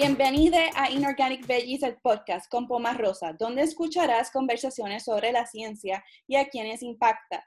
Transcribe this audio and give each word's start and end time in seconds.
Bienvenida 0.00 0.70
a 0.76 0.90
Inorganic 0.90 1.46
Veggies, 1.46 1.82
el 1.82 1.98
podcast 1.98 2.50
con 2.50 2.66
Poma 2.66 2.94
Rosa, 2.94 3.34
donde 3.38 3.60
escucharás 3.60 4.30
conversaciones 4.30 5.04
sobre 5.04 5.30
la 5.30 5.44
ciencia 5.44 6.02
y 6.26 6.36
a 6.36 6.48
quienes 6.48 6.82
impacta. 6.82 7.46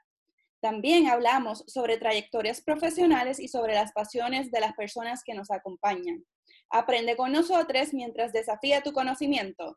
También 0.60 1.08
hablamos 1.08 1.64
sobre 1.66 1.98
trayectorias 1.98 2.62
profesionales 2.62 3.40
y 3.40 3.48
sobre 3.48 3.74
las 3.74 3.90
pasiones 3.90 4.52
de 4.52 4.60
las 4.60 4.72
personas 4.74 5.24
que 5.24 5.34
nos 5.34 5.50
acompañan. 5.50 6.24
Aprende 6.70 7.16
con 7.16 7.32
nosotros 7.32 7.92
mientras 7.92 8.32
desafía 8.32 8.84
tu 8.84 8.92
conocimiento. 8.92 9.76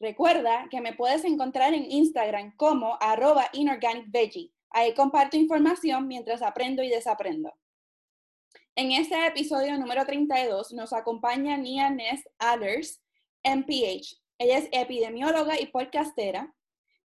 Recuerda 0.00 0.66
que 0.68 0.80
me 0.80 0.92
puedes 0.92 1.24
encontrar 1.24 1.72
en 1.72 1.88
Instagram 1.88 2.56
como 2.56 2.98
arroba 3.00 3.48
inorganicveggie. 3.52 4.50
Ahí 4.70 4.92
comparto 4.92 5.36
información 5.36 6.08
mientras 6.08 6.42
aprendo 6.42 6.82
y 6.82 6.88
desaprendo. 6.88 7.52
En 8.78 8.92
este 8.92 9.26
episodio 9.26 9.78
número 9.78 10.04
32 10.04 10.74
nos 10.74 10.92
acompaña 10.92 11.56
Nia 11.56 11.88
Ness 11.88 12.28
Allers, 12.38 13.00
MPH. 13.42 14.20
Ella 14.36 14.58
es 14.58 14.68
epidemióloga 14.70 15.58
y 15.58 15.68
podcastera. 15.68 16.54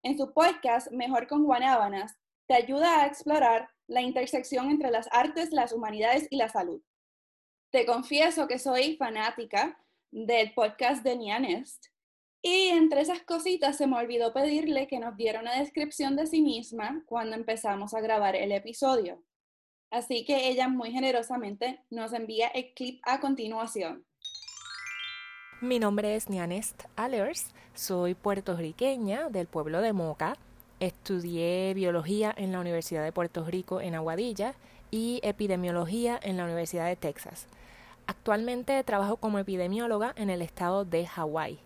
En 0.03 0.17
su 0.17 0.33
podcast 0.33 0.91
Mejor 0.93 1.27
con 1.27 1.45
Guanábanas, 1.45 2.17
te 2.47 2.55
ayuda 2.55 3.03
a 3.03 3.07
explorar 3.07 3.69
la 3.87 4.01
intersección 4.01 4.71
entre 4.71 4.91
las 4.91 5.11
artes, 5.13 5.53
las 5.53 5.75
humanidades 5.75 6.27
y 6.31 6.39
la 6.39 6.49
salud. 6.49 6.81
Te 7.71 7.85
confieso 7.85 8.49
que 8.49 8.59
soy 8.59 8.97
fanática 8.97 9.79
del 10.11 10.55
podcast 10.55 11.05
de 11.05 11.19
Nia 11.19 11.39
Nest 11.39 11.89
y 12.41 12.69
entre 12.69 13.03
esas 13.03 13.23
cositas 13.25 13.77
se 13.77 13.87
me 13.87 13.99
olvidó 13.99 14.33
pedirle 14.33 14.87
que 14.87 15.01
nos 15.01 15.19
diera 15.19 15.41
una 15.41 15.59
descripción 15.59 16.17
de 16.17 16.27
sí 16.27 16.41
misma 16.41 17.03
cuando 17.05 17.37
empezamos 17.37 17.93
a 17.93 18.01
grabar 18.01 18.37
el 18.37 18.53
episodio. 18.53 19.23
Así 19.91 20.25
que 20.25 20.49
ella 20.49 20.69
muy 20.69 20.91
generosamente 20.91 21.81
nos 21.91 22.13
envía 22.13 22.49
el 22.49 22.73
clip 22.75 23.01
a 23.05 23.21
continuación. 23.21 24.05
Mi 25.61 25.79
nombre 25.79 26.15
es 26.15 26.29
Nianest 26.29 26.85
Allers, 26.95 27.53
soy 27.75 28.15
puertorriqueña 28.15 29.29
del 29.29 29.47
pueblo 29.47 29.81
de 29.81 29.93
Moca. 29.93 30.37
Estudié 30.79 31.75
biología 31.75 32.33
en 32.37 32.53
la 32.53 32.61
Universidad 32.61 33.03
de 33.03 33.13
Puerto 33.13 33.45
Rico 33.45 33.81
en 33.81 33.95
Aguadilla 33.95 34.55
y 34.91 35.21
epidemiología 35.25 36.21
en 36.23 36.37
la 36.37 36.45
Universidad 36.45 36.87
de 36.87 36.97
Texas. 36.97 37.47
Actualmente 38.07 38.83
trabajo 38.85 39.17
como 39.17 39.39
epidemióloga 39.39 40.13
en 40.17 40.31
el 40.31 40.43
estado 40.43 40.85
de 40.85 41.07
Hawái. 41.07 41.59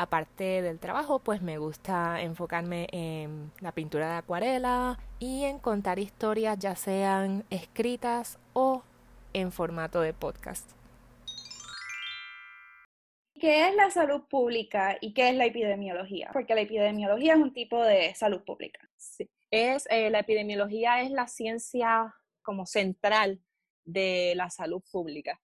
Aparte 0.00 0.62
del 0.62 0.78
trabajo, 0.78 1.18
pues 1.18 1.42
me 1.42 1.58
gusta 1.58 2.22
enfocarme 2.22 2.86
en 2.92 3.50
la 3.58 3.72
pintura 3.72 4.08
de 4.08 4.18
acuarela 4.18 4.96
y 5.18 5.42
en 5.42 5.58
contar 5.58 5.98
historias 5.98 6.56
ya 6.56 6.76
sean 6.76 7.44
escritas 7.50 8.38
o 8.52 8.84
en 9.32 9.50
formato 9.50 10.00
de 10.00 10.14
podcast. 10.14 10.70
¿Qué 13.40 13.66
es 13.68 13.74
la 13.74 13.90
salud 13.90 14.22
pública 14.30 14.96
y 15.00 15.12
qué 15.14 15.30
es 15.30 15.34
la 15.34 15.46
epidemiología? 15.46 16.30
Porque 16.32 16.54
la 16.54 16.60
epidemiología 16.60 17.34
es 17.34 17.40
un 17.40 17.52
tipo 17.52 17.82
de 17.82 18.14
salud 18.14 18.44
pública. 18.44 18.88
Sí, 18.96 19.28
es, 19.50 19.84
eh, 19.90 20.10
la 20.10 20.20
epidemiología 20.20 21.02
es 21.02 21.10
la 21.10 21.26
ciencia 21.26 22.14
como 22.42 22.66
central 22.66 23.40
de 23.84 24.34
la 24.36 24.48
salud 24.48 24.82
pública. 24.92 25.40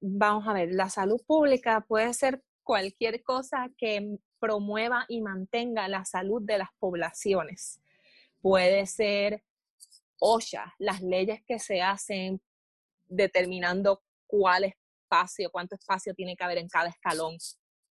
Vamos 0.00 0.46
a 0.46 0.52
ver, 0.52 0.68
la 0.70 0.90
salud 0.90 1.20
pública 1.26 1.80
puede 1.80 2.14
ser 2.14 2.40
cualquier 2.66 3.22
cosa 3.22 3.70
que 3.78 4.18
promueva 4.40 5.06
y 5.08 5.20
mantenga 5.20 5.86
la 5.86 6.04
salud 6.04 6.42
de 6.42 6.58
las 6.58 6.70
poblaciones. 6.80 7.80
Puede 8.40 8.86
ser 8.86 9.44
OSHA, 10.18 10.74
las 10.80 11.00
leyes 11.00 11.42
que 11.46 11.60
se 11.60 11.80
hacen 11.80 12.42
determinando 13.06 14.02
cuál 14.26 14.64
espacio, 14.64 15.48
cuánto 15.52 15.76
espacio 15.76 16.12
tiene 16.12 16.34
que 16.36 16.42
haber 16.42 16.58
en 16.58 16.68
cada 16.68 16.88
escalón 16.88 17.38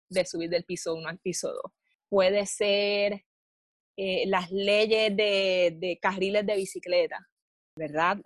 de 0.10 0.26
subir 0.26 0.50
del 0.50 0.66
piso 0.66 0.96
1 0.96 1.08
al 1.08 1.20
piso 1.20 1.48
2. 1.48 1.62
Puede 2.10 2.46
ser 2.46 3.24
eh, 3.96 4.26
las 4.28 4.52
leyes 4.52 5.16
de, 5.16 5.78
de 5.80 5.98
carriles 6.02 6.46
de 6.46 6.58
bicicleta, 6.58 7.26
¿verdad? 7.78 8.18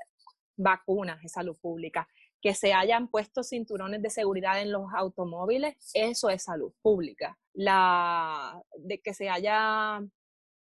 Vacunas 0.58 1.22
de 1.22 1.30
salud 1.30 1.56
pública 1.62 2.08
que 2.42 2.56
se 2.56 2.74
hayan 2.74 3.08
puesto 3.08 3.44
cinturones 3.44 4.02
de 4.02 4.10
seguridad 4.10 4.62
en 4.62 4.72
los 4.72 4.92
automóviles, 4.96 5.76
eso 5.94 6.30
es 6.30 6.44
salud 6.44 6.74
pública. 6.82 7.38
La, 7.54 8.62
de 8.80 9.00
que 9.00 9.14
se 9.14 9.30
haya, 9.30 10.02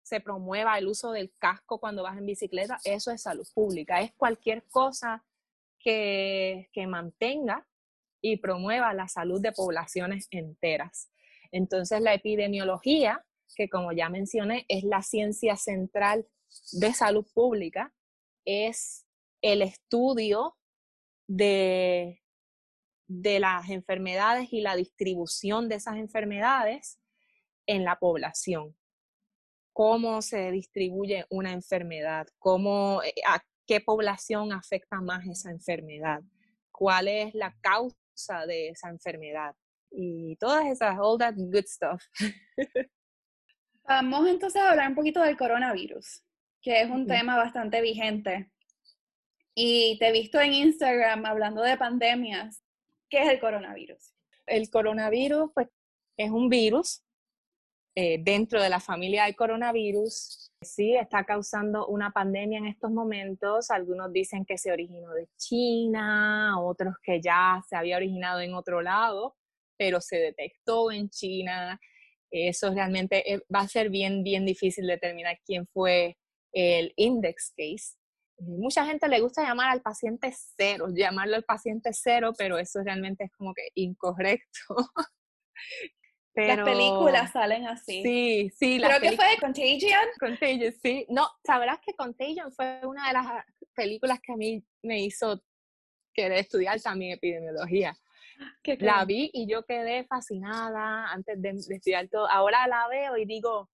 se 0.04 0.20
promueva 0.20 0.78
el 0.78 0.88
uso 0.88 1.12
del 1.12 1.34
casco 1.40 1.80
cuando 1.80 2.04
vas 2.04 2.18
en 2.18 2.28
bicicleta, 2.28 2.78
eso 2.84 3.12
es 3.12 3.24
salud 3.24 3.48
pública. 3.56 4.00
Es 4.02 4.14
cualquier 4.14 4.64
cosa 4.68 5.26
que, 5.80 6.70
que 6.72 6.86
mantenga 6.86 7.68
y 8.22 8.38
promueva 8.38 8.94
la 8.94 9.08
salud 9.08 9.42
de 9.42 9.52
poblaciones 9.52 10.28
enteras. 10.30 11.10
Entonces, 11.52 12.02
la 12.02 12.14
epidemiología, 12.14 13.26
que 13.56 13.70
como 13.70 13.92
ya 13.92 14.10
mencioné, 14.10 14.66
es 14.68 14.84
la 14.84 15.02
ciencia 15.02 15.56
central 15.56 16.28
de 16.74 16.94
salud 16.94 17.26
pública, 17.34 17.92
es 18.46 19.08
el 19.42 19.64
estudio 19.64 20.56
de, 21.36 22.22
de 23.08 23.40
las 23.40 23.70
enfermedades 23.70 24.52
y 24.52 24.62
la 24.62 24.76
distribución 24.76 25.70
de 25.70 25.76
esas 25.76 25.96
enfermedades 25.96 27.00
en 27.66 27.86
la 27.86 27.98
población. 27.98 28.76
Cómo 29.74 30.22
se 30.22 30.52
distribuye 30.52 31.26
una 31.30 31.54
enfermedad, 31.54 32.28
cómo, 32.38 33.02
eh, 33.04 33.14
a 33.26 33.42
qué 33.66 33.80
población 33.80 34.52
afecta 34.52 35.00
más 35.00 35.26
esa 35.26 35.52
enfermedad, 35.52 36.22
cuál 36.70 37.08
es 37.08 37.34
la 37.34 37.56
causa 37.62 38.46
de 38.46 38.70
esa 38.70 38.90
enfermedad 38.90 39.56
y 39.90 40.36
todas 40.36 40.66
esas, 40.66 40.98
all 41.00 41.18
that 41.18 41.36
good 41.38 41.66
stuff. 41.66 42.04
Vamos 43.86 44.28
entonces 44.28 44.62
a 44.62 44.72
hablar 44.72 44.90
un 44.90 44.96
poquito 44.96 45.22
del 45.22 45.38
coronavirus, 45.38 46.24
que 46.62 46.82
es 46.82 46.90
un 46.90 47.08
tema 47.08 47.38
bastante 47.38 47.82
vigente 47.82 48.51
y 49.56 49.98
te 50.00 50.08
he 50.08 50.12
visto 50.12 50.40
en 50.40 50.54
Instagram 50.54 51.26
hablando 51.26 51.62
de 51.62 51.78
pandemias. 51.78 52.64
¿Qué 53.10 53.24
es 53.24 53.30
el 53.30 53.40
coronavirus? 53.40 54.14
El 54.46 54.70
coronavirus 54.70 55.52
pues, 55.54 55.68
es 56.18 56.30
un 56.30 56.50
virus 56.50 57.04
eh, 57.96 58.20
dentro 58.22 58.62
de 58.62 58.70
la 58.70 58.80
familia 58.80 59.26
del 59.26 59.36
coronavirus. 59.36 60.52
Sí, 60.62 60.96
está 60.96 61.26
causando 61.26 61.88
una 61.88 62.12
pandemia 62.12 62.60
en 62.60 62.68
estos 62.68 62.92
momentos. 62.92 63.70
Algunos 63.70 64.14
dicen 64.14 64.46
que 64.46 64.58
se 64.58 64.72
originó 64.72 65.14
de 65.14 65.28
China, 65.38 66.60
otros 66.62 66.96
que 67.04 67.22
ya 67.22 67.62
se 67.68 67.76
había 67.76 67.98
originado 67.98 68.40
en 68.40 68.54
otro 68.54 68.82
lado, 68.82 69.36
pero 69.78 70.00
se 70.00 70.18
detectó 70.18 70.92
en 70.92 71.10
China. 71.10 71.80
Eso 72.30 72.74
realmente 72.74 73.34
eh, 73.34 73.42
va 73.54 73.62
a 73.62 73.68
ser 73.68 73.90
bien, 73.90 74.24
bien 74.24 74.46
difícil 74.46 74.88
determinar 74.88 75.38
quién 75.46 75.68
fue 75.68 76.18
el 76.54 76.94
index 76.96 77.54
case 77.58 78.01
mucha 78.42 78.86
gente 78.86 79.08
le 79.08 79.20
gusta 79.20 79.44
llamar 79.44 79.70
al 79.70 79.82
paciente 79.82 80.34
cero, 80.58 80.88
llamarlo 80.94 81.36
al 81.36 81.44
paciente 81.44 81.92
cero, 81.94 82.34
pero 82.38 82.58
eso 82.58 82.82
realmente 82.84 83.26
es 83.26 83.32
como 83.32 83.54
que 83.54 83.70
incorrecto. 83.76 84.76
Las 86.34 86.64
películas 86.64 87.32
salen 87.34 87.68
así. 87.68 88.02
Sí, 88.04 88.52
sí. 88.58 88.80
¿Creo 88.82 89.02
que 89.02 89.18
fue 89.18 89.26
Contagion? 89.40 90.00
Contagion, 90.18 90.74
sí. 90.82 91.06
No, 91.10 91.28
sabrás 91.46 91.80
que 91.86 91.94
Contagion 91.94 92.52
fue 92.54 92.80
una 92.86 93.08
de 93.08 93.14
las 93.14 93.46
películas 93.76 94.20
que 94.22 94.32
a 94.32 94.38
mí 94.38 94.64
me 94.82 95.02
hizo 95.02 95.44
querer 96.14 96.38
estudiar 96.38 96.80
también 96.80 97.14
epidemiología. 97.14 97.98
la 98.80 99.04
vi 99.04 99.30
y 99.34 99.46
yo 99.46 99.66
quedé 99.66 100.06
fascinada 100.06 101.12
antes 101.12 101.42
de, 101.42 101.52
de 101.52 101.76
estudiar 101.76 102.08
todo. 102.08 102.30
Ahora 102.30 102.66
la 102.68 102.88
veo 102.88 103.18
y 103.18 103.26
digo 103.26 103.70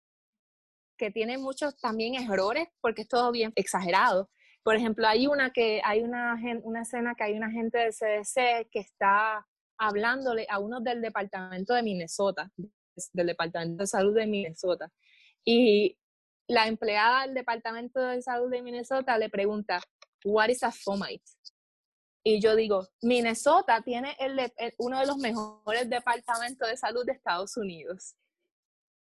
que 0.95 1.09
tiene 1.09 1.39
muchos 1.39 1.75
también 1.79 2.13
errores 2.15 2.67
porque 2.81 3.01
es 3.01 3.07
todo 3.07 3.31
bien 3.31 3.51
exagerado 3.55 4.29
por 4.63 4.75
ejemplo, 4.75 5.07
hay 5.07 5.27
una 5.27 5.51
que 5.51 5.81
hay 5.83 6.01
una, 6.01 6.39
una 6.63 6.81
escena 6.81 7.15
que 7.15 7.25
hay 7.25 7.33
una 7.33 7.51
gente 7.51 7.77
del 7.77 7.93
CDC 7.93 8.69
que 8.71 8.79
está 8.79 9.45
hablándole 9.77 10.47
a 10.49 10.59
uno 10.59 10.79
del 10.79 11.01
departamento 11.01 11.73
de 11.73 11.83
Minnesota, 11.83 12.49
del 13.11 13.27
departamento 13.27 13.83
de 13.83 13.87
salud 13.87 14.15
de 14.15 14.25
Minnesota. 14.25 14.89
Y 15.43 15.97
la 16.47 16.67
empleada 16.67 17.25
del 17.25 17.33
departamento 17.33 17.99
de 17.99 18.21
salud 18.21 18.49
de 18.49 18.61
Minnesota 18.61 19.17
le 19.17 19.29
pregunta, 19.29 19.81
what 20.23 20.49
is 20.49 20.63
a 20.63 20.71
fomite? 20.71 21.23
Y 22.25 22.39
yo 22.39 22.55
digo, 22.55 22.87
Minnesota 23.01 23.81
tiene 23.81 24.15
el, 24.17 24.39
uno 24.77 24.99
de 24.99 25.05
los 25.05 25.17
mejores 25.17 25.89
departamentos 25.89 26.69
de 26.69 26.77
salud 26.77 27.05
de 27.05 27.11
Estados 27.11 27.57
Unidos. 27.57 28.15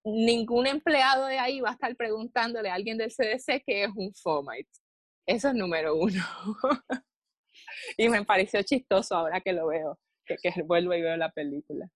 Ningún 0.04 0.66
empleado 0.66 1.26
de 1.26 1.38
ahí 1.38 1.60
va 1.60 1.70
a 1.70 1.74
estar 1.74 1.94
preguntándole 1.94 2.68
a 2.68 2.74
alguien 2.74 2.98
del 2.98 3.12
CDC 3.12 3.62
qué 3.64 3.84
es 3.84 3.90
un 3.94 4.12
fomite. 4.12 4.81
Eso 5.26 5.48
es 5.48 5.54
número 5.54 5.96
uno. 5.96 6.22
y 7.96 8.08
me 8.08 8.24
pareció 8.24 8.62
chistoso 8.62 9.14
ahora 9.14 9.40
que 9.40 9.52
lo 9.52 9.68
veo, 9.68 9.98
que, 10.26 10.36
vuelvo 10.64 10.94
y 10.94 11.02
veo 11.02 11.16
la 11.16 11.30
película. 11.30 11.88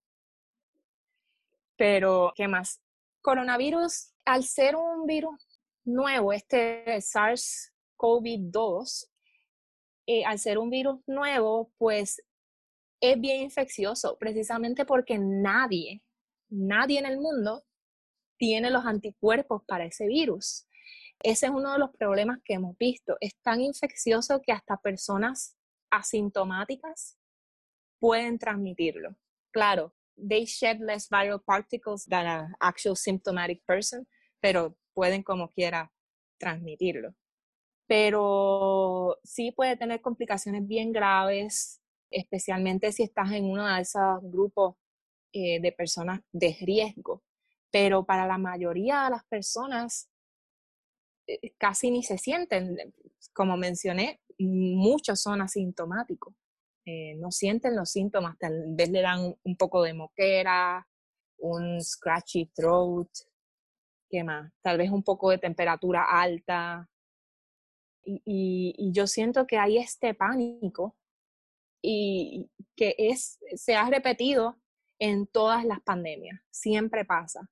Pero, 1.76 2.32
¿qué 2.34 2.48
más? 2.48 2.80
Coronavirus, 3.20 4.12
al 4.24 4.44
ser 4.44 4.76
un 4.76 5.06
virus 5.06 5.60
nuevo, 5.84 6.32
este 6.32 6.86
SARS-CoV-2, 6.86 9.08
eh, 10.06 10.24
al 10.24 10.38
ser 10.38 10.58
un 10.58 10.70
virus 10.70 11.00
nuevo, 11.06 11.72
pues 11.78 12.22
es 13.00 13.20
bien 13.20 13.42
infeccioso, 13.42 14.16
precisamente 14.18 14.84
porque 14.84 15.18
nadie, 15.18 16.02
nadie 16.48 16.98
en 16.98 17.06
el 17.06 17.18
mundo 17.18 17.64
tiene 18.38 18.70
los 18.70 18.86
anticuerpos 18.86 19.62
para 19.66 19.84
ese 19.84 20.06
virus. 20.06 20.65
Ese 21.22 21.46
es 21.46 21.52
uno 21.52 21.72
de 21.72 21.78
los 21.78 21.90
problemas 21.96 22.38
que 22.44 22.54
hemos 22.54 22.76
visto. 22.78 23.16
Es 23.20 23.36
tan 23.42 23.60
infeccioso 23.60 24.40
que 24.42 24.52
hasta 24.52 24.76
personas 24.76 25.56
asintomáticas 25.90 27.18
pueden 27.98 28.38
transmitirlo. 28.38 29.16
Claro, 29.52 29.94
they 30.16 30.44
shed 30.44 30.80
less 30.80 31.08
viral 31.08 31.42
particles 31.42 32.04
than 32.06 32.26
an 32.26 32.54
actual 32.60 32.96
symptomatic 32.96 33.62
person, 33.64 34.06
pero 34.40 34.76
pueden 34.94 35.22
como 35.22 35.50
quiera 35.50 35.92
transmitirlo. 36.38 37.14
Pero 37.86 39.18
sí 39.24 39.52
puede 39.52 39.76
tener 39.76 40.00
complicaciones 40.00 40.66
bien 40.66 40.92
graves, 40.92 41.80
especialmente 42.10 42.92
si 42.92 43.04
estás 43.04 43.32
en 43.32 43.44
uno 43.44 43.66
de 43.66 43.80
esos 43.80 44.20
grupos 44.22 44.76
eh, 45.32 45.60
de 45.60 45.72
personas 45.72 46.20
de 46.32 46.56
riesgo. 46.60 47.22
Pero 47.70 48.04
para 48.04 48.26
la 48.26 48.38
mayoría 48.38 49.04
de 49.04 49.10
las 49.10 49.24
personas 49.26 50.10
casi 51.58 51.90
ni 51.90 52.02
se 52.02 52.18
sienten. 52.18 52.76
Como 53.32 53.56
mencioné, 53.56 54.20
muchos 54.38 55.20
son 55.20 55.40
asintomáticos. 55.40 56.34
Eh, 56.84 57.16
no 57.16 57.32
sienten 57.32 57.74
los 57.74 57.90
síntomas, 57.90 58.38
tal 58.38 58.62
vez 58.68 58.90
le 58.90 59.02
dan 59.02 59.34
un 59.42 59.56
poco 59.56 59.82
de 59.82 59.92
moquera, 59.92 60.86
un 61.38 61.82
scratchy 61.82 62.46
throat, 62.54 63.08
¿qué 64.08 64.22
más? 64.22 64.52
Tal 64.62 64.78
vez 64.78 64.90
un 64.90 65.02
poco 65.02 65.30
de 65.30 65.38
temperatura 65.38 66.04
alta. 66.08 66.88
Y, 68.04 68.92
yo 68.92 69.08
siento 69.08 69.48
que 69.48 69.58
hay 69.58 69.78
este 69.78 70.14
pánico 70.14 70.96
y 71.82 72.48
que 72.76 72.94
es, 72.98 73.40
se 73.56 73.74
ha 73.74 73.90
repetido 73.90 74.56
en 75.00 75.26
todas 75.26 75.64
las 75.64 75.80
pandemias, 75.80 76.40
siempre 76.52 77.04
pasa. 77.04 77.50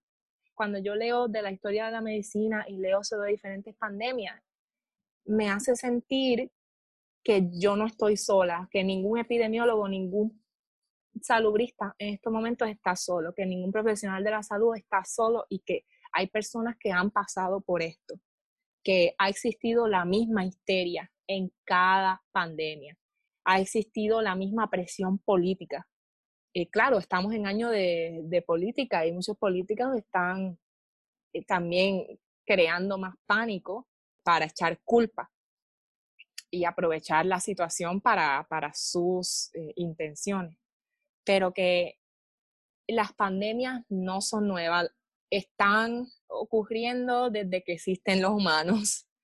Cuando 0.54 0.78
yo 0.78 0.94
leo 0.94 1.28
de 1.28 1.42
la 1.42 1.50
historia 1.50 1.86
de 1.86 1.92
la 1.92 2.00
medicina 2.00 2.64
y 2.68 2.76
leo 2.76 3.02
sobre 3.02 3.32
diferentes 3.32 3.74
pandemias, 3.76 4.40
me 5.24 5.50
hace 5.50 5.74
sentir 5.74 6.50
que 7.22 7.48
yo 7.52 7.74
no 7.76 7.86
estoy 7.86 8.16
sola, 8.16 8.68
que 8.70 8.84
ningún 8.84 9.18
epidemiólogo, 9.18 9.88
ningún 9.88 10.44
salubrista 11.22 11.94
en 11.98 12.14
estos 12.14 12.32
momentos 12.32 12.68
está 12.68 12.94
solo, 12.96 13.34
que 13.34 13.46
ningún 13.46 13.72
profesional 13.72 14.22
de 14.22 14.30
la 14.30 14.42
salud 14.42 14.76
está 14.76 15.04
solo 15.04 15.46
y 15.48 15.60
que 15.60 15.84
hay 16.12 16.28
personas 16.28 16.76
que 16.78 16.92
han 16.92 17.10
pasado 17.10 17.60
por 17.60 17.82
esto, 17.82 18.20
que 18.82 19.14
ha 19.18 19.28
existido 19.28 19.88
la 19.88 20.04
misma 20.04 20.44
histeria 20.44 21.10
en 21.26 21.52
cada 21.64 22.22
pandemia, 22.30 22.96
ha 23.44 23.60
existido 23.60 24.20
la 24.22 24.34
misma 24.34 24.68
presión 24.70 25.18
política. 25.18 25.88
Eh, 26.54 26.68
claro, 26.70 26.98
estamos 26.98 27.34
en 27.34 27.46
año 27.46 27.68
de, 27.68 28.20
de, 28.24 28.42
política 28.42 29.04
y 29.04 29.12
muchos 29.12 29.36
políticos 29.36 29.88
están 29.96 30.56
eh, 31.32 31.44
también 31.44 32.06
creando 32.46 32.96
más 32.96 33.16
pánico 33.26 33.88
para 34.22 34.46
echar 34.46 34.78
culpa 34.84 35.32
y 36.54 36.64
aprovechar 36.64 37.26
la 37.26 37.40
situación 37.40 38.00
para, 38.00 38.46
para 38.48 38.72
sus 38.72 39.50
eh, 39.54 39.72
intenciones. 39.74 40.56
Pero 41.24 41.52
que 41.52 41.98
las 42.86 43.12
pandemias 43.12 43.82
no 43.88 44.20
son 44.20 44.46
nuevas, 44.46 44.88
están 45.30 46.06
ocurriendo 46.28 47.30
desde 47.30 47.64
que 47.64 47.72
existen 47.72 48.22
los 48.22 48.32
humanos. 48.32 49.06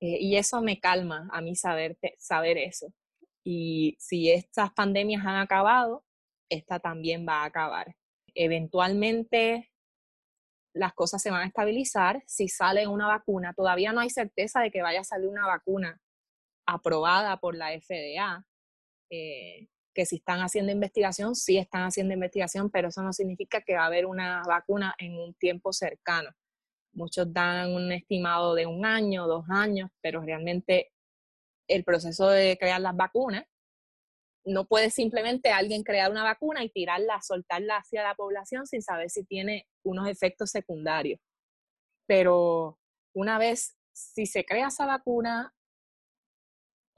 Eh, 0.00 0.18
y 0.20 0.36
eso 0.36 0.60
me 0.62 0.78
calma 0.78 1.28
a 1.32 1.40
mí 1.40 1.56
saber, 1.56 1.98
saber 2.18 2.56
eso. 2.56 2.94
Y 3.42 3.96
si 3.98 4.30
estas 4.30 4.72
pandemias 4.72 5.26
han 5.26 5.40
acabado, 5.40 6.04
esta 6.48 6.80
también 6.80 7.26
va 7.26 7.42
a 7.42 7.46
acabar. 7.46 7.94
Eventualmente 8.34 9.70
las 10.74 10.94
cosas 10.94 11.20
se 11.20 11.30
van 11.30 11.42
a 11.42 11.46
estabilizar 11.46 12.22
si 12.26 12.48
sale 12.48 12.86
una 12.86 13.06
vacuna. 13.06 13.52
Todavía 13.54 13.92
no 13.92 14.00
hay 14.00 14.10
certeza 14.10 14.60
de 14.60 14.70
que 14.70 14.82
vaya 14.82 15.00
a 15.00 15.04
salir 15.04 15.28
una 15.28 15.46
vacuna 15.46 16.00
aprobada 16.66 17.38
por 17.38 17.56
la 17.56 17.70
FDA, 17.72 18.44
eh, 19.10 19.68
que 19.94 20.06
si 20.06 20.16
están 20.16 20.40
haciendo 20.40 20.70
investigación, 20.70 21.34
sí 21.34 21.58
están 21.58 21.82
haciendo 21.82 22.14
investigación, 22.14 22.70
pero 22.70 22.88
eso 22.88 23.02
no 23.02 23.12
significa 23.12 23.62
que 23.62 23.74
va 23.74 23.82
a 23.82 23.86
haber 23.86 24.06
una 24.06 24.42
vacuna 24.46 24.94
en 24.98 25.18
un 25.18 25.34
tiempo 25.34 25.72
cercano. 25.72 26.30
Muchos 26.92 27.32
dan 27.32 27.74
un 27.74 27.90
estimado 27.90 28.54
de 28.54 28.66
un 28.66 28.84
año, 28.84 29.26
dos 29.26 29.44
años, 29.50 29.90
pero 30.00 30.20
realmente 30.20 30.92
el 31.66 31.84
proceso 31.84 32.28
de 32.28 32.56
crear 32.58 32.80
las 32.80 32.96
vacunas 32.96 33.44
no 34.44 34.66
puede 34.66 34.90
simplemente 34.90 35.50
alguien 35.50 35.82
crear 35.82 36.10
una 36.10 36.24
vacuna 36.24 36.64
y 36.64 36.70
tirarla, 36.70 37.20
soltarla 37.20 37.78
hacia 37.78 38.02
la 38.02 38.14
población 38.14 38.66
sin 38.66 38.82
saber 38.82 39.10
si 39.10 39.24
tiene 39.24 39.66
unos 39.84 40.08
efectos 40.08 40.50
secundarios. 40.50 41.20
Pero 42.06 42.78
una 43.14 43.38
vez, 43.38 43.76
si 43.92 44.26
se 44.26 44.44
crea 44.44 44.68
esa 44.68 44.86
vacuna, 44.86 45.54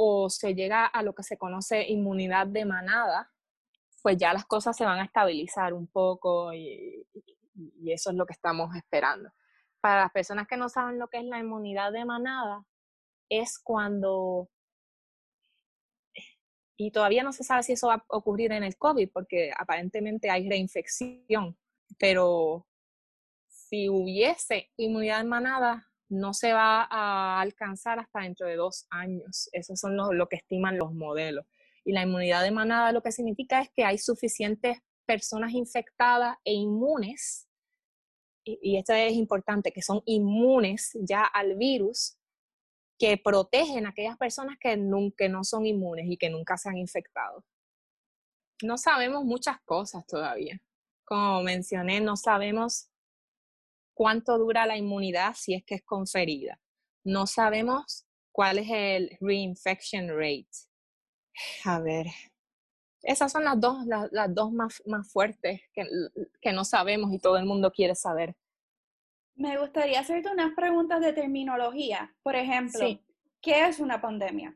o 0.02 0.30
se 0.30 0.54
llega 0.54 0.86
a 0.86 1.02
lo 1.02 1.14
que 1.14 1.22
se 1.22 1.36
conoce 1.36 1.86
inmunidad 1.86 2.46
de 2.46 2.64
manada, 2.64 3.30
pues 4.02 4.16
ya 4.16 4.32
las 4.32 4.46
cosas 4.46 4.74
se 4.74 4.86
van 4.86 4.98
a 4.98 5.04
estabilizar 5.04 5.74
un 5.74 5.86
poco 5.88 6.54
y, 6.54 7.06
eso 7.84 8.08
es 8.08 8.16
lo 8.16 8.24
que 8.24 8.32
estamos 8.32 8.74
esperando. 8.74 9.30
Para 9.82 10.00
las 10.00 10.10
personas 10.10 10.46
que 10.46 10.56
no 10.56 10.70
saben 10.70 10.98
lo 10.98 11.08
que 11.08 11.18
es 11.18 11.24
la 11.24 11.38
inmunidad 11.38 11.92
de 11.92 12.06
manada, 12.06 12.64
es 13.28 13.58
cuando, 13.58 14.48
y 16.82 16.92
todavía 16.92 17.22
no 17.22 17.34
se 17.34 17.44
sabe 17.44 17.62
si 17.62 17.72
eso 17.74 17.88
va 17.88 17.96
a 17.96 18.04
ocurrir 18.08 18.52
en 18.52 18.64
el 18.64 18.78
COVID, 18.78 19.10
porque 19.12 19.50
aparentemente 19.54 20.30
hay 20.30 20.48
reinfección, 20.48 21.58
pero 21.98 22.66
si 23.48 23.90
hubiese 23.90 24.70
inmunidad 24.78 25.18
de 25.18 25.28
manada, 25.28 25.90
no 26.08 26.32
se 26.32 26.54
va 26.54 26.88
a 26.90 27.38
alcanzar 27.42 27.98
hasta 27.98 28.20
dentro 28.20 28.46
de 28.46 28.56
dos 28.56 28.86
años. 28.88 29.50
Eso 29.52 29.76
son 29.76 29.94
lo, 29.94 30.26
que 30.26 30.36
estiman 30.36 30.78
los 30.78 30.94
modelos. 30.94 31.44
Y 31.84 31.92
la 31.92 32.04
inmunidad 32.04 32.42
de 32.42 32.50
manada 32.50 32.92
lo 32.92 33.02
que 33.02 33.12
significa 33.12 33.60
es 33.60 33.68
que 33.76 33.84
hay 33.84 33.98
suficientes 33.98 34.78
personas 35.04 35.52
infectadas 35.52 36.38
e 36.44 36.54
inmunes, 36.54 37.46
y, 38.42 38.78
esto 38.78 38.94
es 38.94 39.12
importante, 39.12 39.70
que 39.70 39.82
son 39.82 40.00
inmunes 40.06 40.92
ya 40.94 41.24
al 41.24 41.56
virus, 41.56 42.16
que 43.00 43.16
protegen 43.16 43.86
a 43.86 43.88
aquellas 43.88 44.18
personas 44.18 44.58
que, 44.60 44.76
nunca, 44.76 45.26
no 45.26 45.42
son 45.42 45.64
inmunes 45.64 46.04
y 46.06 46.18
que 46.18 46.28
nunca 46.28 46.58
se 46.58 46.68
han 46.68 46.76
infectado. 46.76 47.42
No 48.62 48.76
sabemos 48.76 49.24
muchas 49.24 49.58
cosas 49.64 50.06
todavía. 50.06 50.60
Como 51.06 51.42
mencioné, 51.42 52.02
no 52.02 52.18
sabemos 52.18 52.90
cuánto 53.94 54.36
dura 54.36 54.66
la 54.66 54.76
inmunidad 54.76 55.34
si 55.34 55.54
es 55.54 55.64
que 55.64 55.76
es 55.76 55.82
conferida. 55.82 56.60
No 57.02 57.26
sabemos 57.26 58.06
cuál 58.32 58.58
es 58.58 58.68
el 58.70 59.16
reinfection 59.18 60.08
rate. 60.08 60.50
A 61.64 61.80
ver, 61.80 62.06
esas 63.02 63.32
son 63.32 63.44
las 63.44 63.58
dos, 63.58 63.78
las, 63.86 64.34
dos 64.34 64.52
más, 64.52 64.82
más 64.84 65.10
fuertes 65.10 65.62
que, 65.72 65.86
que, 66.42 66.52
no 66.52 66.66
sabemos 66.66 67.14
y 67.14 67.18
todo 67.18 67.38
el 67.38 67.46
mundo 67.46 67.72
quiere 67.72 67.94
saber. 67.94 68.36
Me 69.40 69.56
gustaría 69.56 70.00
hacerte 70.00 70.30
unas 70.30 70.52
preguntas 70.54 71.00
de 71.00 71.14
terminología. 71.14 72.14
Por 72.22 72.36
ejemplo, 72.36 72.86
¿qué 73.40 73.66
es 73.66 73.80
una 73.80 73.98
pandemia? 73.98 74.54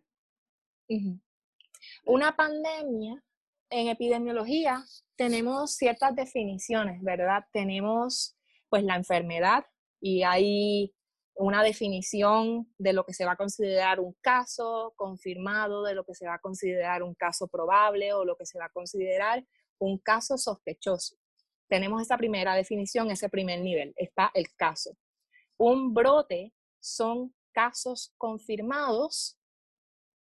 Una 2.04 2.36
pandemia 2.36 3.24
en 3.70 3.88
epidemiología 3.88 4.84
tenemos 5.16 5.76
ciertas 5.76 6.14
definiciones, 6.14 7.02
¿verdad? 7.02 7.46
Tenemos 7.50 8.36
pues 8.68 8.84
la 8.84 8.96
enfermedad 8.96 9.64
y 10.02 10.22
hay 10.22 10.94
una 11.34 11.62
definición 11.62 12.70
de 12.76 12.92
lo 12.92 13.06
que 13.06 13.14
se 13.14 13.24
va 13.24 13.32
a 13.32 13.36
considerar 13.36 14.00
un 14.00 14.14
caso 14.20 14.92
confirmado, 14.96 15.82
de 15.82 15.94
lo 15.94 16.04
que 16.04 16.14
se 16.14 16.26
va 16.26 16.34
a 16.34 16.40
considerar 16.40 17.02
un 17.02 17.14
caso 17.14 17.48
probable 17.48 18.12
o 18.12 18.26
lo 18.26 18.36
que 18.36 18.44
se 18.44 18.58
va 18.58 18.66
a 18.66 18.72
considerar 18.72 19.46
un 19.78 19.96
caso 19.96 20.36
sospechoso. 20.36 21.16
Tenemos 21.68 22.02
esa 22.02 22.16
primera 22.16 22.54
definición, 22.54 23.10
ese 23.10 23.28
primer 23.28 23.60
nivel, 23.60 23.94
está 23.96 24.30
el 24.34 24.52
caso. 24.54 24.96
Un 25.56 25.94
brote 25.94 26.52
son 26.80 27.34
casos 27.52 28.12
confirmados 28.18 29.38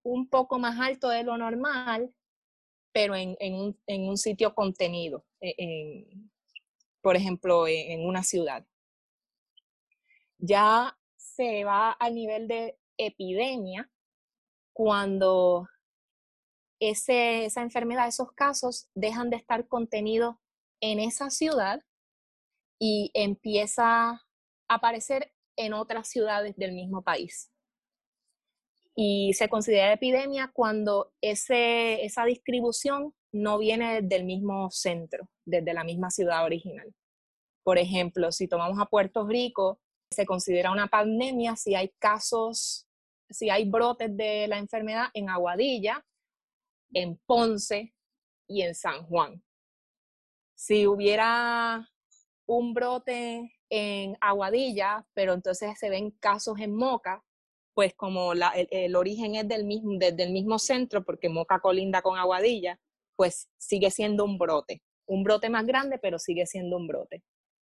un 0.04 0.28
poco 0.28 0.60
más 0.60 0.80
alto 0.80 1.10
de 1.10 1.24
lo 1.24 1.38
normal, 1.38 2.14
pero 2.92 3.16
en, 3.16 3.38
un, 3.40 3.80
en 3.88 4.10
un, 4.10 4.18
sitio 4.18 4.54
contenido, 4.54 5.26
e, 5.40 5.54
en, 5.58 6.32
por 7.02 7.16
ejemplo, 7.16 7.68
e, 7.68 7.94
en 7.94 8.06
una 8.06 8.24
ciudad. 8.24 8.66
Ya 10.38 10.98
se 11.16 11.64
va 11.64 11.92
al 11.92 12.16
nivel 12.16 12.48
de 12.48 12.78
epidemia 12.98 13.90
cuando 14.74 15.68
ese, 16.80 17.46
esa 17.46 17.62
enfermedad, 17.62 18.08
esos 18.08 18.32
casos 18.34 18.90
dejan 18.96 19.30
de 19.30 19.38
estar 19.38 19.68
contenidos 19.68 20.36
en 20.82 21.00
esa 21.00 21.30
ciudad 21.30 21.82
y 22.80 23.12
empieza 23.14 24.10
a 24.10 24.22
aparecer 24.68 25.32
en 25.56 25.74
otras 25.74 26.10
ciudades 26.10 26.56
del 26.58 26.74
mismo 26.74 27.04
país. 27.04 27.52
Y 28.96 29.34
se 29.34 29.48
considera 29.48 29.94
epidemia 29.94 30.52
cuando 30.54 31.14
ese, 31.22 32.04
esa 32.04 32.26
distribución 32.26 33.14
no 33.32 33.58
viene 33.58 34.02
del 34.02 34.26
mismo 34.26 34.70
centro, 34.72 35.30
desde 35.46 35.74
la 35.74 35.84
misma 35.84 36.10
ciudad 36.10 36.44
original. 36.44 36.94
Por 37.64 37.78
ejemplo, 37.78 38.32
si 38.32 38.48
tomamos 38.48 38.80
a 38.80 38.88
Puerto 38.88 39.26
Rico, 39.28 39.80
se 40.12 40.26
considera 40.26 40.72
una 40.72 40.88
pandemia 40.88 41.56
si 41.56 41.76
hay 41.76 41.94
casos, 42.00 42.88
si 43.30 43.50
hay 43.50 43.70
brotes 43.70 44.16
de 44.18 44.48
la 44.48 44.58
enfermedad 44.58 45.06
en 45.14 45.30
Aguadilla, 45.30 46.06
en 46.94 47.18
Ponce 47.26 47.94
y 48.48 48.64
en 48.64 48.76
San 48.76 49.06
Juan. 49.06 49.42
Si 50.64 50.86
hubiera 50.86 51.90
un 52.46 52.76
brote 52.76 53.52
en 53.68 54.16
Aguadilla, 54.22 55.08
pero 55.16 55.34
entonces 55.34 55.72
se 55.80 55.90
ven 55.90 56.12
casos 56.12 56.60
en 56.60 56.76
Moca, 56.76 57.24
pues 57.74 57.96
como 57.96 58.34
el, 58.34 58.96
origen 58.96 59.34
es 59.34 59.48
del 59.48 59.66
mismo, 59.66 59.94
desde 59.98 60.22
el 60.22 60.32
mismo 60.32 60.60
centro, 60.60 61.04
porque 61.04 61.30
Moca 61.30 61.60
colinda 61.62 62.04
con 62.04 62.16
Aguadilla, 62.16 62.80
pues 63.16 63.50
sigue 63.58 63.90
siendo 63.90 64.24
un 64.24 64.38
brote. 64.38 64.84
Un 65.08 65.24
brote 65.24 65.50
más 65.50 65.66
grande, 65.66 65.98
pero 65.98 66.20
sigue 66.20 66.46
siendo 66.46 66.78
un 66.78 66.86
brote. 66.86 67.24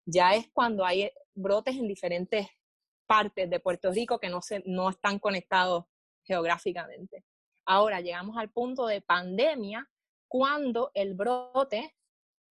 Ya 0.06 0.36
es 0.36 0.50
cuando 0.54 0.86
hay 0.86 1.12
brotes 1.36 1.76
en 1.76 1.90
diferentes 1.90 2.48
partes 3.06 3.50
de 3.50 3.60
Puerto 3.60 3.92
Rico 3.92 4.18
que 4.18 4.30
no, 4.30 4.42
se, 4.42 4.64
no 4.66 4.90
están 4.90 5.20
conectados 5.20 5.84
geográficamente. 6.24 7.26
Ahora 7.66 8.00
llegamos 8.00 8.38
al 8.38 8.50
punto 8.50 8.88
de 8.88 9.02
pandemia, 9.02 9.90
cuando 10.30 10.92
el 10.94 11.16
brote, 11.16 11.97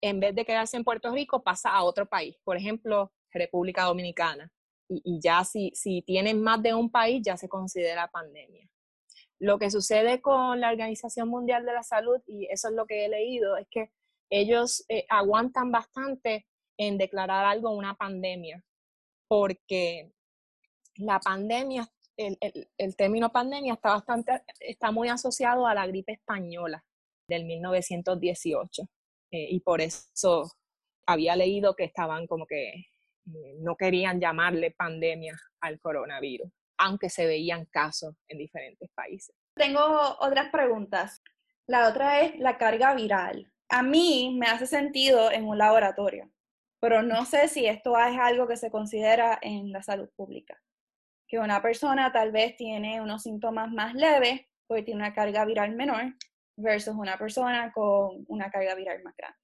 en 0.00 0.20
vez 0.20 0.34
de 0.34 0.44
quedarse 0.44 0.76
en 0.76 0.84
Puerto 0.84 1.12
Rico, 1.12 1.42
pasa 1.42 1.70
a 1.70 1.82
otro 1.82 2.06
país. 2.06 2.36
Por 2.44 2.56
ejemplo, 2.56 3.12
República 3.32 3.84
Dominicana. 3.84 4.50
Y, 4.88 5.18
ya 5.20 5.44
si, 5.44 5.72
si 5.74 6.02
tienen 6.02 6.40
más 6.40 6.62
de 6.62 6.74
un 6.74 6.90
país, 6.90 7.22
ya 7.24 7.36
se 7.36 7.48
considera 7.48 8.08
pandemia. 8.08 8.68
Lo 9.38 9.58
que 9.58 9.70
sucede 9.70 10.20
con 10.20 10.60
la 10.60 10.70
Organización 10.70 11.28
Mundial 11.28 11.66
de 11.66 11.72
la 11.72 11.82
Salud, 11.82 12.20
y 12.26 12.46
eso 12.50 12.68
es 12.68 12.74
lo 12.74 12.86
que 12.86 13.04
he 13.04 13.08
leído, 13.08 13.56
es 13.56 13.66
que 13.70 13.90
ellos 14.30 14.84
eh, 14.88 15.04
aguantan 15.08 15.70
bastante 15.70 16.46
en 16.78 16.98
declarar 16.98 17.44
algo 17.44 17.70
una 17.70 17.94
pandemia, 17.94 18.62
porque 19.28 20.12
la 20.96 21.20
pandemia, 21.20 21.88
el, 22.16 22.38
el, 22.78 22.96
término 22.96 23.30
pandemia 23.30 23.74
está 23.74 23.90
bastante, 23.90 24.42
está 24.60 24.90
muy 24.90 25.08
asociado 25.08 25.66
a 25.66 25.74
la 25.74 25.86
gripe 25.86 26.12
española 26.12 26.84
del 27.28 27.44
1918, 27.44 28.88
eh, 29.36 29.48
y 29.50 29.60
por 29.60 29.82
eso 29.82 30.50
había 31.06 31.36
leído 31.36 31.76
que 31.76 31.84
estaban 31.84 32.26
como 32.26 32.46
que 32.46 32.68
eh, 32.70 33.56
no 33.58 33.76
querían 33.76 34.18
llamarle 34.18 34.70
pandemia 34.70 35.36
al 35.60 35.78
coronavirus, 35.78 36.50
aunque 36.78 37.10
se 37.10 37.26
veían 37.26 37.66
casos 37.66 38.14
en 38.28 38.38
diferentes 38.38 38.88
países. 38.94 39.36
Tengo 39.54 39.82
otras 40.20 40.50
preguntas. 40.50 41.22
La 41.66 41.88
otra 41.88 42.22
es 42.22 42.38
la 42.38 42.56
carga 42.56 42.94
viral. 42.94 43.52
A 43.68 43.82
mí 43.82 44.34
me 44.38 44.46
hace 44.46 44.66
sentido 44.66 45.30
en 45.30 45.44
un 45.44 45.58
laboratorio, 45.58 46.30
pero 46.80 47.02
no 47.02 47.26
sé 47.26 47.48
si 47.48 47.66
esto 47.66 47.98
es 47.98 48.18
algo 48.18 48.46
que 48.46 48.56
se 48.56 48.70
considera 48.70 49.38
en 49.42 49.70
la 49.70 49.82
salud 49.82 50.08
pública. 50.16 50.58
Que 51.28 51.38
una 51.40 51.60
persona 51.60 52.10
tal 52.12 52.32
vez 52.32 52.56
tiene 52.56 53.02
unos 53.02 53.24
síntomas 53.24 53.70
más 53.70 53.94
leves 53.94 54.46
porque 54.66 54.84
tiene 54.84 55.00
una 55.00 55.14
carga 55.14 55.44
viral 55.44 55.74
menor 55.74 56.14
versus 56.56 56.94
una 56.94 57.18
persona 57.18 57.72
con 57.72 58.24
una 58.28 58.50
carga 58.50 58.74
viral 58.74 59.02
más 59.02 59.14
grande. 59.16 59.38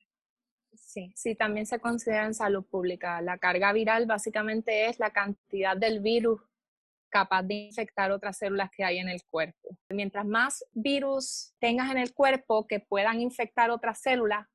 Sí, 0.74 1.12
sí, 1.14 1.34
también 1.34 1.66
se 1.66 1.78
considera 1.78 2.24
en 2.24 2.34
salud 2.34 2.64
pública. 2.64 3.20
La 3.20 3.38
carga 3.38 3.72
viral 3.72 4.06
básicamente 4.06 4.86
es 4.86 4.98
la 4.98 5.10
cantidad 5.10 5.76
del 5.76 6.00
virus 6.00 6.40
capaz 7.10 7.42
de 7.42 7.54
infectar 7.54 8.10
otras 8.10 8.38
células 8.38 8.70
que 8.74 8.84
hay 8.84 8.98
en 8.98 9.08
el 9.08 9.22
cuerpo. 9.24 9.76
Mientras 9.90 10.24
más 10.24 10.64
virus 10.72 11.52
tengas 11.60 11.90
en 11.90 11.98
el 11.98 12.14
cuerpo 12.14 12.66
que 12.66 12.80
puedan 12.80 13.20
infectar 13.20 13.70
otras 13.70 14.00
células, 14.00 14.46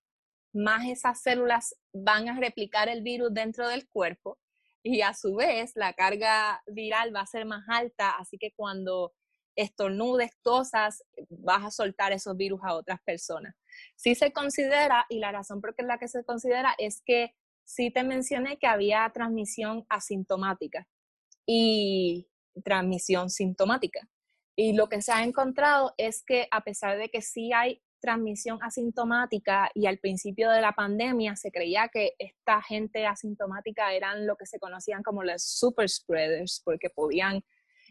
más 0.53 0.87
esas 0.87 1.21
células 1.21 1.75
van 1.93 2.27
a 2.29 2.39
replicar 2.39 2.89
el 2.89 3.03
virus 3.03 3.31
dentro 3.31 3.67
del 3.67 3.87
cuerpo 3.87 4.39
y 4.81 5.01
a 5.01 5.13
su 5.13 5.35
vez 5.35 5.73
la 5.75 5.93
carga 5.93 6.63
viral 6.65 7.15
va 7.15 7.21
a 7.21 7.27
ser 7.27 7.45
más 7.45 7.63
alta, 7.67 8.11
así 8.11 8.37
que 8.37 8.51
cuando 8.55 9.13
estornudes, 9.57 10.31
tosas, 10.41 11.03
vas 11.29 11.65
a 11.65 11.71
soltar 11.71 12.13
esos 12.13 12.37
virus 12.37 12.61
a 12.63 12.75
otras 12.75 13.01
personas. 13.03 13.55
Sí 13.95 14.15
se 14.15 14.31
considera, 14.31 15.05
y 15.09 15.19
la 15.19 15.31
razón 15.31 15.59
por 15.59 15.75
la 15.83 15.97
que 15.97 16.07
se 16.07 16.23
considera 16.23 16.75
es 16.77 17.01
que 17.05 17.33
sí 17.65 17.91
te 17.91 18.03
mencioné 18.03 18.57
que 18.57 18.67
había 18.67 19.09
transmisión 19.13 19.85
asintomática 19.89 20.87
y 21.45 22.29
transmisión 22.63 23.29
sintomática. 23.29 24.07
Y 24.55 24.73
lo 24.73 24.87
que 24.89 25.01
se 25.01 25.11
ha 25.11 25.23
encontrado 25.23 25.93
es 25.97 26.23
que 26.23 26.47
a 26.51 26.61
pesar 26.61 26.97
de 26.97 27.09
que 27.09 27.21
sí 27.21 27.51
hay 27.53 27.81
transmisión 27.99 28.59
asintomática 28.61 29.69
y 29.73 29.87
al 29.87 29.97
principio 29.97 30.49
de 30.51 30.61
la 30.61 30.73
pandemia 30.73 31.35
se 31.35 31.51
creía 31.51 31.89
que 31.89 32.13
esta 32.19 32.61
gente 32.61 33.05
asintomática 33.05 33.93
eran 33.93 34.27
lo 34.27 34.35
que 34.35 34.45
se 34.45 34.59
conocían 34.59 35.01
como 35.03 35.23
los 35.23 35.43
super 35.43 35.89
spreaders 35.89 36.61
porque 36.63 36.89
podían 36.89 37.43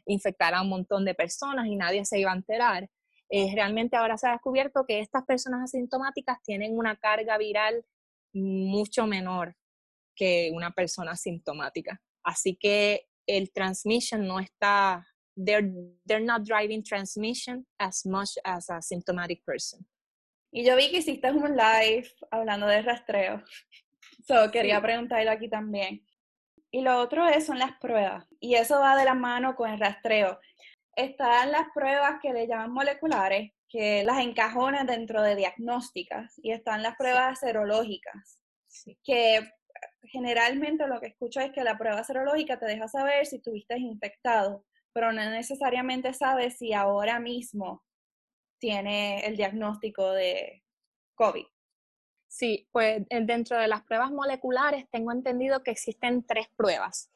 infectar 0.06 0.54
a 0.54 0.62
un 0.62 0.68
montón 0.68 1.04
de 1.04 1.14
personas 1.14 1.66
y 1.66 1.76
nadie 1.76 2.04
se 2.04 2.18
iba 2.18 2.32
a 2.32 2.36
enterar. 2.36 2.88
Eh, 3.28 3.50
realmente 3.54 3.96
ahora 3.96 4.16
se 4.16 4.28
ha 4.28 4.32
descubierto 4.32 4.84
que 4.86 5.00
estas 5.00 5.24
personas 5.24 5.62
asintomáticas 5.64 6.42
tienen 6.42 6.78
una 6.78 6.96
carga 6.96 7.36
viral 7.38 7.84
mucho 8.32 9.06
menor 9.06 9.56
que 10.14 10.50
una 10.52 10.70
persona 10.70 11.12
asintomática. 11.12 12.00
Así 12.22 12.56
que 12.56 13.08
el 13.26 13.52
transmission 13.52 14.26
no 14.26 14.38
está, 14.38 15.06
they're, 15.36 15.70
they're 16.06 16.24
not 16.24 16.42
driving 16.42 16.82
transmission 16.82 17.66
as 17.78 18.06
much 18.06 18.38
as 18.44 18.70
a 18.70 18.80
symptomatic 18.80 19.44
person. 19.44 19.86
Y 20.52 20.64
yo 20.64 20.76
vi 20.76 20.90
que 20.90 20.98
hiciste 20.98 21.30
un 21.30 21.56
live 21.56 22.08
hablando 22.30 22.66
de 22.66 22.82
rastreo. 22.82 23.42
So, 24.26 24.50
quería 24.50 24.80
preguntarle 24.80 25.30
aquí 25.30 25.48
también. 25.48 26.04
Y 26.76 26.82
lo 26.82 26.98
otro 26.98 27.26
es, 27.26 27.46
son 27.46 27.58
las 27.58 27.78
pruebas. 27.78 28.26
Y 28.38 28.54
eso 28.54 28.78
va 28.80 28.96
de 28.96 29.06
la 29.06 29.14
mano 29.14 29.56
con 29.56 29.70
el 29.70 29.80
rastreo 29.80 30.38
están 30.96 31.52
las 31.52 31.68
pruebas 31.74 32.18
que 32.20 32.32
le 32.32 32.48
llaman 32.48 32.72
moleculares, 32.72 33.52
que 33.68 34.02
las 34.04 34.18
encajonan 34.18 34.86
dentro 34.86 35.22
de 35.22 35.36
diagnósticas, 35.36 36.34
y 36.42 36.52
están 36.52 36.82
las 36.82 36.96
pruebas 36.96 37.38
serológicas, 37.38 38.40
que 39.04 39.50
generalmente 40.04 40.86
lo 40.88 40.98
que 41.00 41.08
escucho 41.08 41.40
es 41.40 41.52
que 41.52 41.62
la 41.62 41.76
prueba 41.76 42.02
serológica 42.02 42.58
te 42.58 42.66
deja 42.66 42.88
saber 42.88 43.26
si 43.26 43.40
tuviste 43.40 43.78
infectado, 43.78 44.64
pero 44.92 45.12
no 45.12 45.30
necesariamente 45.30 46.14
sabes 46.14 46.56
si 46.56 46.72
ahora 46.72 47.20
mismo 47.20 47.84
tiene 48.58 49.26
el 49.26 49.36
diagnóstico 49.36 50.12
de 50.12 50.62
COVID. 51.14 51.44
Sí, 52.28 52.68
pues 52.72 53.04
dentro 53.08 53.56
de 53.56 53.68
las 53.68 53.82
pruebas 53.82 54.10
moleculares 54.10 54.86
tengo 54.90 55.12
entendido 55.12 55.62
que 55.62 55.70
existen 55.70 56.26
tres 56.26 56.48
pruebas 56.56 57.10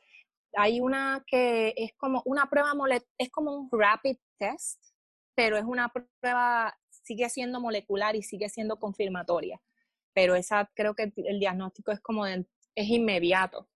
hay 0.55 0.81
una 0.81 1.25
que 1.27 1.75
es 1.77 1.93
como 1.97 2.23
una 2.25 2.47
prueba, 2.47 2.73
es 3.19 3.31
como 3.31 3.55
un 3.55 3.69
rapid 3.71 4.17
test, 4.39 4.83
pero 5.35 5.57
es 5.57 5.65
una 5.65 5.89
prueba, 5.89 6.77
sigue 6.91 7.29
siendo 7.29 7.61
molecular 7.61 8.17
y 8.17 8.23
sigue 8.23 8.49
siendo 8.49 8.79
confirmatoria. 8.79 9.61
Pero 10.13 10.35
esa 10.35 10.71
creo 10.75 10.95
que 10.95 11.13
el 11.17 11.39
diagnóstico 11.41 11.93
es 11.93 12.01
como 12.01 12.27
es 12.27 12.47
inmediato. 12.75 13.69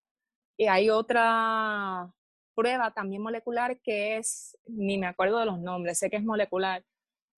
Y 0.57 0.67
hay 0.67 0.91
otra 0.91 2.13
prueba 2.55 2.93
también 2.93 3.23
molecular 3.23 3.81
que 3.81 4.17
es, 4.17 4.57
ni 4.67 4.99
me 4.99 5.07
acuerdo 5.07 5.39
de 5.39 5.47
los 5.47 5.61
nombres, 5.61 5.99
sé 5.99 6.11
que 6.11 6.17
es 6.17 6.25
molecular. 6.25 6.85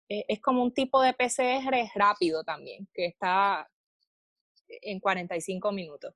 Eh, 0.09 0.25
es 0.29 0.41
como 0.41 0.62
un 0.62 0.73
tipo 0.73 1.00
de 1.03 1.15
PCR 1.15 1.91
rápido 1.95 2.45
también, 2.45 2.88
que 2.95 3.07
está 3.07 3.69
en 4.68 5.00
45 5.00 5.73
minutos. 5.73 6.14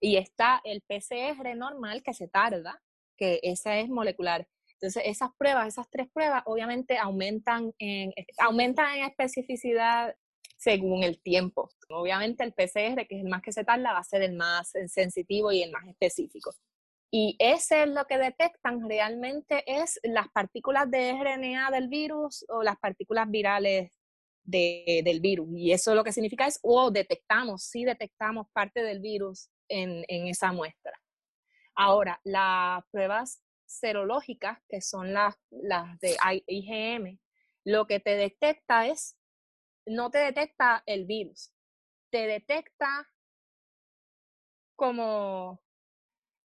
Y 0.00 0.16
está 0.16 0.60
el 0.64 0.82
PCR 0.82 1.56
normal 1.56 2.02
que 2.02 2.14
se 2.14 2.28
tarda, 2.28 2.82
que 3.16 3.40
esa 3.42 3.78
es 3.78 3.88
molecular. 3.88 4.48
Entonces, 4.74 5.04
esas 5.06 5.30
pruebas, 5.38 5.68
esas 5.68 5.88
tres 5.90 6.08
pruebas, 6.12 6.42
obviamente 6.46 6.98
aumentan 6.98 7.72
en, 7.78 8.12
aumentan 8.38 8.98
en 8.98 9.04
especificidad 9.04 10.16
según 10.56 11.04
el 11.04 11.20
tiempo. 11.20 11.70
Obviamente 11.88 12.42
el 12.42 12.52
PCR, 12.52 13.06
que 13.06 13.16
es 13.16 13.24
el 13.24 13.28
más 13.28 13.42
que 13.42 13.52
se 13.52 13.64
tarda, 13.64 13.92
va 13.92 14.00
a 14.00 14.04
ser 14.04 14.22
el 14.22 14.34
más 14.34 14.72
sensitivo 14.88 15.52
y 15.52 15.62
el 15.62 15.70
más 15.70 15.86
específico. 15.86 16.52
Y 17.12 17.36
ese 17.38 17.82
es 17.82 17.88
lo 17.90 18.06
que 18.06 18.16
detectan 18.16 18.88
realmente 18.88 19.62
es 19.66 20.00
las 20.02 20.28
partículas 20.28 20.90
de 20.90 21.12
RNA 21.12 21.70
del 21.70 21.88
virus 21.88 22.44
o 22.48 22.62
las 22.62 22.78
partículas 22.78 23.30
virales 23.30 23.92
del 24.44 25.20
virus. 25.20 25.48
Y 25.56 25.72
eso 25.72 25.94
lo 25.94 26.04
que 26.04 26.12
significa 26.12 26.46
es, 26.46 26.58
o 26.62 26.90
detectamos, 26.90 27.64
sí 27.64 27.84
detectamos 27.84 28.46
parte 28.52 28.82
del 28.82 29.00
virus 29.00 29.50
en, 29.68 30.04
esa 30.08 30.52
muestra. 30.52 30.92
Ahora, 31.74 32.20
las 32.24 32.84
pruebas 32.90 33.42
serológicas, 33.66 34.58
que 34.68 34.80
son 34.80 35.12
las, 35.12 35.34
las 35.50 35.98
de 36.00 36.16
IgM, 36.46 37.18
lo 37.64 37.86
que 37.86 38.00
te 38.00 38.16
detecta 38.16 38.86
es, 38.86 39.16
no 39.86 40.10
te 40.10 40.18
detecta 40.18 40.82
el 40.86 41.06
virus, 41.06 41.52
te 42.10 42.26
detecta 42.26 43.08
como, 44.76 45.62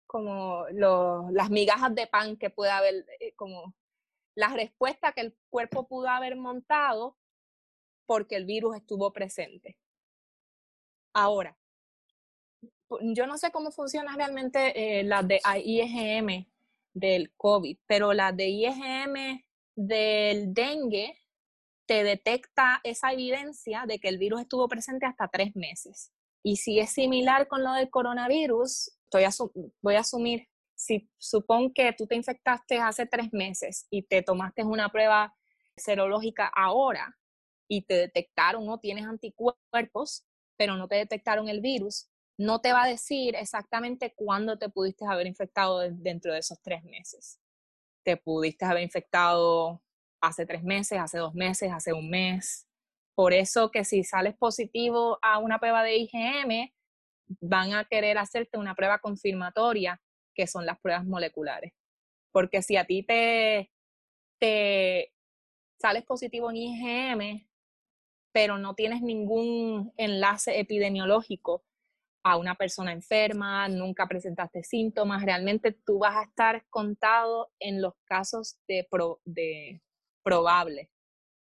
como 0.07 0.67
las 0.71 1.51
migajas 1.51 1.95
de 1.95 2.07
pan 2.07 2.37
que 2.37 2.51
puede 2.51 2.73
haber, 2.73 3.07
eh, 3.21 3.35
como 3.37 3.75
la 4.35 4.49
respuesta 4.49 5.13
que 5.13 5.21
el 5.21 5.39
cuerpo 5.51 5.87
pudo 5.87 6.09
haber 6.09 6.37
montado 6.37 7.17
porque 8.07 8.37
el 8.37 8.45
virus 8.45 8.77
estuvo 8.77 9.13
presente. 9.13 9.77
Ahora, 11.15 11.57
yo 13.01 13.27
no 13.27 13.39
sé 13.39 13.51
cómo 13.51 13.71
funciona 13.71 14.17
realmente 14.17 15.01
eh, 15.01 15.05
la 15.05 15.23
de 15.23 15.41
IgM 15.65 16.47
del 16.95 17.33
COVID, 17.37 17.79
pero 17.87 18.13
la 18.13 18.33
de 18.33 18.49
IgM 18.49 19.43
del 19.75 20.53
dengue 20.53 21.19
te 21.87 22.05
detecta 22.05 22.81
esa 22.85 23.13
evidencia 23.13 23.85
de 23.87 23.99
que 23.99 24.09
el 24.09 24.19
virus 24.19 24.43
estuvo 24.43 24.69
presente 24.69 25.07
hasta 25.07 25.29
tres 25.29 25.57
meses. 25.57 26.13
Y 26.43 26.57
si 26.57 26.79
es 26.81 26.91
similar 26.91 27.49
con 27.49 27.63
lo 27.63 27.73
del 27.73 27.91
coronavirus, 27.91 28.93
voy 29.81 29.95
a 29.95 30.01
asumir, 30.01 30.49
si 30.75 31.09
supón 31.19 31.73
que 31.73 31.93
tú 31.93 32.07
te 32.07 32.17
infectaste 32.17 32.79
hace 32.79 33.07
tres 33.07 33.33
meses 33.33 33.87
y 33.91 34.03
te 34.03 34.23
tomaste 34.23 34.65
una 34.65 34.91
prueba 34.91 35.35
serológica 35.77 36.51
ahora 36.55 37.17
y 37.73 37.81
te 37.81 37.95
detectaron 37.95 38.69
o 38.69 38.79
tienes 38.79 39.07
anticuerpos, 39.07 40.27
pero 40.59 40.77
no 40.77 40.89
te 40.89 40.97
detectaron 40.97 41.49
el 41.49 41.63
virus, 41.63 42.07
no 42.39 42.61
te 42.61 42.71
va 42.71 42.83
a 42.83 42.87
decir 42.87 43.35
exactamente 43.35 44.13
cuándo 44.15 44.59
te 44.59 44.69
pudiste 44.69 45.07
haber 45.07 45.27
infectado 45.27 45.79
dentro 45.91 46.35
de 46.35 46.41
esos 46.41 46.61
tres 46.61 46.85
meses. 46.85 47.41
Te 48.05 48.19
pudiste 48.19 48.67
haber 48.67 48.83
infectado 48.83 49.83
hace 50.21 50.45
tres 50.45 50.63
meses, 50.63 50.99
hace 50.99 51.17
dos 51.17 51.35
meses, 51.35 51.73
hace 51.73 51.95
un 51.95 52.11
mes. 52.11 52.69
Por 53.15 53.33
eso 53.33 53.71
que 53.71 53.85
si 53.85 54.05
sales 54.05 54.37
positivo 54.37 55.19
a 55.23 55.39
una 55.39 55.59
prueba 55.59 55.83
de 55.83 55.97
IgM, 55.97 56.75
van 57.41 57.73
a 57.73 57.87
querer 57.87 58.19
hacerte 58.19 58.59
una 58.59 58.75
prueba 58.75 58.99
confirmatoria, 58.99 59.99
que 60.35 60.47
son 60.47 60.67
las 60.67 60.79
pruebas 60.79 61.07
moleculares. 61.07 61.73
Porque 62.33 62.61
si 62.61 62.77
a 62.77 62.85
ti 62.85 63.03
te, 63.03 63.73
te 64.39 65.15
sales 65.81 66.05
positivo 66.05 66.51
en 66.51 66.57
IgM, 66.57 67.52
pero 68.33 68.59
no 68.59 68.75
tienes 68.75 69.03
ningún 69.03 69.93
enlace 69.97 70.59
epidemiológico 70.59 71.65
a 72.25 72.37
una 72.37 72.55
persona 72.55 72.93
enferma, 72.93 73.69
nunca 73.69 74.07
presentaste 74.07 74.63
síntomas, 74.63 75.25
realmente 75.25 75.73
tú 75.73 75.99
vas 75.99 76.17
a 76.17 76.23
estar 76.23 76.65
contado 76.71 77.51
en 77.59 77.83
los 77.83 77.95
casos 78.05 78.59
de, 78.69 78.87
de 79.25 79.83
probables, 80.23 80.89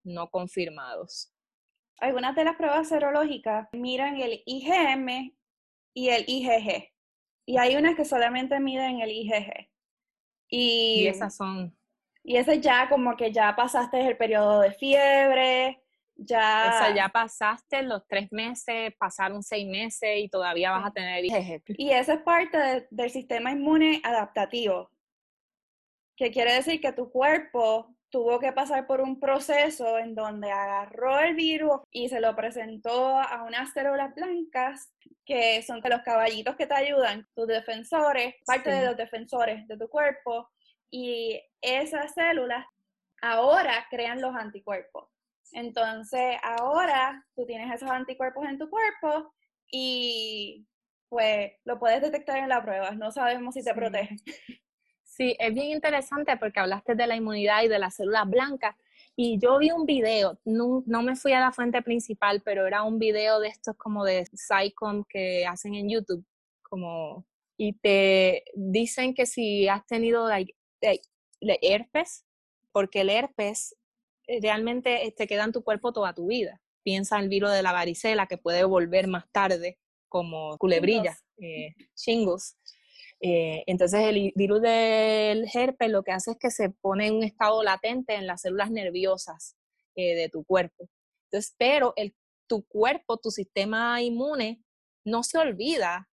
no 0.03 0.29
confirmados. 0.29 1.33
Algunas 1.97 2.35
de 2.35 2.45
las 2.45 2.55
pruebas 2.55 2.87
serológicas 2.87 3.67
miran 3.73 4.19
el 4.19 4.41
IgM 4.45 5.35
y 5.93 6.09
el 6.09 6.23
IgG. 6.25 6.89
Y 7.45 7.57
hay 7.57 7.75
unas 7.75 7.95
que 7.95 8.05
solamente 8.05 8.59
miden 8.59 9.01
el 9.01 9.11
IgG. 9.11 9.69
Y, 10.49 11.03
y 11.03 11.07
esas 11.07 11.35
son. 11.35 11.77
Y 12.23 12.37
ese 12.37 12.59
ya 12.61 12.87
como 12.89 13.17
que 13.17 13.31
ya 13.31 13.55
pasaste 13.55 14.07
el 14.07 14.17
periodo 14.17 14.61
de 14.61 14.71
fiebre, 14.71 15.80
ya... 16.25 16.71
O 16.73 16.77
sea, 16.77 16.95
ya 16.95 17.09
pasaste 17.09 17.81
los 17.83 18.07
tres 18.07 18.31
meses, 18.31 18.93
pasaron 18.97 19.43
seis 19.43 19.67
meses 19.67 20.17
y 20.17 20.29
todavía 20.29 20.71
vas 20.71 20.87
a 20.87 20.91
tener. 20.91 21.25
Y 21.25 21.91
esa 21.91 22.13
es 22.13 22.21
parte 22.21 22.87
del 22.89 23.09
sistema 23.09 23.51
inmune 23.51 24.01
adaptativo, 24.03 24.89
que 26.15 26.31
quiere 26.31 26.53
decir 26.53 26.79
que 26.79 26.91
tu 26.91 27.11
cuerpo 27.11 27.95
tuvo 28.09 28.39
que 28.39 28.51
pasar 28.51 28.85
por 28.85 29.01
un 29.01 29.19
proceso 29.19 29.97
en 29.97 30.13
donde 30.13 30.51
agarró 30.51 31.19
el 31.19 31.33
virus 31.33 31.79
y 31.91 32.09
se 32.09 32.19
lo 32.19 32.35
presentó 32.35 33.17
a 33.17 33.43
unas 33.43 33.71
células 33.71 34.13
blancas 34.13 34.93
que 35.25 35.63
son 35.63 35.79
de 35.79 35.89
los 35.89 36.01
caballitos 36.01 36.55
que 36.57 36.67
te 36.67 36.73
ayudan, 36.73 37.25
tus 37.33 37.47
defensores, 37.47 38.35
parte 38.45 38.69
de 38.69 38.85
los 38.85 38.97
defensores 38.97 39.65
de 39.67 39.77
tu 39.77 39.87
cuerpo, 39.87 40.49
y 40.91 41.41
esas 41.61 42.13
células 42.13 42.65
ahora 43.21 43.87
crean 43.89 44.19
los 44.19 44.35
anticuerpos. 44.35 45.07
Entonces, 45.51 46.37
ahora 46.43 47.25
tú 47.35 47.45
tienes 47.45 47.73
esos 47.73 47.89
anticuerpos 47.89 48.45
en 48.47 48.57
tu 48.57 48.69
cuerpo 48.69 49.33
y 49.69 50.65
pues 51.09 51.51
lo 51.65 51.77
puedes 51.77 52.01
detectar 52.01 52.37
en 52.37 52.49
la 52.49 52.63
prueba. 52.63 52.91
No 52.91 53.11
sabemos 53.11 53.53
si 53.53 53.63
te 53.63 53.73
protegen. 53.73 54.17
Sí, 55.03 55.35
es 55.39 55.53
bien 55.53 55.67
interesante 55.67 56.37
porque 56.37 56.61
hablaste 56.61 56.95
de 56.95 57.05
la 57.05 57.17
inmunidad 57.17 57.63
y 57.63 57.67
de 57.67 57.79
las 57.79 57.95
células 57.95 58.29
blancas. 58.29 58.75
Y 59.15 59.37
yo 59.39 59.59
vi 59.59 59.69
un 59.69 59.85
video, 59.85 60.39
no, 60.45 60.83
no, 60.85 61.03
me 61.03 61.17
fui 61.17 61.33
a 61.33 61.41
la 61.41 61.51
fuente 61.51 61.81
principal, 61.81 62.41
pero 62.43 62.65
era 62.65 62.83
un 62.83 62.97
video 62.97 63.39
de 63.41 63.49
estos 63.49 63.75
como 63.75 64.05
de 64.05 64.25
SciComm 64.25 65.03
que 65.03 65.45
hacen 65.45 65.75
en 65.75 65.89
YouTube, 65.89 66.25
como, 66.61 67.25
y 67.57 67.73
te 67.73 68.45
dicen 68.55 69.13
que 69.13 69.25
si 69.25 69.67
has 69.67 69.85
tenido 69.85 70.29
like, 70.29 70.55
herpes, 71.41 72.25
porque 72.71 73.01
el 73.01 73.09
herpes 73.09 73.75
realmente 74.41 75.13
te 75.15 75.27
queda 75.27 75.43
en 75.43 75.51
tu 75.51 75.63
cuerpo 75.63 75.93
toda 75.93 76.13
tu 76.13 76.27
vida. 76.27 76.61
Piensa 76.83 77.17
en 77.17 77.23
el 77.23 77.29
virus 77.29 77.51
de 77.51 77.63
la 77.63 77.71
varicela 77.71 78.27
que 78.27 78.37
puede 78.37 78.63
volver 78.63 79.07
más 79.07 79.25
tarde 79.31 79.77
como 80.09 80.57
culebrilla, 80.57 81.17
chingos. 81.95 82.55
Eh, 83.19 83.27
eh, 83.59 83.63
entonces 83.67 84.01
el 84.01 84.33
virus 84.35 84.61
del 84.61 85.47
herpes 85.53 85.89
lo 85.89 86.03
que 86.03 86.11
hace 86.11 86.31
es 86.31 86.37
que 86.37 86.51
se 86.51 86.69
pone 86.69 87.07
en 87.07 87.15
un 87.15 87.23
estado 87.23 87.61
latente 87.63 88.15
en 88.15 88.27
las 88.27 88.41
células 88.41 88.71
nerviosas 88.71 89.55
de 89.95 90.29
tu 90.31 90.43
cuerpo. 90.45 90.89
Entonces, 91.25 91.53
pero 91.57 91.93
el, 91.95 92.15
tu 92.47 92.65
cuerpo, 92.65 93.17
tu 93.17 93.31
sistema 93.31 94.01
inmune, 94.01 94.61
no 95.05 95.23
se 95.23 95.37
olvida 95.37 96.09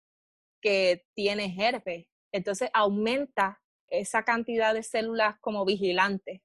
que 0.62 1.06
tienes 1.13 1.58
herpes. 1.58 2.08
Entonces 2.34 2.70
aumenta 2.74 3.62
esa 3.88 4.24
cantidad 4.24 4.74
de 4.74 4.84
células 4.84 5.38
como 5.39 5.63
vigilantes 5.63 6.41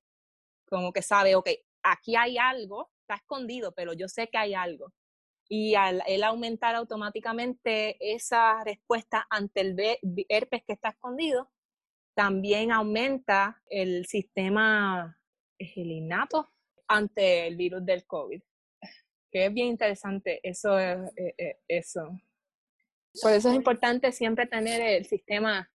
como 0.71 0.93
que 0.93 1.03
sabe, 1.03 1.35
ok, 1.35 1.51
aquí 1.83 2.17
hay 2.17 2.39
algo, 2.39 2.91
está 3.03 3.17
escondido, 3.17 3.73
pero 3.73 3.93
yo 3.93 4.09
sé 4.09 4.29
que 4.29 4.39
hay 4.39 4.55
algo. 4.55 4.93
Y 5.49 5.75
al 5.75 6.03
él 6.07 6.23
aumentar 6.23 6.77
automáticamente 6.77 7.97
esa 8.15 8.63
respuesta 8.65 9.27
ante 9.29 9.61
el 9.63 9.77
herpes 10.29 10.63
que 10.65 10.73
está 10.73 10.91
escondido, 10.91 11.51
también 12.15 12.71
aumenta 12.71 13.61
el 13.69 14.07
sistema 14.07 15.19
innato 15.59 16.49
ante 16.87 17.47
el 17.47 17.57
virus 17.57 17.85
del 17.85 18.07
COVID. 18.07 18.41
Que 19.33 19.47
es 19.47 19.55
bien 19.55 19.69
interesante 19.69 20.41
eso, 20.43 20.79
eh, 20.79 20.99
eh, 21.17 21.59
eso. 21.67 22.17
Por 23.21 23.33
eso 23.33 23.49
es 23.49 23.55
importante 23.55 24.13
siempre 24.13 24.47
tener 24.47 24.81
el 24.81 25.05
sistema 25.07 25.71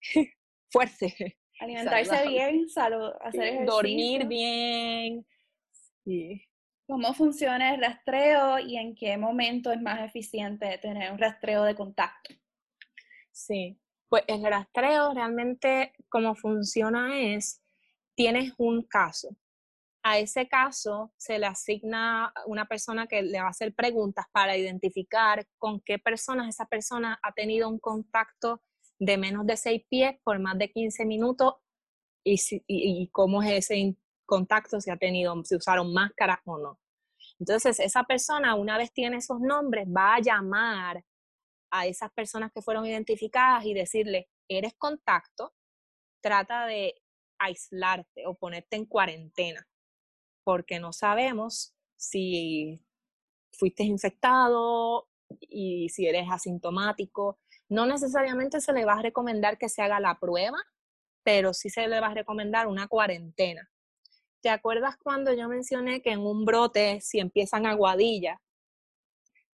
fuerte. 0.70 1.37
Alimentarse 1.60 2.28
bien, 2.28 2.68
salud, 2.68 3.10
hacer 3.20 3.42
ejercicio. 3.42 3.72
Dormir 3.72 4.26
bien. 4.26 5.26
¿Cómo 6.86 7.12
funciona 7.12 7.74
el 7.74 7.80
rastreo 7.80 8.58
y 8.58 8.76
en 8.76 8.94
qué 8.94 9.16
momento 9.18 9.70
es 9.70 9.80
más 9.80 10.00
eficiente 10.00 10.78
tener 10.78 11.12
un 11.12 11.18
rastreo 11.18 11.64
de 11.64 11.74
contacto? 11.74 12.34
Sí, 13.30 13.78
pues 14.08 14.24
el 14.26 14.42
rastreo 14.42 15.12
realmente 15.12 15.92
cómo 16.08 16.34
funciona 16.34 17.20
es, 17.20 17.62
tienes 18.14 18.54
un 18.56 18.82
caso. 18.82 19.36
A 20.02 20.18
ese 20.18 20.48
caso 20.48 21.12
se 21.18 21.38
le 21.38 21.46
asigna 21.46 22.32
una 22.46 22.66
persona 22.66 23.06
que 23.06 23.20
le 23.20 23.40
va 23.40 23.48
a 23.48 23.50
hacer 23.50 23.74
preguntas 23.74 24.24
para 24.32 24.56
identificar 24.56 25.46
con 25.58 25.80
qué 25.80 25.98
personas 25.98 26.48
esa 26.48 26.64
persona 26.64 27.18
ha 27.22 27.32
tenido 27.32 27.68
un 27.68 27.78
contacto 27.78 28.62
de 28.98 29.16
menos 29.16 29.46
de 29.46 29.56
6 29.56 29.84
pies 29.88 30.16
por 30.24 30.38
más 30.38 30.58
de 30.58 30.70
15 30.70 31.04
minutos 31.04 31.54
y, 32.24 33.08
cómo 33.12 33.42
es 33.42 33.70
ese 33.70 33.96
contacto, 34.26 34.80
si 34.80 34.90
ha 34.90 34.96
tenido, 34.96 35.34
si 35.44 35.56
usaron 35.56 35.92
máscara 35.92 36.42
o 36.44 36.58
no. 36.58 36.78
Entonces, 37.38 37.80
esa 37.80 38.04
persona, 38.04 38.54
una 38.54 38.76
vez 38.76 38.92
tiene 38.92 39.18
esos 39.18 39.40
nombres, 39.40 39.86
va 39.88 40.16
a 40.16 40.20
llamar 40.20 41.04
a 41.70 41.86
esas 41.86 42.12
personas 42.12 42.52
que 42.52 42.62
fueron 42.62 42.86
identificadas 42.86 43.64
y 43.64 43.74
decirle, 43.74 44.28
eres 44.48 44.74
contacto, 44.74 45.54
trata 46.20 46.66
de 46.66 46.94
aislarte 47.38 48.26
o 48.26 48.34
ponerte 48.34 48.76
en 48.76 48.86
cuarentena, 48.86 49.66
porque 50.44 50.80
no 50.80 50.92
sabemos 50.92 51.74
si 51.96 52.80
fuiste 53.52 53.84
infectado 53.84 55.08
y 55.40 55.88
si 55.90 56.06
eres 56.06 56.26
asintomático 56.30 57.38
no 57.68 57.86
necesariamente 57.86 58.60
se 58.60 58.72
le 58.72 58.84
va 58.84 58.94
a 58.94 59.02
recomendar 59.02 59.58
que 59.58 59.68
se 59.68 59.82
haga 59.82 60.00
la 60.00 60.18
prueba, 60.18 60.58
pero 61.22 61.52
sí 61.52 61.68
se 61.68 61.86
le 61.88 62.00
va 62.00 62.08
a 62.08 62.14
recomendar 62.14 62.66
una 62.66 62.88
cuarentena. 62.88 63.70
¿Te 64.40 64.50
acuerdas 64.50 64.96
cuando 64.96 65.32
yo 65.34 65.48
mencioné 65.48 66.00
que 66.00 66.12
en 66.12 66.20
un 66.20 66.44
brote, 66.44 67.00
si 67.00 67.18
empiezan 67.18 67.66
aguadillas, 67.66 68.38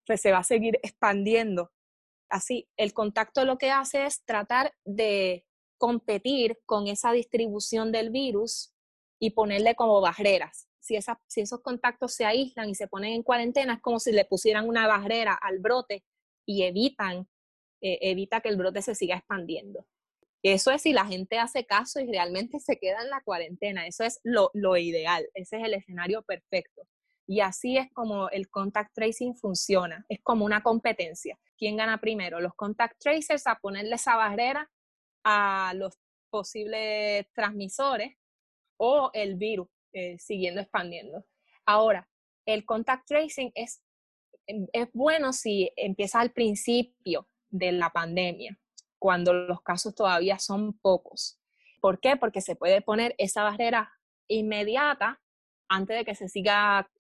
pues 0.07 0.21
se 0.21 0.31
va 0.31 0.39
a 0.39 0.45
seguir 0.45 0.79
expandiendo? 0.83 1.73
Así, 2.29 2.69
el 2.77 2.93
contacto 2.93 3.45
lo 3.45 3.59
que 3.59 3.71
hace 3.71 4.07
es 4.07 4.25
tratar 4.25 4.75
de 4.85 5.47
competir 5.79 6.59
con 6.67 6.87
esa 6.87 7.13
distribución 7.13 7.93
del 7.93 8.11
virus 8.11 8.73
y 9.19 9.31
ponerle 9.31 9.75
como 9.75 10.01
barreras. 10.01 10.69
Si, 10.81 10.99
si 11.27 11.41
esos 11.41 11.61
contactos 11.63 12.15
se 12.15 12.27
aíslan 12.27 12.69
y 12.69 12.75
se 12.75 12.89
ponen 12.89 13.15
en 13.15 13.23
cuarentena, 13.23 13.75
es 13.75 13.81
como 13.81 13.99
si 13.99 14.13
le 14.13 14.27
pusieran 14.27 14.69
una 14.69 14.87
barrera 14.87 15.35
al 15.35 15.59
brote 15.59 16.05
y 16.47 16.65
evitan 16.65 17.27
eh, 17.87 17.99
evita 18.01 18.41
que 18.41 18.49
el 18.49 18.57
brote 18.57 18.81
se 18.81 18.95
siga 18.95 19.17
expandiendo. 19.17 19.87
Eso 20.43 20.71
es 20.71 20.81
si 20.81 20.95
la 20.95 21.05
gente 21.05 21.39
hace 21.39 21.67
caso 21.67 22.01
y 22.01 22.07
realmente 22.07 22.59
se 22.59 22.79
queda 22.79 23.03
en 23.03 23.11
la 23.11 23.21
cuarentena. 23.21 23.87
Eso 23.87 24.05
es 24.05 24.21
lo, 24.25 24.51
ideal. 24.79 25.29
Ese 25.35 25.59
es 25.59 25.65
el 25.65 25.75
escenario 25.75 26.23
perfecto. 26.23 26.89
Y 27.27 27.41
así 27.41 27.77
es 27.77 27.93
como 27.93 28.31
el 28.31 28.49
contact 28.49 28.95
tracing 28.95 29.37
funciona. 29.37 30.07
Es 30.09 30.21
como 30.23 30.47
una 30.47 30.63
competencia. 30.63 31.39
¿Quién 31.59 31.77
gana 31.77 32.01
primero? 32.01 32.41
Los 32.41 32.55
contact 32.55 32.99
tracers 32.99 33.47
a 33.47 33.57
ponerle 33.57 33.97
esa 33.97 34.17
barrera 34.17 34.71
a 35.23 35.75
los 35.77 35.99
posibles 36.31 37.27
transmisores 37.35 38.17
o 38.79 39.11
el 39.13 39.35
virus 39.35 39.69
eh, 39.93 40.19
siguiendo 40.19 40.63
expandiendo. 40.63 41.27
Ahora, 41.67 42.09
el 42.47 42.65
contact 42.65 43.07
tracing 43.09 43.53
es, 43.55 43.83
es 44.47 44.89
bueno 44.95 45.35
si 45.35 45.71
empieza 45.77 46.21
al 46.21 46.33
principio 46.33 47.29
de 47.55 47.71
la 47.71 47.91
pandemia, 47.91 48.59
cuando 48.99 49.33
los 49.33 49.63
casos 49.63 49.95
todavía 49.95 50.41
son 50.41 50.73
pocos. 50.73 51.39
¿Por 51.81 52.01
qué? 52.01 52.17
Porque 52.17 52.41
se 52.41 52.57
puede 52.57 52.83
poner 52.83 53.15
esa 53.17 53.45
barrera 53.45 53.93
inmediata 54.27 55.21
antes 55.69 55.97
de 55.97 56.05
que 56.05 56.17
se 56.17 56.29
siga, 56.29 56.91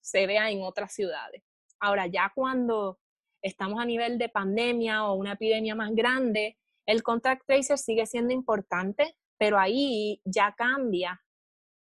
se 0.00 0.26
vea 0.26 0.50
en 0.50 0.62
otras 0.62 0.92
ciudades. 0.92 1.42
Ahora, 1.80 2.06
ya 2.06 2.32
cuando 2.34 3.00
estamos 3.40 3.80
a 3.80 3.86
nivel 3.86 4.18
de 4.18 4.28
pandemia 4.28 5.06
o 5.06 5.14
una 5.14 5.32
epidemia 5.32 5.74
más 5.74 5.94
grande, 5.94 6.58
el 6.84 7.02
contact 7.02 7.46
tracer 7.46 7.78
sigue 7.78 8.04
siendo 8.04 8.34
importante, 8.34 9.16
pero 9.38 9.58
ahí 9.58 10.20
ya 10.24 10.54
cambia 10.56 11.22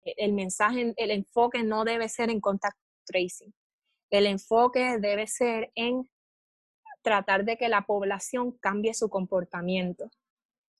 el 0.03 0.31
mensaje, 0.31 0.93
el 0.95 1.11
enfoque 1.11 1.61
no 1.63 1.83
debe 1.83 2.07
ser 2.07 2.29
en 2.29 2.39
contact 2.39 2.77
tracing. 3.05 3.53
El 4.09 4.27
enfoque 4.27 4.97
debe 4.99 5.27
ser 5.27 5.71
en 5.75 6.09
tratar 7.01 7.45
de 7.45 7.57
que 7.57 7.69
la 7.69 7.81
población 7.81 8.51
cambie 8.59 8.93
su 8.93 9.09
comportamiento. 9.09 10.09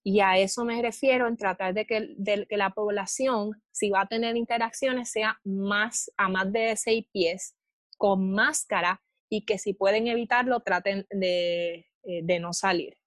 Y 0.03 0.19
a 0.21 0.37
eso 0.37 0.65
me 0.65 0.81
refiero 0.81 1.27
en 1.27 1.37
tratar 1.37 1.73
de 1.73 1.85
que, 1.85 2.15
que 2.49 2.57
la 2.57 2.71
población, 2.71 3.61
si 3.71 3.89
va 3.89 4.01
a 4.01 4.07
tener 4.07 4.35
interacciones, 4.35 5.11
sea 5.11 5.39
más 5.43 6.11
a 6.17 6.27
más 6.27 6.51
de 6.51 6.75
seis 6.75 7.05
pies, 7.11 7.55
con 7.97 8.31
máscara 8.31 9.01
y 9.29 9.45
que 9.45 9.59
si 9.59 9.73
pueden 9.73 10.07
evitarlo, 10.07 10.61
traten 10.61 11.05
de, 11.11 11.85
eh, 12.03 12.21
de 12.23 12.39
no 12.39 12.51
salir. 12.51 12.97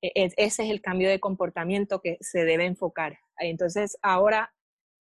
E, 0.00 0.12
e, 0.14 0.24
ese 0.36 0.62
es 0.62 0.70
el 0.70 0.80
cambio 0.80 1.08
de 1.08 1.18
comportamiento 1.18 2.00
que 2.00 2.16
se 2.20 2.44
debe 2.44 2.66
enfocar. 2.66 3.18
Entonces, 3.38 3.98
ahora 4.02 4.54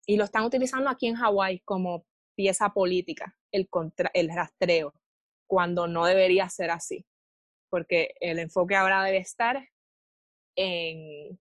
y 0.08 0.16
lo 0.16 0.24
están 0.24 0.46
utilizando 0.46 0.90
aquí 0.90 1.08
en 1.08 1.16
Hawái 1.16 1.60
como 1.60 2.06
pieza 2.36 2.70
política, 2.70 3.38
el, 3.52 3.70
el 4.14 4.30
rastreo, 4.30 4.94
cuando 5.48 5.88
no 5.88 6.06
debería 6.06 6.50
ser 6.50 6.72
así, 6.72 7.06
porque 7.70 8.14
el 8.20 8.40
enfoque 8.40 8.76
ahora 8.76 9.04
debe 9.04 9.18
estar 9.18 9.70
en, 10.56 11.40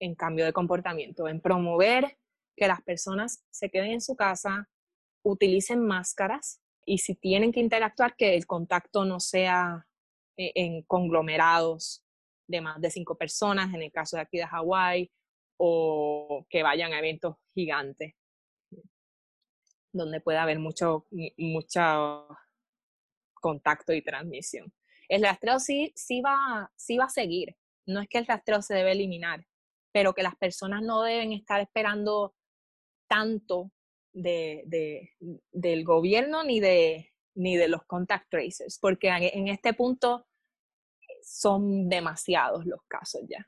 en 0.00 0.14
cambio 0.14 0.44
de 0.44 0.52
comportamiento, 0.52 1.28
en 1.28 1.40
promover 1.40 2.18
que 2.56 2.68
las 2.68 2.82
personas 2.82 3.44
se 3.50 3.70
queden 3.70 3.92
en 3.92 4.00
su 4.00 4.14
casa, 4.16 4.68
utilicen 5.24 5.84
máscaras 5.84 6.60
y 6.84 6.98
si 6.98 7.14
tienen 7.14 7.50
que 7.50 7.60
interactuar, 7.60 8.14
que 8.16 8.34
el 8.36 8.46
contacto 8.46 9.04
no 9.04 9.20
sea 9.20 9.86
eh, 10.36 10.52
en 10.54 10.82
conglomerados 10.82 12.04
de 12.46 12.60
más 12.60 12.80
de 12.80 12.90
cinco 12.90 13.16
personas, 13.16 13.72
en 13.72 13.82
el 13.82 13.90
caso 13.90 14.16
de 14.16 14.22
aquí 14.22 14.36
de 14.36 14.46
Hawái, 14.46 15.10
o 15.56 16.46
que 16.50 16.62
vayan 16.62 16.92
a 16.92 16.98
eventos 16.98 17.36
gigantes 17.54 18.14
donde 19.94 20.20
pueda 20.20 20.42
haber 20.42 20.58
mucho, 20.58 21.06
mucho 21.38 22.28
contacto 23.44 23.92
y 23.92 24.00
transmisión. 24.00 24.72
El 25.06 25.22
rastreo 25.22 25.60
sí, 25.60 25.92
sí, 25.94 26.22
va, 26.22 26.72
sí 26.76 26.96
va 26.96 27.04
a 27.04 27.10
seguir, 27.10 27.54
no 27.86 28.00
es 28.00 28.08
que 28.08 28.16
el 28.16 28.26
rastreo 28.26 28.62
se 28.62 28.74
debe 28.74 28.92
eliminar, 28.92 29.46
pero 29.92 30.14
que 30.14 30.22
las 30.22 30.34
personas 30.36 30.82
no 30.82 31.02
deben 31.02 31.32
estar 31.32 31.60
esperando 31.60 32.34
tanto 33.06 33.70
de, 34.14 34.62
de, 34.64 35.10
del 35.52 35.84
gobierno 35.84 36.42
ni 36.42 36.58
de, 36.58 37.12
ni 37.34 37.56
de 37.58 37.68
los 37.68 37.84
contact 37.84 38.30
tracers, 38.30 38.78
porque 38.78 39.08
en 39.08 39.48
este 39.48 39.74
punto 39.74 40.26
son 41.22 41.90
demasiados 41.90 42.64
los 42.64 42.80
casos 42.88 43.20
ya 43.28 43.46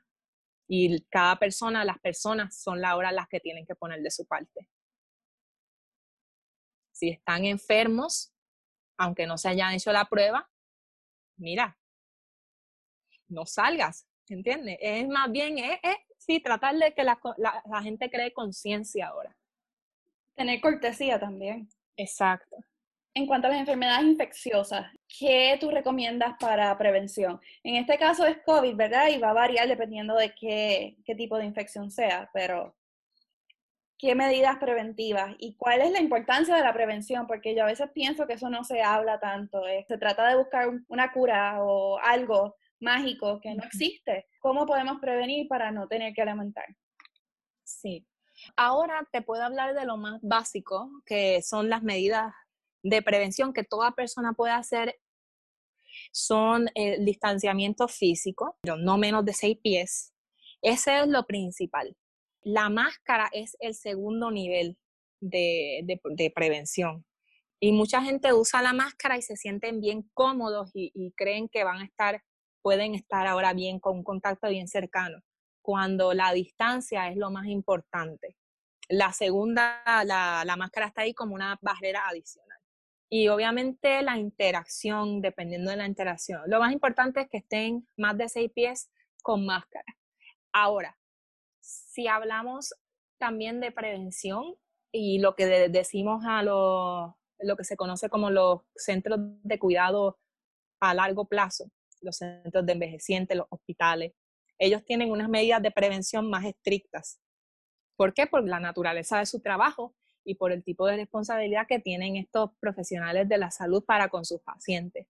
y 0.67 1.01
cada 1.03 1.39
persona, 1.39 1.85
las 1.85 1.99
personas 1.99 2.59
son 2.61 2.83
ahora 2.83 3.11
las 3.11 3.27
que 3.27 3.39
tienen 3.39 3.65
que 3.65 3.75
poner 3.75 4.01
de 4.01 4.11
su 4.11 4.25
parte. 4.25 4.69
Si 6.91 7.09
están 7.09 7.45
enfermos, 7.45 8.33
aunque 8.97 9.25
no 9.27 9.37
se 9.37 9.49
hayan 9.49 9.73
hecho 9.73 9.91
la 9.91 10.05
prueba, 10.05 10.49
mira, 11.37 11.77
no 13.27 13.45
salgas, 13.45 14.07
¿entiendes? 14.27 14.77
Es 14.81 15.07
más 15.07 15.31
bien, 15.31 15.57
es, 15.59 15.79
sí, 16.17 16.39
tratar 16.39 16.75
de 16.75 16.93
que 16.93 17.03
la, 17.03 17.19
la 17.37 17.81
gente 17.81 18.09
cree 18.09 18.33
conciencia 18.33 19.07
ahora. 19.07 19.35
Tener 20.35 20.61
cortesía 20.61 21.19
también. 21.19 21.69
Exacto. 21.95 22.57
En 23.13 23.25
cuanto 23.25 23.47
a 23.47 23.49
las 23.49 23.59
enfermedades 23.59 24.05
infecciosas, 24.05 24.93
¿qué 25.07 25.57
tú 25.59 25.71
recomiendas 25.71 26.35
para 26.39 26.77
prevención? 26.77 27.41
En 27.63 27.75
este 27.75 27.97
caso 27.97 28.27
es 28.27 28.37
COVID, 28.45 28.75
¿verdad? 28.75 29.07
Y 29.07 29.17
va 29.17 29.31
a 29.31 29.33
variar 29.33 29.67
dependiendo 29.67 30.15
de 30.15 30.35
qué, 30.35 30.97
qué 31.03 31.15
tipo 31.15 31.37
de 31.39 31.45
infección 31.45 31.89
sea, 31.89 32.29
pero 32.31 32.75
¿qué 33.97 34.15
medidas 34.15 34.57
preventivas? 34.57 35.35
¿Y 35.39 35.55
cuál 35.55 35.81
es 35.81 35.91
la 35.91 36.01
importancia 36.01 36.55
de 36.55 36.61
la 36.61 36.73
prevención? 36.73 37.27
Porque 37.27 37.55
yo 37.55 37.63
a 37.63 37.67
veces 37.67 37.89
pienso 37.93 38.27
que 38.27 38.33
eso 38.33 38.49
no 38.49 38.63
se 38.63 38.81
habla 38.81 39.19
tanto. 39.19 39.67
Eh, 39.67 39.85
se 39.87 39.97
trata 39.97 40.27
de 40.27 40.37
buscar 40.37 40.69
una 40.87 41.11
cura 41.11 41.63
o 41.63 41.99
algo 41.99 42.55
mágico 42.79 43.39
que 43.41 43.55
no 43.55 43.63
existe. 43.63 44.27
¿Cómo 44.39 44.65
podemos 44.65 44.99
prevenir 44.99 45.47
para 45.47 45.71
no 45.71 45.87
tener 45.87 46.13
que 46.13 46.25
lamentar? 46.25 46.65
Sí. 47.63 48.05
Ahora 48.55 49.07
te 49.11 49.21
puedo 49.23 49.43
hablar 49.43 49.73
de 49.73 49.85
lo 49.85 49.97
más 49.97 50.19
básico, 50.21 50.91
que 51.05 51.41
son 51.41 51.69
las 51.69 51.81
medidas 51.81 52.33
de 52.83 53.01
prevención 53.01 53.51
que 53.51 53.63
toda 53.63 53.91
persona 53.91 54.33
puede 54.33 54.53
hacer 54.53 54.95
son 56.11 56.69
el 56.75 57.03
distanciamiento 57.05 57.87
físico, 57.87 58.57
no 58.63 58.97
menos 58.97 59.25
de 59.25 59.33
seis 59.33 59.57
pies. 59.61 60.13
Ese 60.61 60.99
es 60.99 61.07
lo 61.07 61.25
principal. 61.25 61.95
La 62.41 62.69
máscara 62.69 63.29
es 63.33 63.57
el 63.59 63.75
segundo 63.75 64.31
nivel 64.31 64.77
de, 65.19 65.81
de, 65.85 66.31
prevención. 66.31 67.05
Y 67.59 67.71
mucha 67.71 68.01
gente 68.01 68.33
usa 68.33 68.61
la 68.61 68.73
máscara 68.73 69.17
y 69.17 69.21
se 69.21 69.35
sienten 69.35 69.81
bien 69.81 70.09
cómodos 70.13 70.71
y, 70.73 70.91
y, 70.93 71.11
creen 71.13 71.49
que 71.49 71.63
van 71.63 71.81
a 71.81 71.85
estar, 71.85 72.23
pueden 72.61 72.95
estar 72.95 73.25
ahora 73.27 73.53
bien 73.53 73.79
con 73.79 73.97
un 73.97 74.03
contacto 74.03 74.49
bien 74.49 74.67
cercano, 74.67 75.21
cuando 75.61 76.13
la 76.13 76.31
distancia 76.33 77.09
es 77.09 77.17
lo 77.17 77.31
más 77.31 77.47
importante. 77.47 78.35
La 78.89 79.11
segunda, 79.11 79.81
la, 80.05 80.43
la 80.45 80.55
máscara 80.55 80.87
está 80.87 81.01
ahí 81.01 81.13
como 81.13 81.35
una 81.35 81.57
barrera 81.61 82.07
adicional 82.07 82.57
y 83.09 83.29
obviamente 83.29 84.01
la 84.01 84.17
interacción, 84.17 85.21
dependiendo 85.21 85.71
de 85.71 85.77
la 85.77 85.87
interacción. 85.87 86.41
Lo 86.47 86.59
más 86.59 86.73
importante 86.73 87.21
es 87.21 87.29
que 87.29 87.37
estén 87.37 87.87
más 87.95 88.17
de 88.17 88.27
seis 88.29 88.51
pies 88.53 88.91
con 89.21 89.45
máscara. 89.45 89.85
Ahora, 90.51 90.96
si 91.97 92.07
hablamos 92.07 92.75
también 93.17 93.59
de 93.59 93.71
prevención 93.71 94.53
y 94.91 95.17
lo 95.17 95.33
que 95.33 95.47
decimos 95.67 96.23
a 96.27 96.43
lo, 96.43 97.17
lo 97.39 97.57
que 97.57 97.63
se 97.63 97.75
conoce 97.75 98.07
como 98.07 98.29
los 98.29 98.61
centros 98.75 99.19
de 99.41 99.57
cuidado 99.57 100.19
a 100.79 100.93
largo 100.93 101.25
plazo, 101.25 101.71
los 102.01 102.17
centros 102.17 102.67
de 102.67 102.73
envejecientes, 102.73 103.35
los 103.35 103.47
hospitales, 103.49 104.13
ellos 104.59 104.85
tienen 104.85 105.09
unas 105.09 105.27
medidas 105.27 105.59
de 105.63 105.71
prevención 105.71 106.29
más 106.29 106.45
estrictas. 106.45 107.19
¿Por 107.95 108.13
qué? 108.13 108.27
Por 108.27 108.47
la 108.47 108.59
naturaleza 108.59 109.17
de 109.17 109.25
su 109.25 109.39
trabajo 109.39 109.95
y 110.23 110.35
por 110.35 110.51
el 110.51 110.63
tipo 110.63 110.85
de 110.85 110.97
responsabilidad 110.97 111.65
que 111.67 111.79
tienen 111.79 112.15
estos 112.15 112.51
profesionales 112.59 113.27
de 113.27 113.39
la 113.39 113.49
salud 113.49 113.83
para 113.83 114.09
con 114.09 114.23
sus 114.23 114.39
pacientes. 114.41 115.07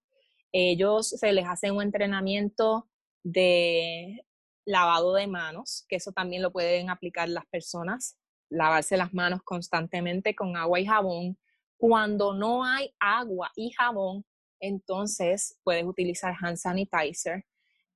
Ellos 0.53 1.09
se 1.09 1.33
les 1.33 1.45
hace 1.47 1.69
un 1.69 1.81
entrenamiento 1.81 2.87
de 3.23 4.25
lavado 4.67 5.13
de 5.13 5.27
manos, 5.27 5.85
que 5.87 5.95
eso 5.95 6.11
también 6.11 6.41
lo 6.41 6.51
pueden 6.51 6.89
aplicar 6.89 7.29
las 7.29 7.45
personas, 7.47 8.17
lavarse 8.49 8.97
las 8.97 9.13
manos 9.13 9.41
constantemente 9.43 10.35
con 10.35 10.57
agua 10.57 10.79
y 10.79 10.85
jabón. 10.85 11.39
Cuando 11.77 12.33
no 12.33 12.65
hay 12.65 12.93
agua 12.99 13.51
y 13.55 13.71
jabón, 13.71 14.25
entonces 14.59 15.57
puedes 15.63 15.85
utilizar 15.85 16.35
hand 16.39 16.57
sanitizer. 16.57 17.45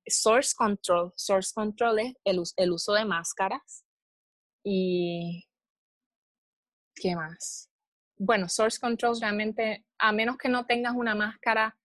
Source 0.06 0.54
control, 0.56 1.12
source 1.14 1.52
control 1.54 1.98
es 1.98 2.14
el, 2.56 2.72
uso 2.72 2.94
de 2.94 3.04
máscaras 3.04 3.84
y 4.64 5.46
¿Qué 6.94 7.14
más? 7.16 7.70
Bueno, 8.16 8.48
source 8.48 8.78
controls 8.78 9.20
realmente, 9.20 9.84
a 9.98 10.12
menos 10.12 10.38
que 10.38 10.48
no 10.48 10.66
tengas 10.66 10.94
una 10.94 11.14
máscara 11.14 11.76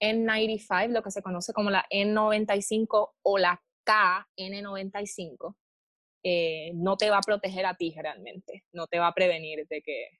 N95, 0.00 0.88
lo 0.88 1.02
que 1.02 1.10
se 1.10 1.22
conoce 1.22 1.52
como 1.52 1.70
la 1.70 1.86
N95 1.90 3.12
o 3.22 3.38
la 3.38 3.62
KN95, 3.86 5.56
eh, 6.22 6.72
no 6.74 6.96
te 6.96 7.08
va 7.08 7.18
a 7.18 7.22
proteger 7.22 7.66
a 7.66 7.76
ti 7.76 7.94
realmente, 7.96 8.64
no 8.72 8.86
te 8.86 8.98
va 8.98 9.08
a 9.08 9.14
prevenir 9.14 9.66
de 9.68 9.80
que, 9.82 10.18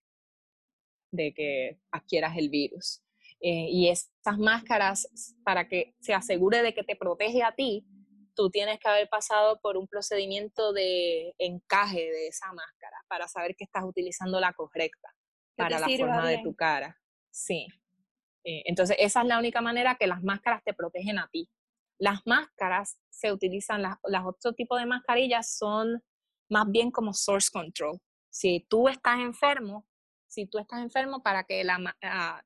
de 1.11 1.35
que 1.35 1.81
adquieras 1.90 2.37
el 2.37 2.48
virus. 2.48 3.02
Eh, 3.40 3.68
y 3.68 3.88
estas 3.88 4.38
máscaras, 4.38 5.35
para 5.44 5.68
que 5.68 5.94
se 6.00 6.14
asegure 6.14 6.62
de 6.62 6.74
que 6.74 6.85
te 6.85 6.96
protege 6.96 7.42
a 7.42 7.52
ti, 7.52 7.85
tú 8.35 8.50
tienes 8.50 8.79
que 8.79 8.88
haber 8.88 9.09
pasado 9.09 9.59
por 9.61 9.76
un 9.76 9.88
procedimiento 9.88 10.72
de 10.72 11.35
encaje 11.38 12.11
de 12.11 12.29
esa 12.29 12.52
máscara 12.52 12.96
para 13.09 13.26
saber 13.29 13.57
que 13.57 13.64
estás 13.64 13.83
utilizando 13.85 14.38
la 14.40 14.52
correcta 14.52 15.14
para 15.57 15.81
la 15.81 15.88
forma 15.88 16.29
de 16.29 16.38
tu 16.42 16.55
cara. 16.55 16.96
Sí. 17.31 17.66
Eh, 18.44 18.62
entonces, 18.66 18.96
esa 19.00 19.22
es 19.22 19.26
la 19.26 19.38
única 19.38 19.61
manera 19.61 19.96
que 19.96 20.07
las 20.07 20.22
máscaras 20.22 20.62
te 20.62 20.74
protegen 20.74 21.18
a 21.18 21.29
ti. 21.33 21.48
Las 21.99 22.21
máscaras 22.27 22.99
se 23.09 23.33
utilizan, 23.33 23.83
las, 23.83 23.97
las 24.05 24.25
otros 24.25 24.55
tipos 24.55 24.79
de 24.79 24.87
mascarillas 24.87 25.57
son 25.57 26.03
más 26.49 26.71
bien 26.71 26.91
como 26.91 27.13
source 27.13 27.51
control. 27.53 27.99
Si 28.31 28.67
tú 28.69 28.89
estás 28.89 29.19
enfermo, 29.21 29.87
si 30.27 30.47
tú 30.47 30.59
estás 30.59 30.81
enfermo 30.81 31.23
para 31.23 31.45
que 31.45 31.65
la, 31.65 31.97
ah, 32.03 32.43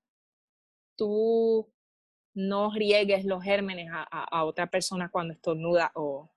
tú 0.97 1.73
no 2.35 2.73
riegues 2.73 3.25
los 3.25 3.43
gérmenes 3.43 3.89
a, 3.93 4.45
otra 4.45 4.69
persona 4.69 5.11
cuando 5.11 5.35
estornuda 5.35 5.91
o, 5.95 6.31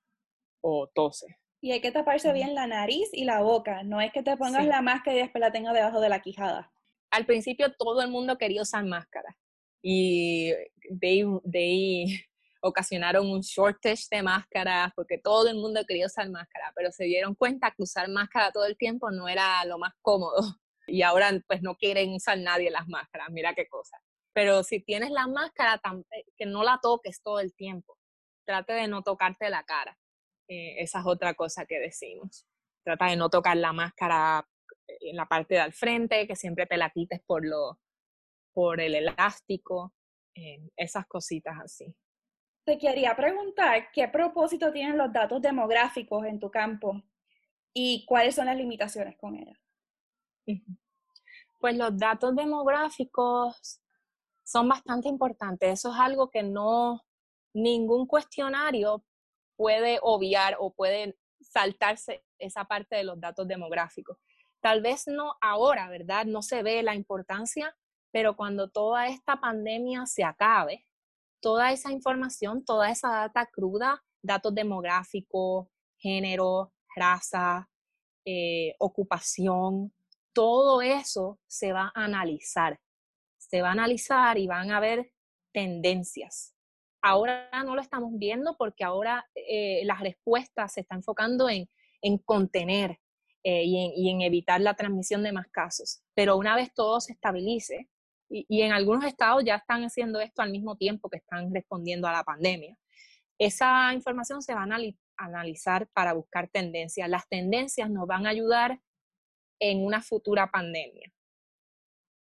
o, 0.62 0.88
tose. 0.88 1.38
Y 1.62 1.72
hay 1.72 1.82
que 1.82 1.92
taparse 1.92 2.34
bien 2.34 2.56
la 2.56 2.68
nariz 2.68 3.10
y 3.14 3.26
la 3.26 3.42
boca, 3.42 3.84
no 3.84 4.02
es 4.02 4.12
que 4.12 4.24
te 4.24 4.36
pongas 4.36 4.66
la 4.66 4.82
máscara 4.82 5.16
y 5.16 5.22
después 5.22 5.40
la 5.40 5.52
tengas 5.52 5.74
debajo 5.74 6.02
de 6.02 6.10
la 6.10 6.22
quijada. 6.22 6.72
Al 7.12 7.26
principio 7.26 7.74
todo 7.74 8.02
el 8.02 8.10
mundo 8.10 8.38
quería 8.38 8.64
usar 8.64 8.84
máscara 8.86 9.38
y 9.82 10.52
de, 10.90 11.40
de 11.44 12.26
ocasionaron 12.64 13.30
un 13.30 13.42
shortage 13.42 14.06
de 14.10 14.24
máscaras 14.24 14.94
porque 14.96 15.18
todo 15.18 15.50
el 15.50 15.58
mundo 15.58 15.84
quería 15.86 16.06
usar 16.06 16.30
máscara, 16.30 16.72
pero 16.76 16.92
se 16.92 17.04
dieron 17.04 17.36
cuenta 17.36 17.72
que 17.72 17.84
usar 17.84 18.10
máscara 18.10 18.52
todo 18.52 18.66
el 18.66 18.78
tiempo 18.78 19.12
no 19.12 19.28
era 19.28 19.66
lo 19.66 19.78
más 19.78 19.94
cómodo 20.02 20.38
y 20.88 21.02
ahora 21.02 21.30
pues 21.46 21.62
no 21.62 21.76
quieren 21.76 22.14
usar 22.14 22.38
nadie 22.40 22.72
las 22.72 22.88
máscaras, 22.88 23.30
mira 23.32 23.54
qué 23.54 23.68
cosa. 23.68 24.02
Pero 24.34 24.64
si 24.64 24.80
tienes 24.80 25.12
la 25.12 25.28
máscara, 25.28 25.80
eh, 26.12 26.26
que 26.38 26.46
no 26.46 26.64
la 26.64 26.80
toques 26.82 27.22
todo 27.22 27.40
el 27.40 27.54
tiempo. 27.54 27.98
Trate 28.48 28.74
de 28.74 28.88
no 28.88 29.04
tocarte 29.04 29.50
la 29.50 29.64
cara. 29.64 29.98
Eh, 30.48 30.82
esa 30.82 31.02
es 31.02 31.06
otra 31.06 31.34
cosa 31.36 31.66
que 31.66 31.80
decimos. 31.80 32.48
Trata 32.84 33.08
de 33.08 33.18
no 33.18 33.30
tocar 33.30 33.58
la 33.58 33.74
máscara 33.74 34.48
eh, 34.88 34.98
en 35.02 35.18
la 35.18 35.28
parte 35.28 35.56
del 35.56 35.74
frente, 35.74 36.26
que 36.28 36.36
siempre 36.36 36.66
te 36.66 36.78
la 36.78 36.90
quites 36.90 37.22
por, 37.28 37.46
lo, 37.46 37.80
por 38.54 38.80
el 38.80 38.96
elástico, 38.96 39.94
esas 40.76 41.06
cositas 41.06 41.56
así. 41.64 41.96
Te 42.66 42.78
quería 42.78 43.16
preguntar 43.16 43.92
qué 43.92 44.08
propósito 44.08 44.72
tienen 44.72 44.98
los 44.98 45.12
datos 45.12 45.42
demográficos 45.42 46.26
en 46.26 46.40
tu 46.40 46.50
campo 46.50 47.02
y 47.74 48.06
cuáles 48.06 48.36
son 48.36 48.46
las 48.46 48.56
limitaciones 48.56 49.18
con 49.18 49.36
ellos. 49.36 49.58
Pues 51.60 51.78
los 51.78 51.98
datos 51.98 52.36
demográficos 52.36 53.82
son 54.44 54.68
bastante 54.68 55.10
importantes. 55.10 55.80
Eso 55.80 55.94
es 55.94 56.00
algo 56.00 56.30
que 56.30 56.44
no 56.44 57.02
ningún 57.54 58.08
cuestionario 58.08 59.06
puede 59.56 60.00
obviar 60.02 60.58
o 60.60 60.74
puede 60.74 61.18
saltarse 61.42 62.24
esa 62.40 62.66
parte 62.66 62.96
de 62.96 63.04
los 63.04 63.20
datos 63.20 63.48
demográficos. 63.48 64.18
Tal 64.62 64.82
vez 64.82 65.08
no 65.08 65.36
ahora, 65.42 65.90
¿verdad? 65.90 66.26
No 66.26 66.42
se 66.42 66.64
ve 66.64 66.84
la 66.84 66.96
importancia, 66.96 67.76
pero 68.12 68.36
cuando 68.36 68.70
toda 68.70 69.08
esta 69.08 69.40
pandemia 69.40 70.06
se 70.06 70.24
acabe, 70.24 70.86
toda 71.44 71.72
esa 71.72 71.92
información, 71.92 72.66
toda 72.66 72.90
esa 72.90 73.10
data 73.10 73.46
cruda, 73.46 74.04
datos 74.24 74.56
demográficos, 74.56 75.68
género, 76.00 76.74
raza, 76.96 77.70
eh, 78.26 78.74
ocupación, 78.80 79.94
todo 80.34 80.82
eso 80.82 81.40
se 81.46 81.74
va 81.74 81.92
a 81.94 82.06
analizar 82.06 82.80
se 83.54 83.62
va 83.62 83.70
a 83.70 83.74
analizar 83.74 84.40
y 84.40 84.48
van 84.48 84.72
a 84.72 84.80
ver 84.80 85.12
tendencias. 85.54 86.56
Ahora 87.04 87.50
no 87.64 87.76
lo 87.76 87.82
estamos 87.82 88.12
viendo 88.16 88.56
porque 88.58 88.84
ahora 88.84 89.30
eh, 89.36 89.84
las 89.86 90.00
respuestas 90.00 90.74
se 90.74 90.82
están 90.82 91.00
enfocando 91.00 91.48
en, 91.50 91.68
contener 92.26 93.00
eh, 93.44 93.64
y, 93.64 94.10
en, 94.10 94.22
evitar 94.22 94.60
la 94.60 94.74
transmisión 94.74 95.22
de 95.22 95.34
más 95.34 95.48
casos. 95.52 96.02
Pero 96.16 96.36
una 96.38 96.56
vez 96.56 96.74
todo 96.74 97.00
se 97.00 97.14
estabilice, 97.14 97.90
y, 98.30 98.62
en 98.62 98.72
algunos 98.72 99.04
estados 99.06 99.44
ya 99.46 99.56
están 99.56 99.84
haciendo 99.84 100.20
esto 100.20 100.42
al 100.42 100.52
mismo 100.52 100.76
tiempo 100.76 101.10
que 101.10 101.18
están 101.18 101.54
respondiendo 101.54 102.08
a 102.08 102.14
la 102.14 102.24
pandemia, 102.24 102.78
esa 103.38 103.94
información 103.94 104.42
se 104.42 104.54
va 104.54 104.64
a 104.64 104.78
analizar 105.18 105.88
para 105.94 106.14
buscar 106.14 106.50
tendencias. 106.50 107.10
Las 107.10 107.28
tendencias 107.28 107.90
nos 107.90 108.08
van 108.08 108.26
a 108.26 108.30
ayudar 108.30 108.80
en 109.60 109.86
una 109.86 110.02
futura 110.02 110.50
pandemia 110.50 111.12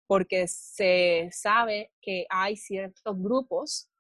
porque 0.09 0.49
se 0.49 1.29
sabe 1.33 1.93
que 2.01 2.27
hay 2.31 2.57
ciertos 2.57 3.17
grupos 3.23 3.91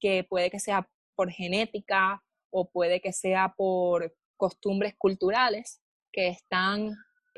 que 0.00 0.24
puede 0.24 0.50
que 0.50 0.60
sea 0.60 0.88
por 1.16 1.30
genética 1.30 2.22
o 2.50 2.70
puede 2.70 3.00
que 3.00 3.12
sea 3.12 3.52
por 3.56 4.14
costumbres 4.36 4.94
culturales 4.96 5.82
que 6.12 6.28
están 6.28 6.94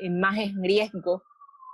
más 0.09 0.37
en 0.37 0.63
riesgo 0.63 1.23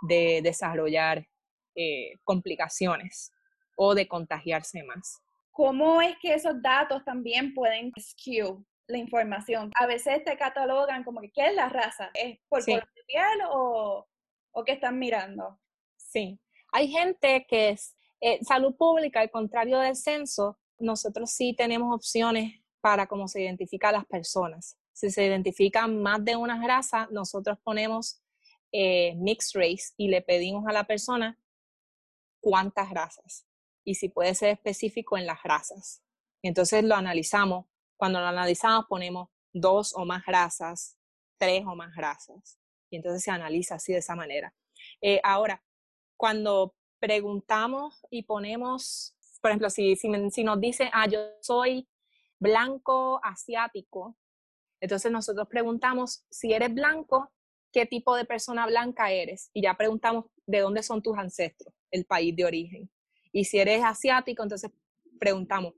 de 0.07 0.41
desarrollar 0.41 1.27
eh, 1.75 2.19
complicaciones 2.23 3.31
o 3.75 3.95
de 3.95 4.07
contagiarse 4.07 4.83
más. 4.83 5.21
¿Cómo 5.51 6.01
es 6.01 6.15
que 6.21 6.33
esos 6.33 6.61
datos 6.61 7.03
también 7.03 7.53
pueden 7.53 7.91
skew 7.99 8.65
la 8.87 8.97
información? 8.97 9.71
A 9.75 9.85
veces 9.85 10.23
te 10.23 10.37
catalogan 10.37 11.03
como 11.03 11.21
que, 11.21 11.31
¿qué 11.31 11.47
es 11.47 11.55
la 11.55 11.69
raza? 11.69 12.09
¿Es 12.13 12.39
por 12.47 12.63
color 12.63 12.87
de 12.95 13.03
piel 13.07 13.39
o, 13.49 14.07
o 14.51 14.63
qué 14.63 14.73
están 14.73 14.97
mirando? 14.97 15.59
Sí, 15.97 16.39
hay 16.71 16.87
gente 16.89 17.45
que 17.47 17.69
es 17.69 17.95
eh, 18.21 18.39
salud 18.43 18.75
pública, 18.75 19.19
al 19.19 19.31
contrario 19.31 19.79
del 19.79 19.95
censo, 19.95 20.59
nosotros 20.77 21.31
sí 21.31 21.55
tenemos 21.57 21.93
opciones 21.93 22.61
para 22.79 23.07
cómo 23.07 23.27
se 23.27 23.41
identifican 23.41 23.93
las 23.93 24.05
personas. 24.05 24.77
Si 24.93 25.09
se 25.09 25.25
identifican 25.25 26.01
más 26.01 26.23
de 26.23 26.35
una 26.35 26.65
raza, 26.65 27.07
nosotros 27.11 27.57
ponemos 27.63 28.21
eh, 28.71 29.15
mixed 29.15 29.59
race 29.59 29.93
y 29.97 30.07
le 30.07 30.21
pedimos 30.21 30.65
a 30.67 30.71
la 30.71 30.85
persona 30.85 31.37
cuántas 32.41 32.89
razas 32.89 33.47
y 33.83 33.95
si 33.95 34.09
puede 34.09 34.35
ser 34.35 34.49
específico 34.49 35.17
en 35.17 35.25
las 35.25 35.41
razas. 35.43 36.03
Entonces 36.43 36.83
lo 36.83 36.95
analizamos. 36.95 37.65
Cuando 37.97 38.19
lo 38.19 38.27
analizamos 38.27 38.85
ponemos 38.87 39.29
dos 39.53 39.93
o 39.95 40.05
más 40.05 40.25
razas, 40.25 40.97
tres 41.37 41.63
o 41.65 41.75
más 41.75 41.95
razas. 41.95 42.59
Y 42.89 42.97
entonces 42.97 43.23
se 43.23 43.31
analiza 43.31 43.75
así 43.75 43.93
de 43.93 43.99
esa 43.99 44.15
manera. 44.15 44.53
Eh, 45.01 45.19
ahora, 45.23 45.63
cuando 46.17 46.75
preguntamos 46.99 48.05
y 48.09 48.23
ponemos, 48.23 49.15
por 49.41 49.51
ejemplo, 49.51 49.69
si, 49.69 49.95
si, 49.95 50.09
nos 50.43 50.59
dice, 50.59 50.89
ah, 50.93 51.07
yo 51.07 51.19
soy 51.41 51.87
blanco 52.39 53.19
asiático, 53.23 54.17
entonces 54.79 55.11
nosotros 55.11 55.47
preguntamos, 55.47 56.25
si 56.29 56.53
eres 56.53 56.73
blanco, 56.73 57.31
¿qué 57.71 57.85
tipo 57.85 58.15
de 58.15 58.25
persona 58.25 58.65
blanca 58.65 59.11
eres? 59.11 59.49
Y 59.53 59.63
ya 59.63 59.75
preguntamos 59.75 60.25
de 60.45 60.59
dónde 60.59 60.83
son 60.83 61.01
tus 61.01 61.17
ancestros, 61.17 61.73
el 61.91 62.05
país 62.05 62.35
de 62.35 62.45
origen. 62.45 62.89
Y 63.31 63.45
si 63.45 63.59
eres 63.59 63.83
asiático, 63.83 64.43
entonces 64.43 64.71
preguntamos, 65.19 65.73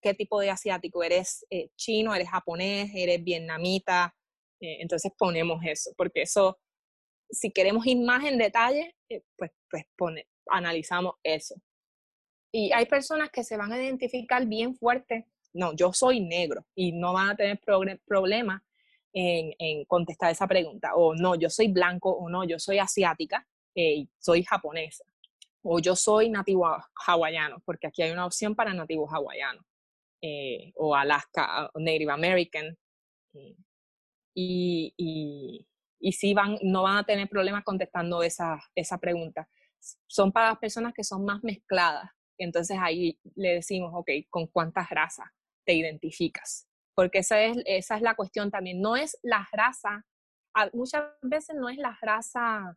¿qué 0.00 0.14
tipo 0.14 0.40
de 0.40 0.50
asiático? 0.50 1.02
¿Eres 1.02 1.46
eh, 1.50 1.70
chino? 1.76 2.14
¿Eres 2.14 2.28
japonés? 2.28 2.90
¿Eres 2.94 3.22
vietnamita? 3.22 4.14
Eh, 4.60 4.78
entonces 4.80 5.12
ponemos 5.16 5.60
eso, 5.64 5.90
porque 5.96 6.22
eso 6.22 6.58
si 7.30 7.50
queremos 7.50 7.86
ir 7.86 7.98
más 7.98 8.24
en 8.24 8.38
detalle, 8.38 8.94
eh, 9.08 9.22
pues, 9.36 9.52
pues 9.70 9.84
pone, 9.96 10.26
analizamos 10.46 11.14
eso. 11.22 11.54
Y 12.52 12.72
hay 12.72 12.86
personas 12.86 13.30
que 13.30 13.44
se 13.44 13.56
van 13.56 13.72
a 13.72 13.82
identificar 13.82 14.44
bien 14.46 14.74
fuerte, 14.74 15.26
no, 15.52 15.74
yo 15.74 15.92
soy 15.92 16.20
negro 16.20 16.66
y 16.74 16.92
no 16.92 17.12
van 17.12 17.30
a 17.30 17.36
tener 17.36 17.60
problema 18.06 18.64
en, 19.12 19.52
en, 19.58 19.84
contestar 19.84 20.30
esa 20.30 20.46
pregunta. 20.46 20.94
O 20.94 21.14
no, 21.14 21.34
yo 21.34 21.50
soy 21.50 21.68
blanco 21.68 22.10
o 22.10 22.28
no, 22.28 22.44
yo 22.44 22.58
soy 22.58 22.78
asiática 22.78 23.46
eh, 23.74 24.06
soy 24.18 24.42
japonesa. 24.42 25.04
O 25.62 25.78
yo 25.78 25.94
soy 25.94 26.30
nativo 26.30 26.66
hawaiano, 27.06 27.60
porque 27.64 27.86
aquí 27.86 28.02
hay 28.02 28.10
una 28.12 28.26
opción 28.26 28.54
para 28.54 28.74
nativo 28.74 29.06
hawaiano. 29.08 29.64
Eh, 30.22 30.72
o 30.76 30.94
Alaska, 30.94 31.70
Native 31.74 32.12
American. 32.12 32.76
y, 34.34 34.94
y, 34.96 35.66
y 36.00 36.12
sí 36.12 36.34
van, 36.34 36.58
no 36.62 36.82
van 36.82 36.98
a 36.98 37.04
tener 37.04 37.28
problemas 37.28 37.64
contestando 37.64 38.22
esa, 38.22 38.58
esa 38.74 38.98
pregunta. 38.98 39.48
Son 40.06 40.32
para 40.32 40.48
las 40.50 40.58
personas 40.58 40.94
que 40.94 41.04
son 41.04 41.24
más 41.24 41.42
mezcladas. 41.42 42.10
Entonces 42.38 42.78
ahí 42.80 43.18
le 43.34 43.54
decimos, 43.56 43.92
ok, 43.94 44.10
¿con 44.30 44.46
cuántas 44.46 44.88
razas 44.88 45.26
te 45.64 45.74
identificas? 45.74 46.69
Porque 47.00 47.20
esa 47.20 47.42
es, 47.42 47.56
esa 47.64 47.96
es 47.96 48.02
la 48.02 48.14
cuestión 48.14 48.50
también. 48.50 48.82
No 48.82 48.94
es 48.94 49.18
la 49.22 49.48
raza, 49.52 50.04
muchas 50.74 51.02
veces 51.22 51.56
no 51.56 51.70
es 51.70 51.78
la 51.78 51.96
raza, 52.02 52.76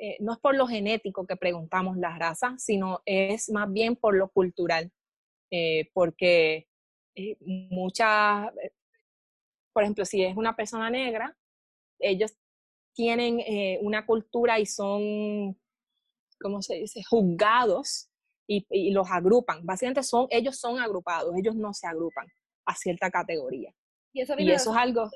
eh, 0.00 0.16
no 0.18 0.32
es 0.32 0.40
por 0.40 0.56
lo 0.56 0.66
genético 0.66 1.24
que 1.28 1.36
preguntamos 1.36 1.96
la 1.96 2.18
raza, 2.18 2.56
sino 2.58 3.02
es 3.06 3.48
más 3.50 3.72
bien 3.72 3.94
por 3.94 4.16
lo 4.16 4.30
cultural. 4.30 4.90
Eh, 5.52 5.92
porque 5.94 6.66
eh, 7.14 7.36
muchas, 7.70 8.48
por 9.72 9.84
ejemplo, 9.84 10.04
si 10.04 10.24
es 10.24 10.36
una 10.36 10.56
persona 10.56 10.90
negra, 10.90 11.32
ellos 12.00 12.36
tienen 12.96 13.38
una 13.80 14.04
cultura 14.06 14.58
y 14.58 14.66
son, 14.66 15.56
¿cómo 16.40 16.62
se 16.62 16.78
dice?, 16.78 17.00
juzgados 17.08 18.10
y, 18.48 18.90
los 18.90 19.08
agrupan. 19.08 19.64
Básicamente 19.64 20.02
son, 20.02 20.26
ellos 20.30 20.58
son 20.58 20.80
agrupados, 20.80 21.32
ellos 21.36 21.54
no 21.54 21.72
se 21.72 21.86
agrupan. 21.86 22.26
A 22.66 22.74
cierta 22.74 23.10
categoría. 23.10 23.72
Y 24.12 24.22
eso, 24.22 24.34
y 24.38 24.50
eso 24.50 24.70
es 24.72 24.76
algo... 24.76 25.10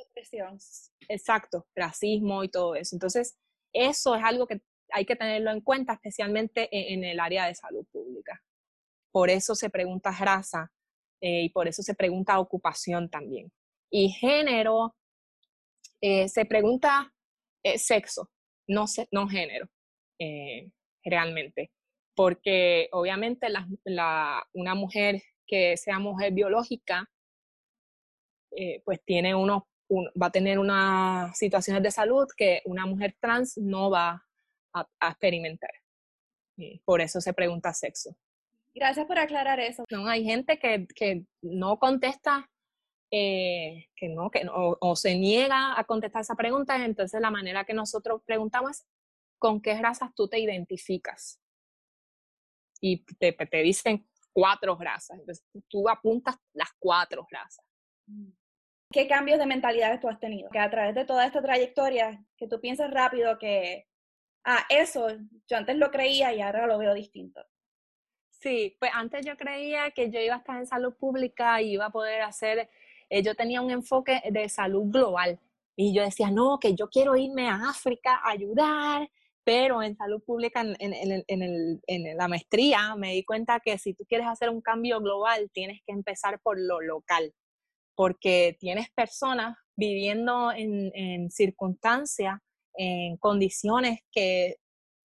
Exacto, 1.09 1.67
racismo 1.75 2.45
y 2.45 2.49
todo 2.49 2.75
eso. 2.75 2.95
Entonces, 2.95 3.37
eso 3.73 4.15
es 4.15 4.23
algo 4.23 4.47
que 4.47 4.61
hay 4.93 5.05
que 5.05 5.17
tenerlo 5.17 5.51
en 5.51 5.61
cuenta, 5.61 5.95
especialmente 5.95 6.69
en, 6.71 7.05
el 7.05 7.21
área 7.21 7.47
de 7.47 7.55
salud 7.55 7.87
pública. 7.93 8.43
Por 9.13 9.31
eso 9.31 9.55
se 9.55 9.71
pregunta 9.71 10.11
raza 10.11 10.71
eh, 11.21 11.43
y 11.45 11.49
por 11.51 11.69
eso 11.69 11.83
se 11.83 11.95
pregunta 11.95 12.39
ocupación 12.39 13.09
también. 13.09 13.53
Y 13.91 14.11
género, 14.11 14.97
eh, 16.01 16.29
se 16.29 16.45
pregunta 16.45 17.13
eh, 17.65 17.79
sexo, 17.79 18.31
no, 18.69 18.87
no 19.11 19.29
género, 19.29 19.69
realmente. 21.05 21.71
Porque 22.15 22.89
obviamente 22.93 23.49
una 24.53 24.75
mujer 24.75 25.23
que 25.47 25.77
sea 25.77 25.99
mujer 25.99 26.33
biológica, 26.33 27.09
pues 28.85 29.01
tiene 29.05 29.35
uno, 29.35 29.69
va 30.21 30.27
a 30.27 30.33
tener 30.33 30.59
unas 30.59 31.37
situaciones 31.37 31.83
de 31.83 31.91
salud 31.91 32.27
que 32.37 32.63
una 32.65 32.87
mujer 32.87 33.17
trans 33.21 33.57
no 33.59 33.91
va 33.91 34.25
a, 34.75 34.87
experimentar. 35.09 35.71
por 36.85 37.01
eso 37.01 37.21
se 37.21 37.33
pregunta 37.33 37.73
sexo. 37.73 38.17
Gracias 38.75 39.07
por 39.07 39.19
aclarar 39.19 39.59
eso. 39.59 39.85
No, 39.91 40.07
hay 40.07 40.25
gente 40.25 40.59
que, 40.59 40.87
que 40.95 41.25
no 41.43 41.79
contesta, 41.79 42.49
eh, 43.11 43.89
que 43.97 44.09
no, 44.09 44.31
que 44.31 44.45
no, 44.45 44.77
o, 44.81 44.97
se 44.97 45.17
niega 45.17 45.79
a 45.79 45.85
contestar 45.85 46.23
esa 46.23 46.37
pregunta, 46.37 46.85
entonces 46.85 47.21
la 47.21 47.31
manera 47.31 47.65
que 47.65 47.75
nosotros 47.75 48.23
preguntamos 48.25 48.71
es, 48.71 48.87
¿con 49.39 49.61
qué 49.61 49.81
razas 49.81 50.15
tú 50.15 50.29
te 50.29 50.39
identificas? 50.39 51.41
Y 52.81 53.05
te, 53.19 53.33
te 53.33 53.63
dicen 53.63 54.07
cuatro 54.33 54.77
razas, 54.77 55.19
entonces 55.19 55.45
tú 55.69 55.89
apuntas 55.89 56.37
las 56.55 56.69
cuatro 56.79 57.27
razas. 57.31 57.65
¿Qué 58.93 59.07
cambios 59.07 59.39
de 59.39 59.47
mentalidad 59.47 60.01
tú 60.01 60.09
has 60.09 60.19
tenido? 60.19 60.51
Que 60.51 60.59
a 60.59 60.71
través 60.71 60.95
de 60.95 61.05
toda 61.05 61.25
esta 61.25 61.41
trayectoria, 61.41 62.25
que 62.37 62.49
tú 62.49 62.61
piensas 62.61 62.91
rápido 62.91 63.39
que 63.39 63.87
ah, 64.45 64.65
eso, 64.69 65.09
yo 65.49 65.57
antes 65.57 65.77
lo 65.77 65.91
creía 65.91 66.35
y 66.35 66.41
ahora 66.41 66.67
lo 66.67 66.79
veo 66.79 66.93
distinto. 66.95 67.41
Sí, 68.31 68.77
pues 68.81 68.91
antes 68.95 69.25
yo 69.25 69.37
creía 69.37 69.91
que 69.91 70.11
yo 70.11 70.19
iba 70.19 70.35
a 70.35 70.39
estar 70.39 70.57
en 70.57 70.67
salud 70.67 70.95
pública 70.95 71.61
y 71.63 71.73
iba 71.73 71.87
a 71.87 71.91
poder 71.91 72.23
hacer, 72.23 72.69
eh, 73.11 73.23
yo 73.23 73.35
tenía 73.35 73.61
un 73.61 73.71
enfoque 73.71 74.23
de 74.31 74.49
salud 74.49 74.91
global 74.91 75.39
y 75.77 75.95
yo 75.95 76.03
decía, 76.03 76.31
no, 76.31 76.59
que 76.59 76.75
yo 76.75 76.89
quiero 76.89 77.17
irme 77.17 77.49
a 77.49 77.69
África 77.69 78.21
a 78.25 78.31
ayudar, 78.31 79.09
pero 79.45 79.83
en 79.83 79.97
salud 79.97 80.23
pública, 80.23 80.63
en, 80.63 80.77
en, 80.81 81.25
en, 81.27 81.81
en, 81.87 82.17
la 82.17 82.29
maestría, 82.29 82.95
me 82.97 83.13
di 83.13 83.25
cuenta 83.25 83.61
que 83.61 83.79
si 83.79 83.95
tú 83.95 84.05
quieres 84.07 84.27
hacer 84.27 84.51
un 84.51 84.61
cambio 84.61 85.01
global, 85.01 85.51
tienes 85.53 85.81
que 85.87 85.93
empezar 85.93 86.41
por 86.41 86.59
lo 86.59 86.81
local, 86.81 87.33
porque 88.01 88.57
tienes 88.59 88.89
personas 88.93 89.59
viviendo 89.77 90.53
en, 90.53 91.31
circunstancias 91.31 92.39
en 92.75 93.19
condiciones 93.19 94.01
que, 94.11 94.57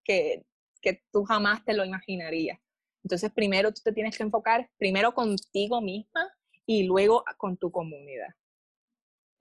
que, 0.01 0.45
que 0.81 1.03
tú 1.11 1.25
jamás 1.25 1.65
te 1.65 1.73
lo 1.73 1.83
imaginarías. 1.83 2.57
Entonces, 3.03 3.33
primero 3.33 3.73
tú 3.73 3.81
te 3.83 3.91
tienes 3.91 4.15
que 4.15 4.23
enfocar 4.23 4.69
primero 4.77 5.13
contigo 5.13 5.81
misma 5.81 6.25
y 6.65 6.83
luego 6.83 7.25
con 7.37 7.57
tu 7.57 7.69
comunidad. 7.69 8.29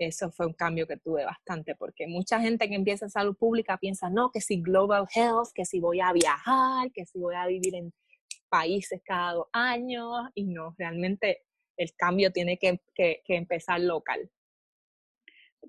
Eso 0.00 0.32
fue 0.32 0.46
un 0.46 0.54
cambio 0.54 0.88
que 0.88 0.96
tuve 0.96 1.24
bastante, 1.24 1.76
porque 1.76 2.08
mucha 2.08 2.40
gente 2.40 2.68
que 2.68 2.74
empieza 2.74 3.04
en 3.04 3.12
salud 3.12 3.36
pública 3.36 3.78
piensa, 3.78 4.10
no, 4.10 4.32
que 4.32 4.40
si 4.40 4.62
global 4.62 5.06
health, 5.14 5.52
que 5.54 5.64
si 5.64 5.78
voy 5.78 6.00
a 6.00 6.12
viajar, 6.12 6.90
que 6.92 7.06
si 7.06 7.20
voy 7.20 7.36
a 7.36 7.46
vivir 7.46 7.76
en 7.76 7.94
países 8.48 9.00
cada 9.04 9.34
dos 9.34 9.46
años, 9.52 10.12
y 10.34 10.42
no, 10.42 10.74
realmente 10.76 11.44
el 11.76 11.94
cambio 11.96 12.32
tiene 12.32 12.58
que, 12.58 12.80
que, 12.94 13.22
que 13.24 13.36
empezar 13.36 13.80
local. 13.80 14.30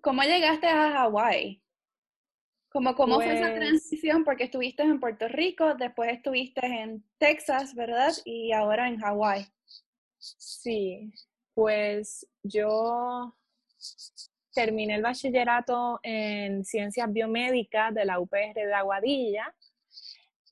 ¿Cómo 0.01 0.23
llegaste 0.23 0.67
a 0.67 0.91
Hawái? 0.91 1.61
¿Cómo, 2.69 2.93
cómo 2.93 3.15
fue 3.15 3.33
esa 3.33 3.51
pues 3.51 3.59
transición? 3.59 4.25
Porque 4.25 4.43
estuviste 4.43 4.83
en 4.83 4.99
Puerto 4.99 5.29
Rico, 5.29 5.75
después 5.75 6.11
estuviste 6.11 6.65
en 6.65 7.05
Texas, 7.17 7.73
¿verdad? 7.73 8.11
Y 8.25 8.51
ahora 8.51 8.89
en 8.89 8.99
Hawái. 8.99 9.47
Sí, 10.17 11.13
pues 11.53 12.27
yo 12.43 13.33
terminé 14.53 14.95
el 14.95 15.03
bachillerato 15.03 15.99
en 16.03 16.65
ciencias 16.65 17.11
biomédicas 17.11 17.93
de 17.93 18.03
la 18.03 18.19
UPR 18.19 18.53
de 18.55 18.73
Aguadilla. 18.73 19.55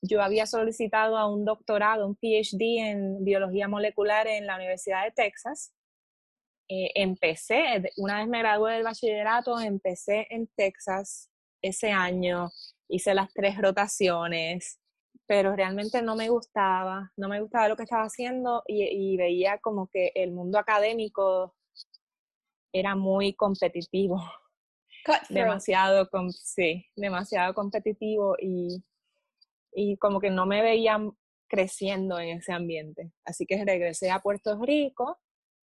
Yo 0.06 0.22
había 0.22 0.44
solicitado 0.44 1.16
a 1.16 1.26
un 1.26 1.46
doctorado, 1.46 2.06
un 2.06 2.14
PhD 2.16 2.78
en 2.78 3.24
biología 3.24 3.68
molecular 3.68 4.26
en 4.26 4.46
la 4.46 4.56
Universidad 4.56 5.02
de 5.04 5.12
Texas. 5.12 5.72
Eh, 6.68 6.90
empecé, 6.94 7.82
una 7.96 8.18
vez 8.18 8.28
me 8.28 8.40
gradué 8.40 8.74
del 8.74 8.82
bachillerato, 8.82 9.58
empecé 9.58 10.26
en 10.28 10.46
Texas 10.56 11.30
ese 11.62 11.90
año, 11.90 12.50
hice 12.88 13.14
las 13.14 13.32
tres 13.32 13.56
rotaciones, 13.56 14.78
pero 15.26 15.56
realmente 15.56 16.02
no 16.02 16.16
me 16.16 16.28
gustaba, 16.28 17.10
no 17.16 17.28
me 17.28 17.40
gustaba 17.40 17.68
lo 17.68 17.76
que 17.76 17.84
estaba 17.84 18.04
haciendo 18.04 18.62
y, 18.66 19.16
veía 19.16 19.58
como 19.58 19.88
que 19.88 20.12
el 20.14 20.32
mundo 20.32 20.58
académico 20.58 21.54
era 22.72 22.94
muy 22.94 23.34
competitivo. 23.34 24.22
Demasiado, 25.30 26.08
sí, 26.30 26.86
demasiado 26.94 27.54
competitivo 27.54 28.36
y, 28.38 28.82
y 29.74 29.96
como 29.98 30.20
que 30.20 30.30
no 30.30 30.46
me 30.46 30.62
veía 30.62 30.98
creciendo 31.48 32.18
en 32.18 32.38
ese 32.38 32.52
ambiente. 32.52 33.12
Así 33.24 33.46
que 33.46 33.64
regresé 33.64 34.10
a 34.10 34.20
Puerto 34.20 34.58
Rico, 34.62 35.20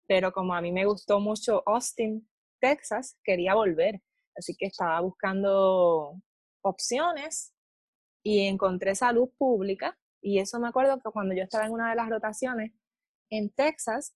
pero 0.07 0.31
como 0.31 0.53
a 0.53 0.61
mí 0.61 0.71
me 0.71 0.85
gustó 0.85 1.19
mucho 1.19 1.63
Austin, 1.65 2.27
Texas, 2.59 3.17
quería 3.23 3.55
volver. 3.55 4.01
Así 4.35 4.55
que 4.55 4.67
estaba 4.67 4.99
buscando 5.01 6.19
opciones 6.61 7.53
y 8.23 8.47
encontré 8.47 8.95
salud 8.95 9.29
pública. 9.37 9.97
Y 10.21 10.39
eso 10.39 10.59
me 10.59 10.67
acuerdo 10.67 10.99
que 10.99 11.11
cuando 11.11 11.35
yo 11.35 11.43
estaba 11.43 11.65
en 11.65 11.71
una 11.71 11.89
de 11.89 11.95
las 11.95 12.09
rotaciones 12.09 12.71
en 13.29 13.49
Texas, 13.51 14.15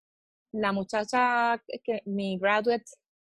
la 0.52 0.72
muchacha 0.72 1.64
que 1.84 2.02
mi 2.06 2.38
graduate, 2.38 2.86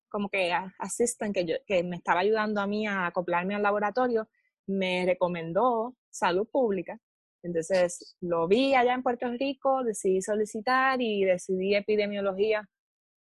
como 0.08 0.28
que 0.28 0.52
assistant, 0.78 1.34
que, 1.34 1.60
que 1.66 1.82
me 1.82 1.96
estaba 1.96 2.20
ayudando 2.20 2.60
a 2.60 2.66
mí 2.66 2.86
a 2.86 3.06
acoplarme 3.06 3.54
al 3.54 3.62
laboratorio, 3.62 4.28
me 4.66 5.04
recomendó 5.06 5.94
salud 6.10 6.48
pública. 6.50 6.98
Entonces 7.42 8.16
lo 8.20 8.48
vi 8.48 8.74
allá 8.74 8.94
en 8.94 9.02
Puerto 9.02 9.28
Rico, 9.32 9.84
decidí 9.84 10.22
solicitar 10.22 11.00
y 11.02 11.24
decidí 11.24 11.74
epidemiología 11.74 12.68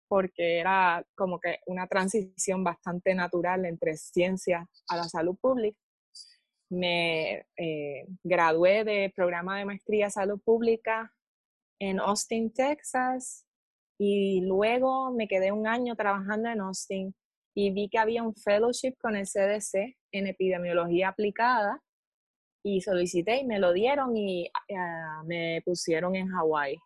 porque 0.08 0.58
era 0.58 1.04
como 1.14 1.40
que 1.40 1.60
una 1.66 1.86
transición 1.86 2.62
bastante 2.62 3.14
natural 3.14 3.64
entre 3.64 3.96
ciencia 3.96 4.68
a 4.88 4.96
la 4.96 5.04
salud 5.04 5.36
pública. 5.40 5.78
Me 6.70 7.46
eh, 7.56 8.06
gradué 8.22 8.84
de 8.84 9.12
programa 9.16 9.58
de 9.58 9.64
maestría 9.64 10.10
salud 10.10 10.40
pública 10.44 11.12
en 11.80 11.98
Austin, 11.98 12.52
Texas, 12.52 13.46
y 13.98 14.42
luego 14.42 15.12
me 15.12 15.28
quedé 15.28 15.50
un 15.50 15.66
año 15.66 15.96
trabajando 15.96 16.48
en 16.50 16.60
Austin 16.60 17.14
y 17.54 17.70
vi 17.70 17.88
que 17.88 17.98
había 17.98 18.22
un 18.22 18.34
fellowship 18.34 18.94
con 19.00 19.16
el 19.16 19.26
CDC 19.26 19.96
en 20.12 20.26
epidemiología 20.26 21.08
aplicada 21.08 21.80
y 22.64 22.80
solicité 22.80 23.38
y 23.38 23.44
me 23.44 23.58
lo 23.58 23.72
dieron 23.72 24.16
y 24.16 24.50
ah, 24.76 25.22
me 25.26 25.62
pusieron 25.64 26.14
en 26.14 26.28
Hawái 26.28 26.78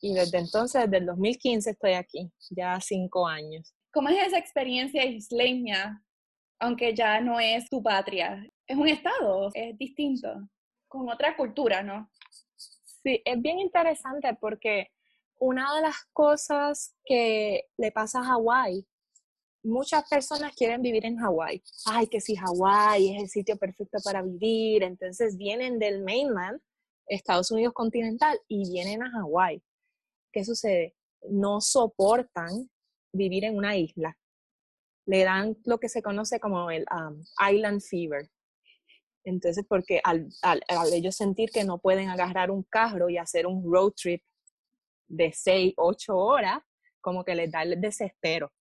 y 0.00 0.14
desde 0.14 0.38
entonces, 0.38 0.82
desde 0.84 0.98
el 0.98 1.06
2015 1.06 1.70
estoy 1.70 1.92
aquí, 1.92 2.32
ya 2.50 2.80
cinco 2.80 3.26
años. 3.26 3.74
¿Cómo 3.92 4.08
es 4.08 4.26
esa 4.26 4.38
experiencia 4.38 5.04
isleña, 5.04 6.02
aunque 6.58 6.94
ya 6.94 7.20
no 7.20 7.38
es 7.38 7.68
tu 7.68 7.82
patria? 7.82 8.46
Es 8.66 8.76
un 8.76 8.88
estado, 8.88 9.50
es 9.52 9.76
distinto, 9.76 10.48
con 10.88 11.08
otra 11.10 11.36
cultura, 11.36 11.82
¿no? 11.82 12.10
Sí, 12.56 13.20
es 13.24 13.42
bien 13.42 13.58
interesante 13.58 14.36
porque 14.40 14.88
una 15.38 15.74
de 15.74 15.82
las 15.82 16.04
cosas 16.12 16.94
que 17.04 17.64
le 17.76 17.92
pasa 17.92 18.20
a 18.20 18.24
Hawái, 18.24 18.86
muchas 19.62 20.08
personas 20.08 20.54
quieren 20.54 20.82
vivir 20.82 21.04
en 21.06 21.16
Hawái. 21.16 21.62
Ay, 21.86 22.06
que 22.06 22.20
si 22.20 22.36
Hawái 22.36 23.16
es 23.16 23.22
el 23.22 23.28
sitio 23.28 23.56
perfecto 23.56 23.98
para 24.04 24.22
vivir, 24.22 24.82
entonces 24.82 25.36
vienen 25.36 25.78
del 25.78 26.02
mainland, 26.02 26.60
Estados 27.06 27.50
Unidos 27.50 27.74
continental, 27.74 28.38
y 28.48 28.70
vienen 28.70 29.02
a 29.02 29.10
Hawái. 29.10 29.62
¿qué 30.32 30.44
sucede? 30.44 30.94
No 31.28 31.60
soportan 31.60 32.70
vivir 33.12 33.44
en 33.44 33.56
una 33.56 33.76
isla. 33.76 34.16
Le 35.06 35.24
dan 35.24 35.56
lo 35.64 35.78
que 35.78 35.88
se 35.88 36.02
conoce 36.02 36.38
como 36.38 36.70
el 36.70 36.84
um, 36.92 37.20
island 37.52 37.80
fever. 37.80 38.30
Entonces, 39.24 39.64
porque 39.68 40.00
al, 40.04 40.28
ellos 40.92 41.16
sentir 41.16 41.50
que 41.50 41.64
no 41.64 41.78
pueden 41.78 42.08
agarrar 42.08 42.50
un 42.50 42.62
carro 42.62 43.10
y 43.10 43.18
hacer 43.18 43.46
un 43.46 43.62
road 43.70 43.92
trip 43.92 44.22
de 45.08 45.32
6, 45.32 45.74
8 45.76 46.16
horas, 46.16 46.62
como 47.00 47.24
que 47.24 47.34
les 47.34 47.50
da 47.50 47.62
el 47.62 47.80
desespero 47.80 48.52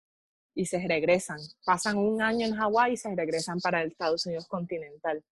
y 0.60 0.66
se 0.66 0.86
regresan. 0.86 1.40
Pasan 1.64 1.98
un 1.98 2.22
año 2.22 2.46
en 2.46 2.54
Hawái 2.54 2.94
y 2.94 2.98
se 2.98 3.16
regresan 3.16 3.60
para 3.62 3.82
el 3.82 3.92
Estados 3.92 4.26
Unidos 4.26 4.46
continental. 4.46 5.24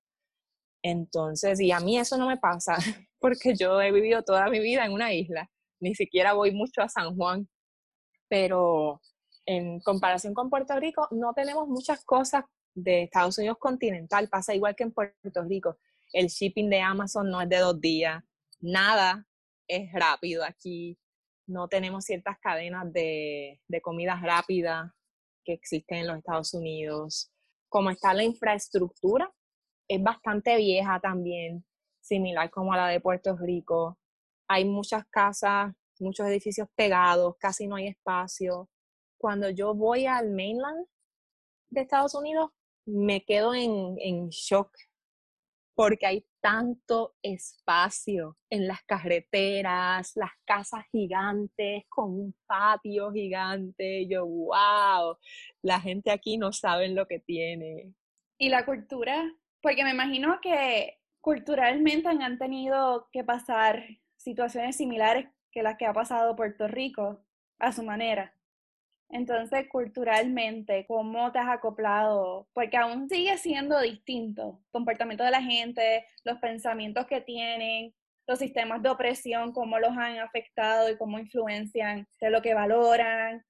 Entonces, 0.82 1.60
y 1.60 1.74
a 1.74 1.82
mí 1.82 2.00
eso 2.00 2.18
no 2.18 2.28
me 2.28 2.38
pasa, 2.38 2.78
porque 3.20 3.54
yo 3.54 3.82
he 3.82 3.92
vivido 3.92 4.24
toda 4.24 4.50
mi 4.50 4.60
vida 4.60 4.86
en 4.86 4.94
una 4.94 5.14
isla 5.14 5.50
ni 5.80 5.96
siquiera 5.96 6.34
voy 6.34 6.52
mucho 6.52 6.82
a 6.82 6.90
San 6.90 7.16
Juan. 7.16 7.48
pero 8.30 9.02
en 9.46 9.80
comparación 9.82 10.34
con 10.34 10.50
Puerto 10.50 10.78
Rico 10.80 11.08
no 11.12 11.34
tenemos 11.34 11.68
muchas 11.68 12.04
cosas 12.04 12.44
de 12.74 13.04
Estados 13.04 13.38
Unidos 13.38 13.58
continental, 13.60 14.30
pasa 14.30 14.56
igual 14.56 14.76
que 14.76 14.84
en 14.84 14.92
Puerto 14.92 15.44
Rico. 15.44 15.78
El 16.14 16.28
shipping 16.28 16.70
de 16.70 16.82
Amazon 16.82 17.30
no 17.30 17.42
es 17.42 17.50
de 17.50 17.58
dos 17.58 17.80
días, 17.80 18.24
nada 18.60 19.26
es 19.68 19.92
rápido 19.94 20.44
aquí, 20.44 20.98
no 21.48 21.68
tenemos 21.68 22.06
ciertas 22.06 22.38
cadenas 22.40 22.92
de, 22.94 23.62
de 23.68 23.82
comidas 23.82 24.22
rápidas 24.22 24.92
que 25.48 25.54
existen 25.54 26.00
en 26.00 26.08
los 26.08 26.18
Estados 26.18 26.54
Unidos. 26.54 27.32
Como 27.70 27.90
está 27.90 28.14
la 28.14 28.24
infraestructura, 28.24 29.34
es 29.88 30.04
bastante 30.04 30.58
vieja 30.58 31.00
también, 31.00 31.66
similar 32.02 32.50
como 32.50 32.74
a 32.74 32.78
la 32.78 32.88
de 32.90 33.00
Puerto 33.00 33.38
Rico. 33.38 33.98
Hay 34.50 34.66
muchas 34.66 35.06
casas, 35.10 35.74
muchos 36.00 36.28
edificios 36.28 36.68
pegados, 36.76 37.36
casi 37.40 37.66
no 37.66 37.78
hay 37.78 37.88
espacio. 37.88 38.70
Cuando 39.18 39.50
yo 39.50 39.74
voy 39.74 40.06
al 40.06 40.32
mainland 40.32 40.86
de 41.70 41.82
Estados 41.82 42.14
Unidos, 42.14 42.52
me 42.86 43.24
quedo 43.24 43.54
en, 43.54 43.96
en 44.00 44.28
shock 44.30 44.70
porque 45.78 46.08
hay 46.08 46.26
tanto 46.42 47.14
espacio 47.22 48.36
en 48.50 48.66
las 48.66 48.82
carreteras, 48.82 50.14
las 50.16 50.32
casas 50.44 50.84
gigantes 50.92 51.84
con 51.88 52.14
un 52.14 52.36
patio 52.48 53.12
gigante. 53.12 54.08
Yo, 54.08 54.26
wow, 54.26 55.16
la 55.62 55.80
gente 55.80 56.10
aquí 56.10 56.40
no 56.40 56.52
sabe 56.52 56.90
lo 56.90 57.06
que 57.06 57.20
tiene. 57.20 57.94
Y 58.40 58.50
la 58.50 58.66
cultura, 58.66 59.32
porque 59.62 59.84
me 59.84 59.92
imagino 59.92 60.40
que 60.42 60.98
culturalmente 61.22 62.10
han 62.10 62.40
tenido 62.40 63.08
que 63.12 63.24
pasar 63.24 63.84
situaciones 64.16 64.78
similares 64.78 65.28
que 65.52 65.62
las 65.62 65.78
que 65.78 65.86
ha 65.86 65.94
pasado 65.94 66.36
Puerto 66.36 66.68
Rico 66.68 67.24
a 67.60 67.72
su 67.72 67.84
manera. 67.84 68.34
Entonces, 69.10 69.68
culturalmente, 69.70 70.86
¿cómo 70.86 71.32
te 71.32 71.40
has 71.40 71.50
acoplado? 71.50 72.48
Porque 72.54 72.78
aún 72.78 73.08
sigue 73.10 73.38
siendo 73.38 73.80
distinto 73.80 74.60
el 74.66 74.72
comportamiento 74.72 75.24
de 75.24 75.32
la 75.32 75.42
gente, 75.42 76.06
los 76.26 76.40
pensamientos 76.40 77.08
que 77.08 77.22
tienen, 77.22 77.94
los 78.28 78.40
sistemas 78.40 78.84
de 78.84 78.90
opresión, 78.90 79.54
cómo 79.54 79.80
los 79.80 79.92
han 79.92 80.20
afectado 80.20 80.90
y 80.90 80.98
cómo 80.98 81.20
influencian 81.20 82.06
de 82.20 82.30
lo 82.30 82.42
que 82.42 82.54
valoran, 82.54 83.46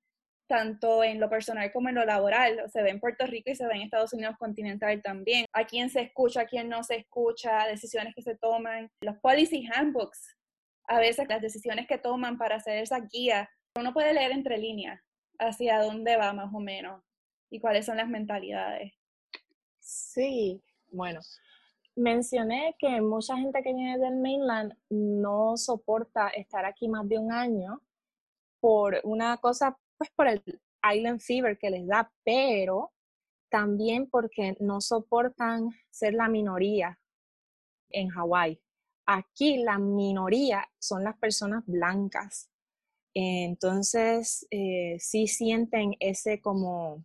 tanto 0.47 1.03
en 1.03 1.20
lo 1.20 1.28
personal 1.28 1.72
como 1.72 1.89
en 1.89 1.95
lo 1.95 2.05
laboral. 2.05 2.70
Se 2.72 2.84
ve 2.84 2.91
en 2.91 2.99
Puerto 2.99 3.26
Rico 3.26 3.49
y 3.49 3.55
se 3.55 3.66
ve 3.66 3.74
en 3.76 3.82
Estados 3.82 4.14
Unidos 4.14 4.36
continental 4.38 5.01
también. 5.01 5.45
A 5.53 5.66
quién 5.66 5.89
se 5.89 6.01
escucha, 6.01 6.41
a 6.41 6.45
quién 6.45 6.70
no 6.70 6.84
se 6.84 6.97
escucha, 6.97 7.66
decisiones 7.66 8.14
que 8.14 8.22
se 8.22 8.36
toman. 8.36 8.89
Los 9.01 9.18
policy 9.18 9.68
handbooks, 9.74 10.38
a 10.88 10.99
veces 10.99 11.28
las 11.28 11.41
decisiones 11.41 11.88
que 11.88 11.97
toman 11.97 12.38
para 12.38 12.58
hacer 12.58 12.78
esa 12.78 12.99
guía, 12.99 13.49
uno 13.76 13.91
puede 13.93 14.14
leer 14.14 14.32
entre 14.32 14.60
líneas 14.60 15.01
hacia 15.40 15.82
dónde 15.82 16.18
va 16.18 16.34
más 16.34 16.54
o 16.54 16.60
menos 16.60 17.02
y 17.50 17.60
cuáles 17.60 17.86
son 17.86 17.98
las 17.98 18.10
mentalidades. 18.10 18.94
Sí, 19.80 20.62
bueno, 20.92 21.22
mencioné 21.96 22.76
que 22.78 23.02
mucha 23.02 23.38
gente 23.38 23.62
que 23.64 23.74
viene 23.74 23.98
del 23.98 24.18
mainland 24.18 24.74
no 24.90 25.58
soporta 25.58 26.30
estar 26.30 26.66
aquí 26.66 26.88
más 26.88 27.08
de 27.08 27.18
un 27.18 27.32
año 27.32 27.82
por 28.60 29.00
una 29.04 29.38
cosa, 29.38 29.78
pues 29.98 30.10
por 30.12 30.28
el 30.28 30.44
island 30.94 31.20
fever 31.20 31.58
que 31.58 31.70
les 31.70 31.88
da, 31.88 32.12
pero 32.24 32.94
también 33.50 34.10
porque 34.10 34.58
no 34.60 34.82
soportan 34.82 35.70
ser 35.90 36.14
la 36.14 36.28
minoría 36.28 37.00
en 37.90 38.10
Hawái. 38.10 38.62
Aquí 39.06 39.64
la 39.64 39.78
minoría 39.78 40.68
son 40.80 41.04
las 41.04 41.18
personas 41.18 41.64
blancas 41.66 42.52
entonces, 43.20 44.45
eh, 44.51 44.97
sí 44.99 45.26
sienten 45.26 45.95
ese 45.99 46.39
como 46.39 47.03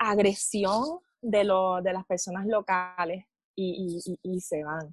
agresión 0.00 0.98
de, 1.22 1.44
lo, 1.44 1.80
de 1.82 1.92
las 1.92 2.04
personas 2.04 2.46
locales 2.46 3.24
y, 3.54 4.00
se 4.40 4.64
van. 4.64 4.92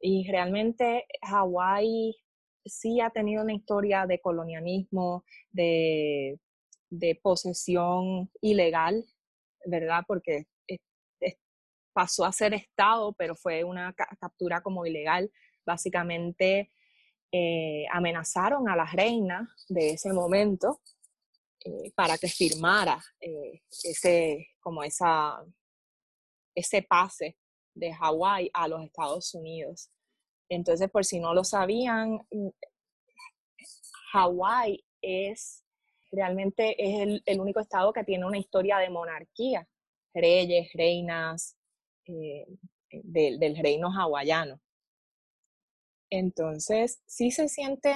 Y 0.00 0.30
realmente 0.30 1.06
Hawái 1.22 2.14
sí 2.66 3.00
ha 3.00 3.08
tenido 3.08 3.42
una 3.42 3.54
historia 3.54 4.04
de 4.04 4.20
colonialismo, 4.20 5.24
de, 5.50 6.38
posesión 7.22 8.30
ilegal, 8.42 9.02
¿verdad? 9.64 10.02
Porque 10.06 10.44
pasó 11.94 12.26
a 12.26 12.32
ser 12.32 12.52
Estado, 12.52 13.14
pero 13.14 13.34
fue 13.34 13.64
una 13.64 13.94
captura 13.94 14.60
como 14.60 14.84
ilegal. 14.84 15.32
Básicamente 15.64 16.70
eh, 17.32 17.86
amenazaron 17.92 18.68
a 18.68 18.76
la 18.76 18.86
reina 18.86 19.52
de 19.68 19.90
ese 19.90 20.12
momento 20.12 20.80
eh, 21.60 21.90
para 21.94 22.16
que 22.18 22.28
firmara 22.28 23.02
eh, 23.20 23.62
ese, 23.82 24.48
como 24.60 24.82
esa, 24.82 25.44
ese 26.54 26.82
pase 26.82 27.36
de 27.74 27.92
Hawái 27.92 28.50
a 28.54 28.68
los 28.68 28.82
Estados 28.84 29.34
Unidos. 29.34 29.90
Entonces, 30.48 30.88
por 30.90 31.04
si 31.04 31.18
no 31.18 31.34
lo 31.34 31.42
sabían, 31.44 32.20
mm, 32.30 32.48
Hawái 34.12 34.84
es 35.02 35.64
realmente 36.12 36.76
es 36.78 37.00
el, 37.00 37.22
el, 37.26 37.40
único 37.40 37.60
estado 37.60 37.92
que 37.92 38.04
tiene 38.04 38.24
una 38.24 38.38
historia 38.38 38.78
de 38.78 38.88
monarquía, 38.88 39.68
reyes, 40.14 40.70
reinas 40.72 41.56
del 42.90 43.56
reino 43.56 43.90
hawaiano. 43.90 44.60
Entonces, 46.18 47.02
sí 47.06 47.30
se 47.30 47.48
siente 47.48 47.92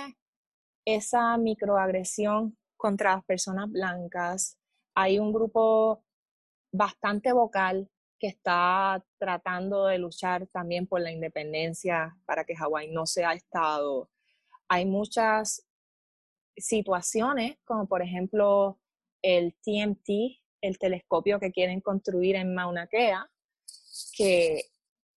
esa 0.85 1.37
microagresión 1.39 2.59
contra 2.77 3.15
las 3.15 3.25
personas 3.25 3.71
blancas. 3.71 4.59
Hay 4.95 5.19
un 5.19 5.33
grupo 5.33 6.05
bastante 6.73 7.33
vocal 7.33 7.91
que 8.19 8.27
está 8.29 9.03
tratando 9.19 9.87
de 9.87 9.99
luchar 9.99 10.47
también 10.49 10.87
por 10.87 11.01
la 11.01 11.11
independencia 11.11 12.15
para 12.27 12.45
que 12.45 12.55
Hawái 12.55 12.91
no 12.91 13.07
sea 13.07 13.33
Estado. 13.33 14.11
Hay 14.69 14.85
muchas 14.85 15.67
situaciones, 16.57 17.57
como 17.65 17.87
por 17.89 18.03
ejemplo 18.03 18.79
el 19.23 19.55
TMT, 19.63 20.43
el 20.61 20.79
telescopio 20.79 21.41
que 21.41 21.53
quieren 21.53 21.81
construir 21.81 22.37
en 22.37 22.55
Mauna 22.55 22.87
Kea, 22.87 23.31
que 24.15 24.65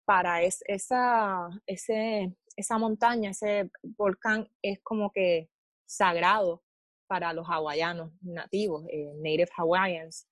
para 0.06 0.44
esa, 0.44 1.50
ese 1.66 2.36
esa 2.62 2.78
montaña, 2.78 3.32
ese 3.32 3.70
volcán 3.84 4.50
es 4.62 4.80
como 4.82 5.12
que 5.12 5.50
sagrado 5.86 6.64
para 7.08 7.34
los 7.34 7.48
hawaianos 7.48 8.12
nativos, 8.22 8.86
eh, 8.90 9.12
native 9.18 9.50
Hawaiians, 9.58 10.28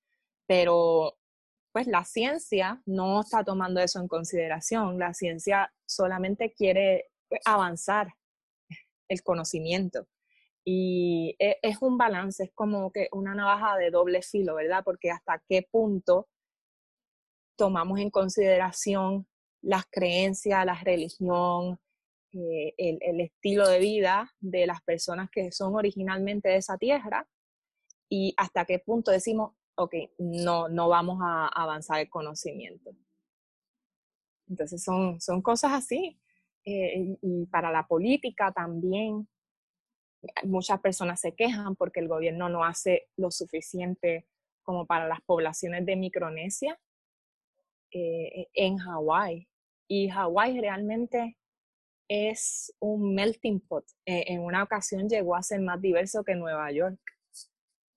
pero 0.48 1.18
pues 1.72 1.88
la 1.88 2.04
ciencia 2.06 2.82
no 2.86 3.22
está 3.22 3.44
tomando 3.44 3.80
eso 3.82 4.00
en 4.00 4.08
consideración, 4.08 4.98
la 4.98 5.14
ciencia 5.14 5.72
solamente 5.86 6.54
quiere 6.54 7.12
pues, 7.28 7.42
avanzar 7.46 8.14
el 9.10 9.22
conocimiento. 9.24 10.08
Y 10.66 11.36
e, 11.40 11.58
es 11.62 11.82
un 11.82 11.98
balance, 11.98 12.44
es 12.46 12.52
como 12.54 12.92
que 12.92 13.10
una 13.12 13.36
navaja 13.36 13.78
de 13.78 13.92
doble 13.92 14.22
filo, 14.22 14.56
¿verdad? 14.56 14.84
Porque 14.84 15.12
hasta 15.12 15.42
qué 15.48 15.68
punto 15.70 16.28
tomamos 17.58 18.00
en 18.00 18.10
consideración 18.10 19.28
las 19.62 19.86
creencias, 19.90 20.66
la 20.66 20.76
religión, 20.76 21.80
eh, 22.32 22.76
el, 22.78 23.22
estilo 23.22 23.68
de 23.68 23.80
vida 23.80 24.32
de 24.40 24.68
las 24.68 24.82
personas 24.84 25.32
que 25.32 25.52
son 25.52 25.76
originalmente 25.76 26.50
de 26.50 26.58
esa 26.58 26.78
tierra 26.78 27.28
y 28.08 28.36
hasta 28.38 28.66
qué 28.66 28.78
punto 28.78 29.10
decimos, 29.10 29.54
ok, 29.76 29.96
no, 30.20 30.70
no 30.70 30.90
vamos 30.90 31.20
a 31.24 31.48
avanzar 31.48 32.02
el 32.02 32.10
conocimiento. 32.10 32.92
Entonces 34.48 34.84
son, 34.84 35.20
son 35.20 35.42
cosas 35.42 35.74
así. 35.74 36.20
Eh, 36.66 37.18
y 37.22 37.46
para 37.48 37.72
la 37.72 37.88
política 37.88 38.52
también, 38.52 39.28
muchas 40.44 40.80
personas 40.82 41.20
se 41.20 41.34
quejan 41.34 41.76
porque 41.76 42.00
el 42.00 42.08
gobierno 42.08 42.48
no 42.50 42.64
hace 42.64 43.08
lo 43.16 43.32
suficiente 43.32 44.28
como 44.62 44.86
para 44.86 45.08
las 45.08 45.22
poblaciones 45.22 45.84
de 45.86 45.96
Micronesia 45.96 46.80
eh, 47.92 48.48
en 48.54 48.78
Hawái. 48.78 49.48
Y 49.88 50.10
Hawái 50.10 50.62
realmente 50.62 51.39
es 52.10 52.76
un 52.80 53.14
melting 53.14 53.62
pot. 53.62 53.86
Eh, 54.06 54.26
en 54.28 54.42
una 54.42 54.64
ocasión 54.64 55.08
llegó 55.08 55.36
a 55.36 55.44
ser 55.44 55.62
más 55.62 55.80
diverso 55.80 56.24
que 56.24 56.36
Nueva 56.36 56.72
York, 56.72 57.00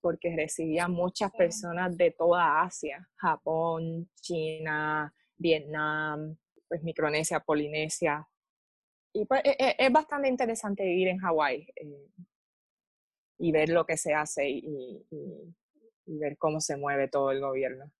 porque 0.01 0.37
recibía 0.37 0.87
muchas 0.87 1.33
personas 1.33 1.97
de 1.97 2.11
toda 2.11 2.63
Asia, 2.63 3.09
Japón, 3.17 4.11
China, 4.21 5.13
Vietnam, 5.37 6.37
pues 6.69 6.83
Micronesia, 6.83 7.41
Polinesia. 7.41 8.29
Y 9.15 9.25
pues 9.25 9.41
e, 9.45 9.57
e, 9.59 9.77
es, 9.79 9.93
bastante 9.93 10.29
interesante 10.29 10.85
vivir 10.85 11.09
en 11.09 11.19
Hawái 11.19 11.67
eh, 11.77 12.11
y 13.39 13.53
ver 13.53 13.71
lo 13.71 13.87
que 13.87 13.97
se 13.97 14.15
hace 14.15 14.49
y 14.49 15.07
ver 16.07 16.37
cómo 16.37 16.61
se 16.61 16.77
mueve 16.77 17.09
todo 17.09 17.31
el 17.31 17.41
gobierno. 17.41 17.91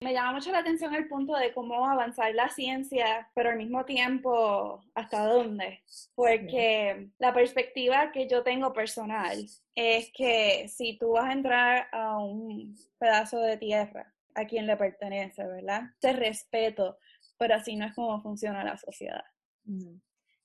Me 0.00 0.12
llama 0.12 0.32
mucho 0.32 0.52
la 0.52 0.58
atención 0.58 0.94
el 0.94 1.08
punto 1.08 1.34
de 1.34 1.52
cómo 1.52 1.86
avanzar 1.86 2.34
la 2.34 2.48
ciencia, 2.48 3.30
pero 3.34 3.50
al 3.50 3.56
mismo 3.56 3.84
tiempo, 3.84 4.84
¿hasta 4.94 5.26
dónde? 5.26 5.82
Porque 6.14 7.08
la 7.18 7.32
perspectiva 7.32 8.12
que 8.12 8.28
yo 8.28 8.42
tengo 8.42 8.72
personal 8.72 9.46
es 9.74 10.10
que 10.12 10.68
si 10.68 10.98
tú 10.98 11.12
vas 11.12 11.26
a 11.26 11.32
entrar 11.32 11.88
a 11.92 12.18
un 12.18 12.76
pedazo 12.98 13.38
de 13.38 13.56
tierra 13.56 14.12
a 14.34 14.46
quien 14.46 14.66
le 14.66 14.76
pertenece, 14.76 15.46
¿verdad? 15.46 15.84
Te 16.00 16.12
respeto, 16.12 16.98
pero 17.38 17.54
así 17.54 17.76
no 17.76 17.86
es 17.86 17.94
como 17.94 18.20
funciona 18.20 18.64
la 18.64 18.76
sociedad. 18.76 19.24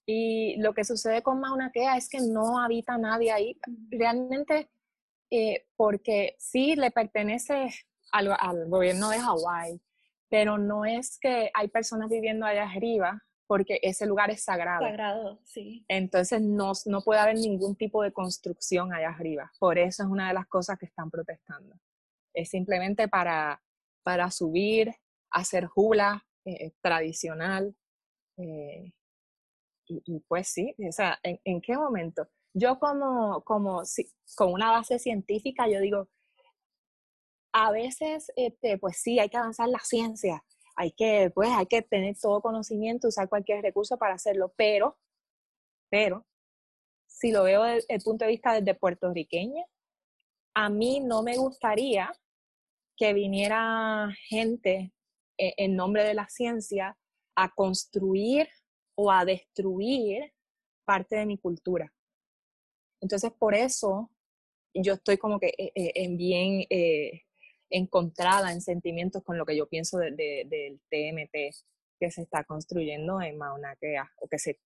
Y 0.05 0.55
lo 0.57 0.73
que 0.73 0.85
sucede 0.85 1.21
con 1.21 1.39
Mauna 1.39 1.71
Kea 1.71 1.97
es 1.97 2.07
que 2.07 2.19
no 2.21 2.59
habita 2.59 2.97
nadie 2.97 3.31
ahí. 3.31 3.59
Realmente, 3.89 4.69
eh, 5.29 5.65
porque 5.75 6.35
sí 6.39 6.75
le 6.75 6.91
pertenece 6.91 7.69
al, 8.11 8.67
gobierno 8.69 9.09
de 9.09 9.19
Hawái, 9.19 9.81
pero 10.29 10.57
no 10.57 10.85
es 10.85 11.17
que 11.19 11.49
hay 11.53 11.67
personas 11.67 12.09
viviendo 12.09 12.45
allá 12.45 12.63
arriba 12.63 13.23
porque 13.47 13.79
ese 13.81 14.05
lugar 14.05 14.29
es 14.29 14.43
sagrado. 14.43 14.81
Sagrado, 14.85 15.39
sí. 15.43 15.83
Entonces 15.87 16.39
no, 16.39 16.73
no 16.85 17.01
puede 17.01 17.19
haber 17.19 17.35
ningún 17.35 17.75
tipo 17.75 18.03
de 18.03 18.13
construcción 18.13 18.93
allá 18.93 19.09
arriba. 19.09 19.51
Por 19.59 19.79
eso 19.79 20.03
es 20.03 20.09
una 20.09 20.27
de 20.27 20.35
las 20.35 20.45
cosas 20.47 20.77
que 20.77 20.85
están 20.85 21.09
protestando. 21.09 21.75
Es 22.31 22.49
simplemente 22.49 23.07
para, 23.07 23.59
para 24.03 24.29
subir, 24.29 24.93
hacer 25.31 25.67
hula 25.73 26.23
eh, 26.45 26.73
tradicional. 26.81 27.75
Eh, 28.37 28.93
y, 29.87 30.19
pues 30.27 30.47
sí, 30.49 30.75
o 30.87 30.91
sea, 30.91 31.17
¿en, 31.23 31.39
¿en, 31.43 31.61
qué 31.61 31.75
momento? 31.75 32.27
Yo 32.53 32.77
como, 32.77 33.43
como 33.43 33.83
si, 33.85 34.07
con 34.35 34.53
una 34.53 34.69
base 34.69 34.99
científica, 34.99 35.67
yo 35.67 35.79
digo, 35.79 36.07
a 37.53 37.71
veces, 37.71 38.31
este, 38.35 38.77
pues 38.77 38.97
sí, 39.01 39.19
hay 39.19 39.29
que 39.29 39.37
avanzar 39.37 39.69
la 39.69 39.79
ciencia, 39.79 40.43
hay 40.75 40.91
que, 40.91 41.31
pues, 41.33 41.49
hay 41.51 41.65
que 41.65 41.81
tener 41.81 42.15
todo 42.19 42.41
conocimiento, 42.41 43.07
usar 43.07 43.29
cualquier 43.29 43.61
recurso 43.61 43.97
para 43.97 44.15
hacerlo, 44.15 44.53
pero, 44.55 44.97
pero, 45.89 46.25
si 47.07 47.31
lo 47.31 47.43
veo 47.43 47.63
desde 47.63 47.93
el 47.93 48.01
punto 48.01 48.25
de 48.25 48.31
vista 48.31 48.53
desde 48.53 48.75
puertorriqueña, 48.75 49.65
a 50.55 50.69
mí 50.69 50.99
no 51.01 51.23
me 51.23 51.37
gustaría 51.37 52.11
que 52.95 53.13
viniera 53.13 54.09
gente 54.29 54.93
e, 55.37 55.53
en 55.57 55.75
nombre 55.75 56.03
de 56.03 56.13
la 56.13 56.27
ciencia 56.29 56.97
a 57.35 57.49
construir 57.53 58.47
o 58.95 59.11
a 59.11 59.25
destruir 59.25 60.33
parte 60.85 61.15
de 61.15 61.25
mi 61.25 61.37
cultura. 61.37 61.93
Entonces, 63.01 63.31
por 63.31 63.55
eso 63.55 64.11
yo 64.73 64.93
estoy 64.93 65.17
como 65.17 65.39
que 65.39 65.47
eh, 65.57 65.71
eh, 65.75 65.91
en 65.95 66.17
bien 66.17 66.65
eh, 66.69 67.23
encontrada 67.69 68.51
en 68.51 68.61
sentimientos 68.61 69.23
con 69.23 69.37
lo 69.37 69.45
que 69.45 69.55
yo 69.55 69.67
pienso 69.67 69.97
del 69.97 70.81
TMT 70.89 71.35
que 71.99 72.11
se 72.11 72.21
está 72.21 72.43
construyendo 72.43 73.21
en 73.21 73.37
Mauna 73.37 73.75
Kea, 73.75 74.09
o 74.17 74.27
que 74.27 74.39
se, 74.39 74.59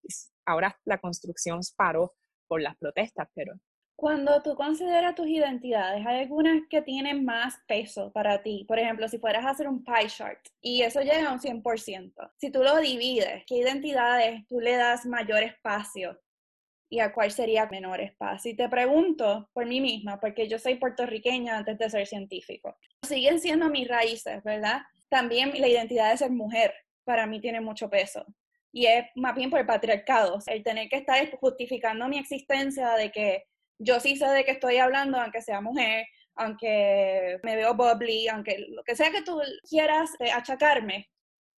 ahora 0.46 0.78
la 0.84 0.98
construcción 0.98 1.60
paró 1.76 2.12
por 2.46 2.62
las 2.62 2.76
protestas, 2.76 3.28
pero... 3.34 3.54
Cuando 3.96 4.42
tú 4.42 4.56
consideras 4.56 5.14
tus 5.14 5.28
identidades, 5.28 6.04
¿hay 6.04 6.22
algunas 6.22 6.62
que 6.68 6.82
tienen 6.82 7.24
más 7.24 7.54
peso 7.68 8.12
para 8.12 8.42
ti? 8.42 8.64
Por 8.66 8.78
ejemplo, 8.78 9.08
si 9.08 9.18
fueras 9.18 9.44
a 9.44 9.50
hacer 9.50 9.68
un 9.68 9.84
pie 9.84 10.08
chart 10.08 10.40
y 10.60 10.82
eso 10.82 11.00
llega 11.00 11.28
a 11.28 11.32
un 11.32 11.38
100%, 11.38 12.32
si 12.36 12.50
tú 12.50 12.62
lo 12.64 12.76
divides, 12.78 13.44
¿qué 13.46 13.58
identidades 13.58 14.44
tú 14.48 14.58
le 14.58 14.76
das 14.76 15.06
mayor 15.06 15.44
espacio 15.44 16.18
y 16.88 17.00
a 17.00 17.12
cuál 17.12 17.30
sería 17.30 17.66
menor 17.66 18.00
espacio. 18.00 18.50
Y 18.50 18.56
te 18.56 18.68
pregunto 18.68 19.48
por 19.52 19.66
mí 19.66 19.80
misma, 19.80 20.20
porque 20.20 20.48
yo 20.48 20.58
soy 20.58 20.76
puertorriqueña 20.76 21.58
antes 21.58 21.78
de 21.78 21.90
ser 21.90 22.06
científico. 22.06 22.76
Siguen 23.02 23.40
siendo 23.40 23.68
mis 23.68 23.88
raíces, 23.88 24.42
¿verdad? 24.44 24.82
También 25.08 25.52
la 25.58 25.68
identidad 25.68 26.10
de 26.10 26.18
ser 26.18 26.30
mujer 26.30 26.74
para 27.04 27.26
mí 27.26 27.40
tiene 27.40 27.60
mucho 27.60 27.88
peso. 27.88 28.24
Y 28.72 28.86
es 28.86 29.04
más 29.14 29.34
bien 29.34 29.50
por 29.50 29.60
el 29.60 29.66
patriarcado, 29.66 30.38
el 30.46 30.62
tener 30.62 30.88
que 30.88 30.96
estar 30.96 31.30
justificando 31.38 32.08
mi 32.08 32.18
existencia 32.18 32.94
de 32.94 33.12
que 33.12 33.44
yo 33.78 34.00
sí 34.00 34.16
sé 34.16 34.26
de 34.26 34.44
qué 34.44 34.52
estoy 34.52 34.78
hablando, 34.78 35.20
aunque 35.20 35.42
sea 35.42 35.60
mujer, 35.60 36.06
aunque 36.34 37.38
me 37.42 37.56
veo 37.56 37.74
bubbly, 37.74 38.28
aunque 38.28 38.66
lo 38.70 38.82
que 38.82 38.96
sea 38.96 39.10
que 39.10 39.22
tú 39.22 39.40
quieras 39.68 40.10
eh, 40.18 40.30
achacarme, 40.32 41.08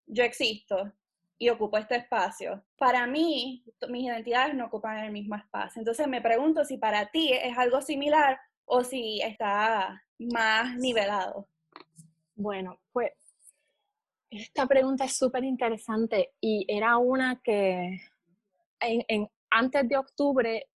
yo 0.06 0.24
existo 0.24 0.92
y 1.38 1.48
ocupo 1.48 1.76
este 1.78 1.96
espacio. 1.96 2.64
Para 2.76 3.06
mí, 3.06 3.64
mis 3.88 4.04
identidades 4.04 4.54
no 4.54 4.66
ocupan 4.66 4.98
el 4.98 5.12
mismo 5.12 5.36
espacio. 5.36 5.80
Entonces 5.80 6.06
me 6.08 6.20
pregunto 6.20 6.64
si 6.64 6.78
para 6.78 7.10
ti 7.10 7.32
es 7.32 7.56
algo 7.58 7.80
similar 7.82 8.38
o 8.64 8.82
si 8.82 9.20
está 9.20 10.02
más 10.18 10.76
nivelado. 10.76 11.48
Bueno, 12.34 12.80
pues 12.92 13.12
esta 14.30 14.66
pregunta 14.66 15.04
es 15.04 15.16
súper 15.16 15.44
interesante 15.44 16.34
y 16.40 16.64
era 16.68 16.96
una 16.98 17.40
que 17.42 18.00
en, 18.80 19.28
antes 19.50 19.88
de 19.88 19.96
octubre 19.96 20.68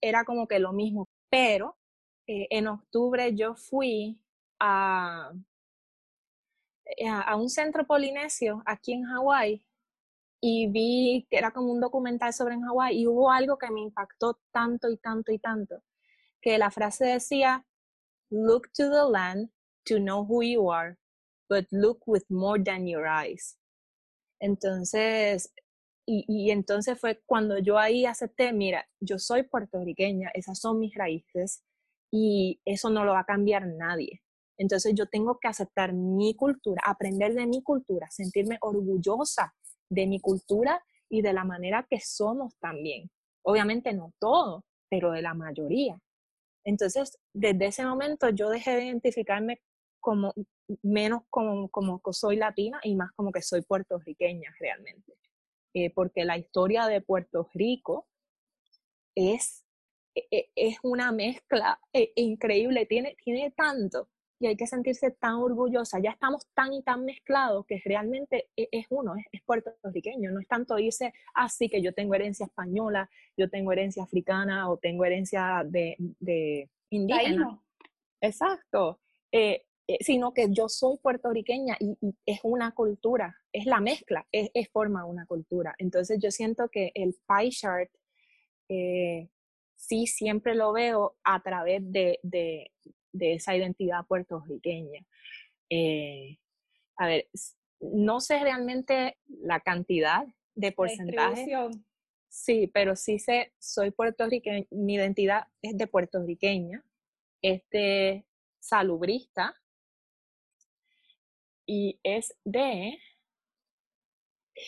era 0.00 0.24
como 0.24 0.48
que 0.48 0.58
lo 0.58 0.72
mismo, 0.72 1.08
pero 1.28 1.76
eh, 2.26 2.46
en 2.50 2.66
octubre 2.68 3.34
yo 3.34 3.54
fui 3.54 4.18
a, 4.58 5.32
a 7.24 7.36
un 7.36 7.50
centro 7.50 7.86
polinesio 7.86 8.62
aquí 8.64 8.94
en 8.94 9.04
Hawái 9.04 9.62
y 10.40 10.68
vi 10.68 11.26
que 11.30 11.38
era 11.38 11.52
como 11.52 11.72
un 11.72 11.80
documental 11.80 12.32
sobre 12.32 12.54
en 12.54 12.62
Hawái 12.62 12.98
y 12.98 13.06
hubo 13.06 13.30
algo 13.30 13.58
que 13.58 13.70
me 13.70 13.80
impactó 13.80 14.38
tanto 14.52 14.90
y 14.90 14.98
tanto 14.98 15.32
y 15.32 15.38
tanto, 15.38 15.82
que 16.40 16.58
la 16.58 16.70
frase 16.70 17.06
decía, 17.06 17.66
look 18.30 18.68
to 18.72 18.90
the 18.90 19.10
land 19.10 19.50
to 19.84 19.96
know 19.96 20.24
who 20.24 20.42
you 20.42 20.70
are, 20.70 20.96
but 21.48 21.66
look 21.70 22.02
with 22.06 22.24
more 22.28 22.62
than 22.62 22.86
your 22.86 23.06
eyes. 23.06 23.58
Entonces, 24.40 25.52
y, 26.06 26.24
y, 26.28 26.50
entonces 26.50 27.00
fue 27.00 27.22
cuando 27.26 27.58
yo 27.58 27.78
ahí 27.78 28.04
acepté, 28.06 28.52
mira, 28.52 28.86
yo 29.00 29.18
soy 29.18 29.42
puertorriqueña, 29.44 30.30
esas 30.34 30.60
son 30.60 30.78
mis 30.78 30.94
raíces 30.94 31.64
y 32.12 32.60
eso 32.64 32.90
no 32.90 33.04
lo 33.04 33.12
va 33.12 33.20
a 33.20 33.24
cambiar 33.24 33.66
nadie. 33.66 34.22
Entonces 34.58 34.94
yo 34.94 35.06
tengo 35.06 35.38
que 35.40 35.48
aceptar 35.48 35.92
mi 35.92 36.34
cultura, 36.34 36.82
aprender 36.84 37.34
de 37.34 37.46
mi 37.46 37.62
cultura, 37.62 38.08
sentirme 38.10 38.58
orgullosa 38.60 39.54
de 39.88 40.06
mi 40.06 40.20
cultura 40.20 40.82
y 41.08 41.22
de 41.22 41.32
la 41.32 41.44
manera 41.44 41.86
que 41.88 42.00
somos 42.00 42.56
también. 42.58 43.10
Obviamente 43.42 43.92
no 43.92 44.12
todo, 44.18 44.64
pero 44.88 45.12
de 45.12 45.22
la 45.22 45.34
mayoría. 45.34 45.98
Entonces, 46.64 47.18
desde 47.32 47.66
ese 47.66 47.84
momento 47.84 48.28
yo 48.30 48.50
dejé 48.50 48.76
de 48.76 48.86
identificarme 48.86 49.60
como 50.00 50.34
menos 50.82 51.22
como, 51.30 51.68
como 51.68 52.00
que 52.00 52.12
soy 52.12 52.36
latina 52.36 52.80
y 52.82 52.96
más 52.96 53.12
como 53.12 53.30
que 53.30 53.42
soy 53.42 53.62
puertorriqueña 53.62 54.54
realmente. 54.58 55.14
Eh, 55.74 55.90
porque 55.90 56.24
la 56.24 56.38
historia 56.38 56.86
de 56.86 57.00
Puerto 57.00 57.48
Rico 57.54 58.08
es, 59.14 59.64
e, 60.14 60.26
e, 60.30 60.50
es 60.56 60.78
una 60.82 61.12
mezcla 61.12 61.78
eh, 61.92 62.12
increíble, 62.16 62.86
tiene, 62.86 63.16
tiene 63.22 63.50
tanto 63.52 64.08
y 64.38 64.46
hay 64.46 64.56
que 64.56 64.66
sentirse 64.66 65.10
tan 65.10 65.34
orgullosa. 65.34 65.98
Ya 65.98 66.10
estamos 66.10 66.46
tan 66.54 66.72
y 66.72 66.82
tan 66.82 67.04
mezclados 67.04 67.64
que 67.66 67.80
realmente 67.84 68.48
e, 68.56 68.68
es 68.70 68.86
uno, 68.90 69.14
es, 69.32 69.42
puertorriqueño. 69.42 70.30
No 70.30 70.40
es 70.40 70.48
tanto 70.48 70.78
irse 70.78 71.12
así 71.34 71.68
que 71.68 71.82
yo 71.82 71.94
tengo 71.94 72.14
herencia 72.14 72.46
española, 72.46 73.08
yo 73.36 73.48
tengo 73.48 73.72
herencia 73.72 74.02
africana 74.02 74.70
o 74.70 74.76
tengo 74.76 75.04
herencia 75.04 75.62
de, 75.64 75.96
de 75.98 76.68
indígena. 76.90 77.60
Exacto. 78.20 79.00
Eh, 79.32 79.66
eh, 79.88 79.98
sino 80.00 80.34
que 80.34 80.48
yo 80.50 80.68
soy 80.68 80.96
puertorriqueña 80.98 81.76
y, 81.78 81.96
es 82.26 82.40
una 82.42 82.72
cultura, 82.72 83.36
es 83.52 83.66
la 83.66 83.80
mezcla, 83.80 84.26
es, 84.32 84.68
forma 84.70 85.04
una 85.04 85.26
cultura. 85.26 85.74
Entonces 85.78 86.18
yo 86.20 86.30
siento 86.32 86.68
que 86.68 86.90
el 86.94 87.16
pie 87.26 87.50
chart 87.50 87.90
eh, 88.68 89.28
sí 89.76 90.08
siempre 90.08 90.56
lo 90.56 90.72
veo 90.72 91.16
a 91.22 91.40
través 91.40 91.80
de, 91.84 92.18
de 92.24 92.72
esa 93.20 93.56
identidad 93.56 94.06
puertorriqueña. 94.06 95.04
Eh, 95.70 96.38
a 96.96 97.06
ver, 97.06 97.28
no 97.80 98.20
sé 98.20 98.38
realmente 98.40 99.18
la 99.26 99.60
cantidad 99.60 100.26
de 100.54 100.72
porcentaje. 100.72 101.46
Sí, 102.28 102.66
pero 102.72 102.96
sí 102.96 103.18
sé, 103.18 103.52
soy 103.58 103.92
puertorriqueña, 103.92 104.66
mi 104.70 104.94
identidad 104.94 105.44
es 105.62 105.76
de 105.76 105.86
puertorriqueña, 105.86 106.84
este 107.40 108.26
salubrista 108.58 109.54
y 111.64 111.98
es 112.02 112.36
de, 112.44 112.98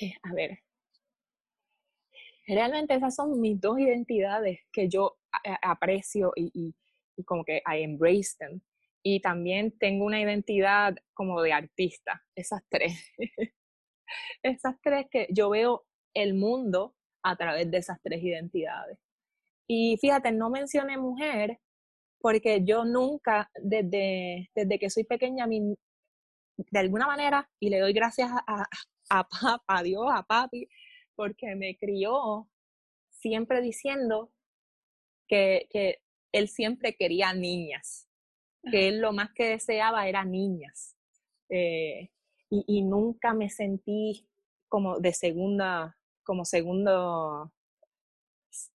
eh, 0.01 0.15
a 0.23 0.33
ver, 0.33 0.61
realmente 2.47 2.95
esas 2.95 3.15
son 3.15 3.41
mis 3.41 3.61
dos 3.61 3.79
identidades 3.79 4.61
que 4.73 4.89
yo 4.89 5.19
aprecio 5.63 6.33
y, 6.35 6.51
y 6.55 6.75
como 7.25 7.45
que 7.45 7.63
I 7.67 7.83
embrace 7.83 8.37
them. 8.39 8.61
Y 9.03 9.21
también 9.21 9.77
tengo 9.79 10.05
una 10.05 10.21
identidad 10.21 10.97
como 11.15 11.41
de 11.43 11.53
artista, 11.53 12.23
esas 12.35 12.63
tres. 12.69 12.93
esas 14.43 14.77
tres 14.83 15.07
que 15.11 15.29
yo 15.31 15.51
veo 15.51 15.87
el 16.15 16.35
mundo 16.35 16.95
a 17.23 17.37
través 17.37 17.71
de 17.71 17.79
esas 17.79 18.01
tres 18.03 18.23
identidades. 18.23 18.99
Y 19.69 19.97
fíjate, 19.99 20.33
no 20.33 20.51
mencioné 20.51 20.97
mujer 20.97 21.59
porque 22.21 22.65
yo 22.65 22.85
nunca, 22.85 23.51
desde, 23.63 24.51
desde 24.55 24.79
que 24.79 24.91
soy 24.91 25.05
pequeña, 25.05 25.47
mi, 25.47 25.77
de 26.57 26.79
alguna 26.79 27.07
manera, 27.07 27.49
y 27.61 27.71
le 27.71 27.79
doy 27.81 27.93
gracias 27.93 28.31
a, 28.47 28.67
a, 29.11 29.61
a 29.67 29.83
Dios, 29.83 30.07
a 30.13 30.23
papi, 30.25 30.69
porque 31.15 31.55
me 31.55 31.77
crió 31.77 32.49
siempre 33.11 33.61
diciendo 33.61 34.33
que, 35.29 35.69
que 35.71 35.99
él 36.33 36.49
siempre 36.49 36.95
quería 36.97 37.33
niñas, 37.33 38.09
que 38.71 38.89
él 38.89 39.01
lo 39.01 39.13
más 39.13 39.31
que 39.33 39.47
deseaba 39.47 40.09
era 40.09 40.25
niñas. 40.25 40.97
Eh, 41.49 42.11
y, 42.51 42.65
y, 42.67 42.83
nunca 42.83 43.35
me 43.35 43.49
sentí 43.51 44.27
como 44.69 45.01
de 45.01 45.13
segunda, 45.13 45.97
como 46.23 46.45
segunda 46.45 47.51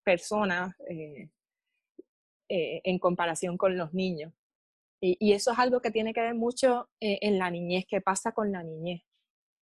persona 0.03 0.75
eh, 0.89 1.29
eh, 2.49 2.81
en 2.83 2.99
comparación 2.99 3.57
con 3.57 3.77
los 3.77 3.93
niños. 3.93 4.33
Y, 4.99 5.17
y, 5.19 5.33
eso 5.33 5.51
es 5.51 5.59
algo 5.59 5.81
que 5.81 5.91
tiene 5.91 6.13
que 6.13 6.21
ver 6.21 6.35
mucho 6.35 6.89
en 6.99 7.37
la 7.37 7.51
niñez, 7.51 7.85
qué 7.87 8.01
pasa 8.01 8.31
con 8.31 8.51
la 8.51 8.63
niñez. 8.63 9.03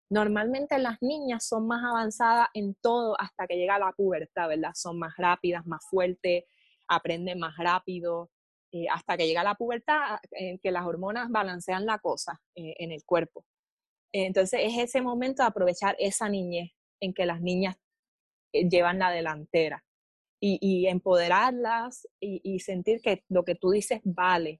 Normalmente 0.10 0.78
las 0.78 1.02
niñas 1.02 1.46
son 1.46 1.68
más 1.68 1.84
avanzadas 1.84 2.50
en 2.54 2.76
todo 2.76 3.16
hasta 3.20 3.48
que 3.48 3.56
llega 3.56 3.80
la 3.80 3.94
pubertad, 3.94 4.50
¿verdad? 4.50 4.72
Son 4.76 5.00
más 5.00 5.16
rápidas, 5.18 5.66
más 5.66 5.86
fuertes, 5.90 6.44
aprenden 6.92 7.40
más 7.40 7.58
rápido, 7.58 8.30
eh, 8.74 8.86
hasta 8.90 9.18
que 9.18 9.28
llega 9.28 9.44
la 9.44 9.56
pubertad, 9.56 10.20
en 10.32 10.60
que 10.60 10.72
las 10.72 10.86
hormonas 10.86 11.30
balancean 11.30 11.86
la 11.86 12.00
cosa 12.00 12.42
eh, 12.56 12.76
en 12.80 12.92
el 12.92 13.04
cuerpo. 13.06 13.46
Entonces 14.14 14.62
es 14.64 14.78
ese 14.78 15.02
momento 15.02 15.42
de 15.42 15.48
aprovechar 15.48 15.96
esa 16.00 16.30
niñez 16.30 16.72
en 17.02 17.14
que 17.14 17.26
las 17.26 17.42
niñas 17.42 17.78
eh, 18.54 18.68
llevan 18.70 19.00
la 19.00 19.12
delantera 19.12 19.84
y, 20.44 20.88
empoderarlas 20.88 22.08
y, 22.20 22.60
sentir 22.62 23.00
que 23.02 23.24
lo 23.30 23.46
que 23.46 23.54
tú 23.54 23.70
dices 23.70 24.02
vale, 24.04 24.60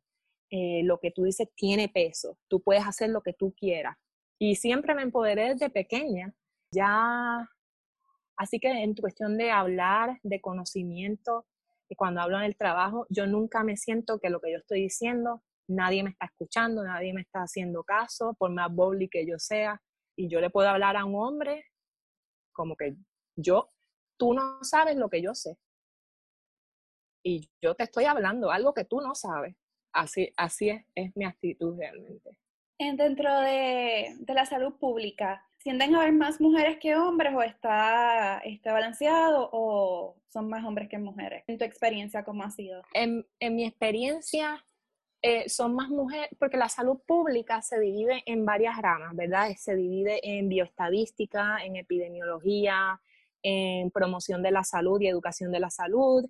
lo 0.52 1.00
que 1.00 1.10
tú 1.10 1.24
dices 1.24 1.48
tiene 1.56 1.90
peso, 1.90 2.38
tú 2.48 2.62
puedes 2.62 2.86
hacer 2.86 3.10
lo 3.10 3.24
que 3.24 3.34
tú 3.34 3.56
quieras. 3.58 3.98
Y 4.40 4.58
siempre 4.58 4.94
me 4.94 5.02
empoderé 5.02 5.50
desde 5.50 5.72
pequeña, 5.72 6.36
ya, 6.72 7.50
así 8.38 8.60
que 8.60 8.70
en 8.70 8.94
cuestión 8.94 9.40
de 9.40 9.50
hablar, 9.50 10.20
de 10.22 10.40
conocimiento, 10.40 11.48
y 11.92 11.96
cuando 11.96 12.22
hablo 12.22 12.38
en 12.38 12.46
el 12.46 12.56
trabajo, 12.56 13.06
yo 13.10 13.28
nunca 13.28 13.66
me 13.66 13.76
siento 13.76 14.18
que 14.20 14.30
lo 14.30 14.40
que 14.40 14.54
yo 14.54 14.60
estoy 14.60 14.84
diciendo, 14.84 15.44
nadie 15.68 16.04
me 16.04 16.12
está 16.12 16.28
escuchando, 16.28 16.86
nadie 16.86 17.14
me 17.14 17.20
está 17.20 17.40
haciendo 17.40 17.84
caso, 17.84 18.34
por 18.40 18.50
más 18.50 18.74
bowly 18.74 19.10
que 19.10 19.28
yo 19.28 19.38
sea, 19.38 19.82
y 20.16 20.30
yo 20.30 20.40
le 20.40 20.50
puedo 20.50 20.70
hablar 20.70 20.96
a 20.96 21.04
un 21.04 21.16
hombre 21.16 21.66
como 22.54 22.78
que 22.78 22.96
yo, 23.36 23.72
tú 24.18 24.34
no 24.34 24.64
sabes 24.64 24.96
lo 24.96 25.10
que 25.10 25.22
yo 25.22 25.36
sé. 25.36 25.58
Y 27.26 27.50
yo 27.62 27.76
te 27.76 27.84
estoy 27.84 28.06
hablando 28.06 28.52
algo 28.52 28.74
que 28.74 28.86
tú 28.86 29.02
no 29.02 29.14
sabes. 29.14 29.58
Así, 29.94 30.32
así 30.38 30.70
es, 30.70 30.86
es 30.96 31.12
mi 31.18 31.26
actitud 31.26 31.78
realmente 31.78 32.38
dentro 32.96 33.40
de, 33.42 34.16
la 34.28 34.46
salud 34.46 34.74
pública, 34.80 35.46
¿tienden 35.64 35.96
a 35.96 36.02
haber 36.02 36.14
más 36.14 36.42
mujeres 36.42 36.78
que 36.80 36.96
hombres 36.96 37.34
o 37.36 37.42
está, 37.42 38.40
está 38.40 38.74
balanceado 38.74 39.50
o 39.52 40.16
son 40.28 40.50
más 40.50 40.66
hombres 40.66 40.90
que 40.90 40.98
mujeres? 40.98 41.44
En 41.48 41.58
tu 41.58 41.66
experiencia, 41.66 42.24
¿cómo 42.24 42.44
ha 42.44 42.52
sido? 42.52 42.82
En, 42.94 43.26
mi 43.40 43.66
experiencia, 43.66 44.66
eh, 45.22 45.48
son 45.50 45.76
más 45.76 45.90
mujeres, 45.90 46.30
porque 46.40 46.58
la 46.58 46.70
salud 46.70 47.00
pública 47.06 47.62
se 47.62 47.80
divide 47.80 48.24
en 48.26 48.46
varias 48.46 48.78
ramas, 48.82 49.16
¿verdad? 49.16 49.52
Se 49.58 49.76
divide 49.76 50.20
en 50.24 50.50
bioestadística, 50.50 51.64
en 51.64 51.76
epidemiología, 51.76 53.00
en 53.44 53.92
promoción 53.92 54.42
de 54.44 54.52
la 54.52 54.64
salud 54.64 55.00
y 55.02 55.08
educación 55.08 55.52
de 55.52 55.60
la 55.60 55.70
salud, 55.70 56.26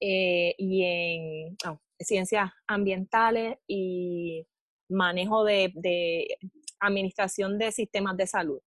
eh, 0.00 0.54
y 0.58 0.82
en 0.84 1.56
oh, 1.66 1.78
ciencias 1.98 2.50
ambientales 2.66 3.58
y 3.66 4.46
manejo 4.88 5.44
de, 5.44 6.36
administración 6.80 7.58
de 7.58 7.72
sistemas 7.72 8.16
de 8.16 8.26
salud. 8.26 8.60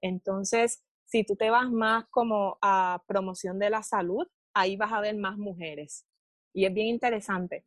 Entonces, 0.00 0.82
si 1.04 1.24
tú 1.24 1.36
te 1.36 1.50
vas 1.50 1.70
más 1.70 2.06
como 2.10 2.58
a 2.60 3.02
promoción 3.06 3.58
de 3.58 3.70
la 3.70 3.82
salud, 3.82 4.26
ahí 4.54 4.76
vas 4.76 4.92
a 4.92 5.00
ver 5.00 5.16
más 5.16 5.36
mujeres. 5.36 6.06
Y 6.52 6.66
es 6.66 6.74
bien 6.74 6.88
interesante. 6.88 7.64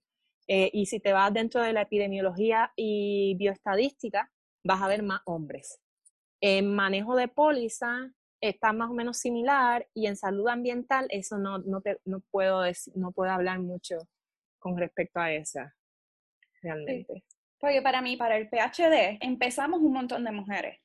Eh, 0.47 0.69
y 0.73 0.85
si 0.85 0.99
te 0.99 1.13
vas 1.13 1.33
dentro 1.33 1.61
de 1.61 1.73
la 1.73 1.81
epidemiología 1.81 2.71
y 2.75 3.35
bioestadística, 3.37 4.31
vas 4.63 4.81
a 4.81 4.87
ver 4.87 5.03
más 5.03 5.21
hombres. 5.25 5.79
En 6.41 6.73
manejo 6.73 7.15
de 7.15 7.27
póliza 7.27 8.11
está 8.41 8.71
más 8.71 8.89
o 8.89 8.93
menos 8.93 9.17
similar 9.17 9.87
y 9.93 10.07
en 10.07 10.15
salud 10.15 10.47
ambiental 10.47 11.07
eso 11.09 11.37
no, 11.37 11.57
no, 11.59 11.81
no, 12.05 12.19
puedo, 12.31 12.61
no 12.95 13.11
puedo 13.11 13.31
hablar 13.31 13.59
mucho 13.59 13.97
con 14.59 14.77
respecto 14.77 15.19
a 15.19 15.33
esa, 15.33 15.75
realmente. 16.61 17.23
Porque 17.59 17.81
para 17.81 18.01
mí, 18.01 18.17
para 18.17 18.37
el 18.37 18.49
PhD, 18.49 19.17
empezamos 19.21 19.79
un 19.81 19.93
montón 19.93 20.23
de 20.23 20.31
mujeres. 20.31 20.79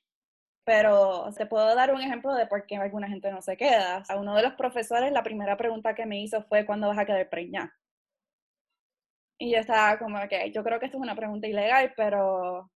Pero 0.65 1.31
te 1.37 1.47
puedo 1.47 1.75
dar 1.75 1.93
un 1.93 2.01
ejemplo 2.01 2.35
de 2.35 2.47
por 2.47 2.67
qué 2.67 2.77
alguna 2.77 3.09
gente 3.09 3.31
no 3.31 3.43
se 3.43 3.57
queda. 3.57 4.05
A 4.09 4.17
uno 4.17 4.35
de 4.37 4.43
los 4.43 4.55
profesores, 4.55 5.13
la 5.13 5.23
primera 5.23 5.57
pregunta 5.57 5.95
que 5.95 6.07
me 6.07 6.21
hizo 6.23 6.43
fue: 6.45 6.65
¿cuándo 6.67 6.89
vas 6.89 6.99
a 6.99 7.07
quedar 7.07 7.29
preñada? 7.29 7.73
Y 9.39 9.51
yo 9.53 9.59
estaba 9.59 9.99
como 9.99 10.17
que, 10.29 10.53
yo 10.53 10.63
creo 10.63 10.79
que 10.79 10.87
esto 10.87 10.99
es 10.99 11.03
una 11.03 11.17
pregunta 11.17 11.49
ilegal, 11.49 11.93
pero, 11.97 12.71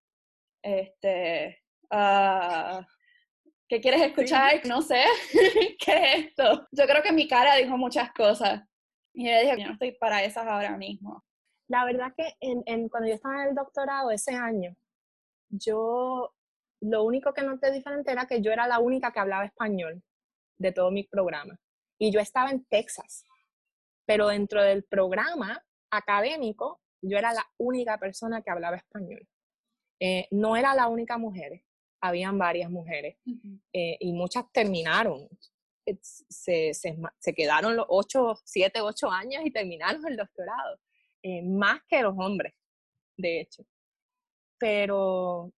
este, 0.63 1.63
uh, 1.93 2.83
¿qué 3.69 3.81
quieres 3.81 4.03
escuchar? 4.03 4.67
No 4.67 4.83
sé, 4.83 5.05
¿qué 5.79 5.93
es 5.93 6.27
esto? 6.27 6.67
Yo 6.73 6.87
creo 6.87 7.03
que 7.05 7.13
mi 7.13 7.29
cara 7.29 7.55
dijo 7.55 7.77
muchas 7.79 8.13
cosas. 8.13 8.63
Y 9.15 9.27
yo 9.27 9.31
le 9.31 9.43
dije, 9.43 9.61
yo 9.61 9.67
no 9.69 9.73
estoy 9.75 9.93
para 9.93 10.25
esas 10.25 10.47
ahora 10.47 10.77
mismo. 10.77 11.25
La 11.69 11.85
verdad 11.85 12.13
que 12.17 12.37
en, 12.41 12.89
cuando 12.89 13.09
yo 13.09 13.15
estaba 13.15 13.43
en 13.43 13.49
el 13.51 13.55
doctorado 13.55 14.11
ese 14.11 14.35
año, 14.35 14.77
yo 15.49 16.33
lo 16.81 17.05
único 17.05 17.33
que 17.33 17.43
noté 17.43 17.73
diferente 17.73 18.13
era 18.13 18.27
que 18.27 18.41
yo 18.41 18.53
era 18.53 18.67
la 18.69 18.79
única 18.79 19.13
que 19.13 19.21
hablaba 19.21 19.45
español 19.45 20.03
de 20.59 20.73
todo 20.73 20.91
mi 20.91 21.05
programa. 21.05 21.59
Y 21.99 22.13
yo 22.13 22.21
estaba 22.21 22.51
en 22.51 22.65
Texas, 22.67 23.25
pero 24.07 24.29
dentro 24.29 24.63
del 24.63 24.85
programa 24.85 25.65
académico, 25.91 26.81
yo 27.03 27.19
era 27.19 27.33
la 27.33 27.47
única 27.59 27.99
persona 27.99 28.43
que 28.43 28.51
hablaba 28.51 28.77
español. 28.77 29.27
Eh, 30.01 30.29
no 30.31 30.57
era 30.57 30.75
la 30.75 30.89
única 30.89 31.19
mujer, 31.19 31.63
habían 32.01 32.39
varias 32.39 32.71
mujeres 32.71 33.17
eh, 33.73 33.97
y 33.99 34.13
muchas 34.13 34.45
terminaron. 34.53 35.29
Se, 36.01 36.75
se, 36.75 36.97
se, 37.19 37.35
quedaron 37.35 37.77
los 37.77 37.87
ocho, 37.89 38.35
siete, 38.45 38.81
ocho 38.81 39.09
años 39.09 39.43
y 39.45 39.53
terminaron 39.53 40.05
el 40.07 40.17
doctorado. 40.17 40.81
Eh, 41.23 41.43
más 41.43 41.81
que 41.89 42.03
los 42.03 42.15
hombres, 42.19 42.55
de 43.17 43.41
hecho. 43.41 43.65
Pero 44.59 45.53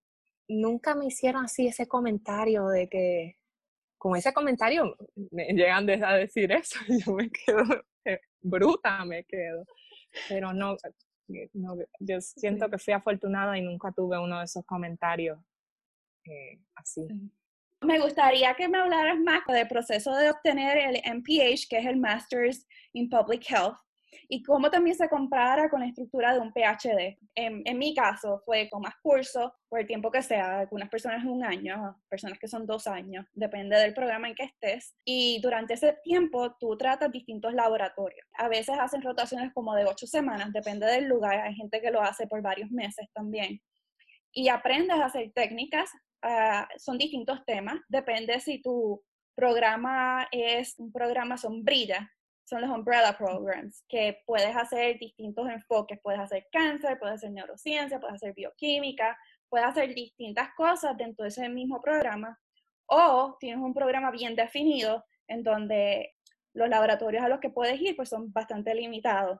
nunca 0.48 0.94
me 0.94 1.06
hicieron 1.06 1.44
así 1.44 1.66
ese 1.66 1.86
comentario 1.86 2.66
de 2.68 2.88
que, 2.88 3.36
con 3.98 4.16
ese 4.16 4.32
comentario 4.32 4.96
me 5.30 5.48
llegan 5.52 5.88
a 6.04 6.14
decir 6.14 6.50
eso, 6.52 6.78
yo 7.06 7.12
me 7.12 7.30
quedo 7.30 7.62
eh, 8.04 8.20
bruta, 8.40 9.04
me 9.04 9.24
quedo. 9.24 9.64
Pero 10.28 10.52
no, 10.52 10.76
eh, 11.28 11.50
no, 11.52 11.76
yo 12.00 12.20
siento 12.20 12.70
que 12.70 12.78
fui 12.78 12.94
afortunada 12.94 13.58
y 13.58 13.62
nunca 13.62 13.92
tuve 13.92 14.18
uno 14.18 14.38
de 14.38 14.44
esos 14.44 14.64
comentarios 14.64 15.38
así. 16.74 17.06
Me 17.80 18.00
gustaría 18.00 18.54
que 18.54 18.68
me 18.68 18.78
hablaras 18.78 19.18
más 19.20 19.46
del 19.46 19.68
proceso 19.68 20.14
de 20.14 20.30
obtener 20.30 20.78
el 20.78 20.96
MPH, 20.96 21.68
que 21.68 21.78
es 21.78 21.86
el 21.86 21.96
Masters 21.96 22.66
in 22.92 23.08
Public 23.08 23.48
Health, 23.48 23.78
y 24.28 24.42
cómo 24.42 24.70
también 24.70 24.96
se 24.96 25.08
compara 25.08 25.68
con 25.68 25.80
la 25.80 25.86
estructura 25.86 26.32
de 26.34 26.40
un 26.40 26.52
PhD. 26.52 27.18
En, 27.34 27.78
mi 27.78 27.94
caso 27.94 28.42
fue 28.44 28.68
con 28.68 28.82
más 28.82 28.94
cursos, 29.02 29.52
por 29.68 29.80
el 29.80 29.86
tiempo 29.86 30.10
que 30.10 30.22
sea, 30.22 30.60
algunas 30.60 30.88
personas 30.88 31.24
un 31.24 31.44
año, 31.44 31.96
personas 32.08 32.38
que 32.38 32.48
son 32.48 32.66
dos 32.66 32.86
años, 32.86 33.26
depende 33.32 33.76
del 33.78 33.94
programa 33.94 34.28
en 34.28 34.34
que 34.34 34.44
estés. 34.44 34.94
Y 35.04 35.40
durante 35.40 35.74
ese 35.74 35.98
tiempo 36.02 36.56
tú 36.58 36.76
tratas 36.76 37.12
distintos 37.12 37.54
laboratorios. 37.54 38.26
A 38.38 38.48
veces 38.48 38.76
hacen 38.78 39.02
rotaciones 39.02 39.52
como 39.52 39.74
de 39.74 39.84
ocho 39.84 40.06
semanas, 40.06 40.52
depende 40.52 40.86
del 40.86 41.04
lugar, 41.04 41.40
hay 41.40 41.54
gente 41.54 41.80
que 41.80 41.90
lo 41.90 42.02
hace 42.02 42.26
por 42.26 42.42
varios 42.42 42.70
meses 42.70 43.06
también. 43.14 43.60
Y 44.32 44.48
aprendes 44.48 44.98
a 44.98 45.06
hacer 45.06 45.32
técnicas, 45.34 45.90
uh, 46.22 46.64
son 46.76 46.98
distintos 46.98 47.44
temas, 47.46 47.78
depende 47.88 48.40
si 48.40 48.60
tu 48.60 49.02
programa 49.34 50.26
es 50.32 50.74
un 50.78 50.92
programa 50.92 51.36
sombrilla, 51.36 52.10
son 52.48 52.62
los 52.62 52.70
umbrella 52.70 53.16
programs, 53.16 53.84
que 53.88 54.22
puedes 54.24 54.56
hacer 54.56 54.98
distintos 54.98 55.48
enfoques, 55.50 56.00
puedes 56.02 56.20
hacer 56.20 56.46
cáncer, 56.50 56.98
puedes 56.98 57.16
hacer 57.16 57.30
neurociencia, 57.30 58.00
puedes 58.00 58.16
hacer 58.16 58.32
bioquímica, 58.34 59.18
puedes 59.50 59.66
hacer 59.66 59.94
distintas 59.94 60.54
cosas 60.54 60.96
dentro 60.96 61.24
de 61.24 61.28
ese 61.28 61.48
mismo 61.48 61.80
programa, 61.82 62.38
o 62.86 63.36
tienes 63.38 63.62
un 63.62 63.74
programa 63.74 64.10
bien 64.10 64.34
definido 64.34 65.04
en 65.26 65.42
donde 65.42 66.14
los 66.54 66.70
laboratorios 66.70 67.22
a 67.22 67.28
los 67.28 67.38
que 67.38 67.50
puedes 67.50 67.78
ir 67.80 67.94
pues 67.94 68.08
son 68.08 68.32
bastante 68.32 68.74
limitados. 68.74 69.38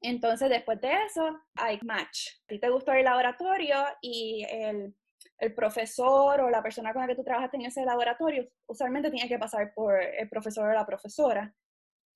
Entonces, 0.00 0.48
después 0.48 0.80
de 0.80 0.92
eso, 1.04 1.36
hay 1.56 1.78
match. 1.82 2.28
Si 2.48 2.58
te 2.58 2.70
gustó 2.70 2.92
el 2.92 3.04
laboratorio 3.04 3.76
y 4.00 4.46
el, 4.48 4.94
el, 5.38 5.54
profesor 5.54 6.40
o 6.40 6.48
la 6.48 6.62
persona 6.62 6.92
con 6.92 7.02
la 7.02 7.08
que 7.08 7.16
tú 7.16 7.24
trabajas 7.24 7.52
en 7.52 7.62
ese 7.62 7.84
laboratorio, 7.84 8.48
usualmente 8.66 9.10
tiene 9.10 9.28
que 9.28 9.38
pasar 9.38 9.74
por 9.74 10.00
el 10.00 10.28
profesor 10.28 10.70
o 10.70 10.72
la 10.72 10.86
profesora 10.86 11.54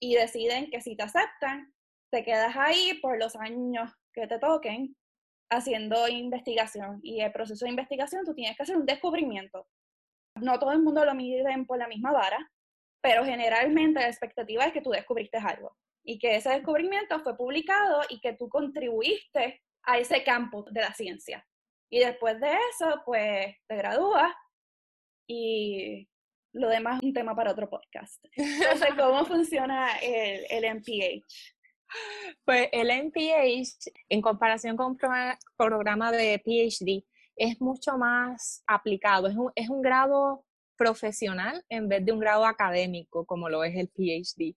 y 0.05 0.17
deciden 0.17 0.71
que 0.71 0.83
si 0.83 0.97
te 0.97 1.03
aceptan, 1.03 1.73
te 2.13 2.23
quedas 2.23 2.55
ahí 2.59 2.99
por 3.01 3.19
los 3.19 3.35
años 3.37 3.91
que 4.13 4.27
te 4.27 4.39
toquen 4.39 4.95
haciendo 5.51 6.07
investigación 6.09 7.01
y 7.03 7.23
el 7.23 7.33
proceso 7.33 7.65
de 7.65 7.71
investigación 7.71 8.23
tú 8.27 8.35
tienes 8.35 8.55
que 8.55 8.65
hacer 8.65 8.77
un 8.77 8.85
descubrimiento. 8.85 9.67
No 10.39 10.59
todo 10.59 10.73
el 10.73 10.83
mundo 10.83 11.07
lo 11.07 11.15
mide 11.15 11.43
por 11.67 11.79
la 11.79 11.89
misma 11.89 12.13
vara, 12.13 12.53
pero 13.01 13.25
generalmente 13.25 13.99
la 14.01 14.09
expectativa 14.09 14.65
es 14.65 14.75
que 14.75 14.83
tú 14.83 14.91
descubriste 14.91 15.39
algo 15.39 15.75
y 16.05 16.19
que 16.19 16.37
ese 16.37 16.51
descubrimiento 16.51 17.21
fue 17.21 17.35
publicado 17.35 18.03
y 18.11 18.21
que 18.21 18.35
tú 18.35 18.51
contribuiste 18.51 19.63
a 19.85 19.97
ese 19.97 20.23
campo 20.23 20.67
de 20.71 20.83
la 20.83 20.93
ciencia. 20.93 21.47
Y 21.91 22.01
después 22.01 22.39
de 22.41 22.53
eso, 22.71 23.01
pues 23.07 23.57
te 23.67 23.77
gradúas 23.77 24.35
y 25.27 26.07
lo 26.55 26.69
demás 26.69 26.99
es 26.99 27.05
un 27.05 27.13
tema 27.13 27.35
para 27.35 27.53
otro 27.53 27.69
podcast. 27.69 28.25
Entonces, 28.37 28.95
¿cómo 28.97 29.25
funciona 29.27 29.97
el, 29.99 30.47
el 30.49 30.77
MPH? 30.77 31.25
Pues 32.45 32.69
el 32.73 32.89
MPH, 32.89 33.93
en 34.09 34.21
comparación 34.21 34.77
con 34.77 34.93
un 34.93 34.99
programa 35.57 36.11
de 36.11 36.39
PhD, 36.39 37.05
es 37.37 37.61
mucho 37.61 37.99
más 37.99 38.63
aplicado, 38.67 39.29
es 39.29 39.37
un, 39.37 39.51
es 39.55 39.69
un 39.69 39.83
grado 39.83 40.45
profesional 40.77 41.65
en 41.69 41.89
vez 41.89 42.05
de 42.05 42.13
un 42.13 42.19
grado 42.19 42.47
académico 42.47 43.25
como 43.27 43.49
lo 43.49 43.65
es 43.65 43.77
el 43.77 43.89
PhD. 43.89 44.57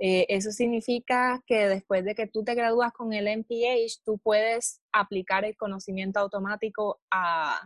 Eh, 0.00 0.26
eso 0.28 0.52
significa 0.52 1.42
que 1.46 1.66
después 1.66 2.04
de 2.04 2.14
que 2.14 2.26
tú 2.26 2.44
te 2.44 2.54
gradúas 2.54 2.92
con 2.92 3.12
el 3.12 3.26
MPH, 3.26 4.02
tú 4.04 4.18
puedes 4.18 4.80
aplicar 4.92 5.44
el 5.44 5.56
conocimiento 5.56 6.20
automático 6.20 7.00
a, 7.10 7.60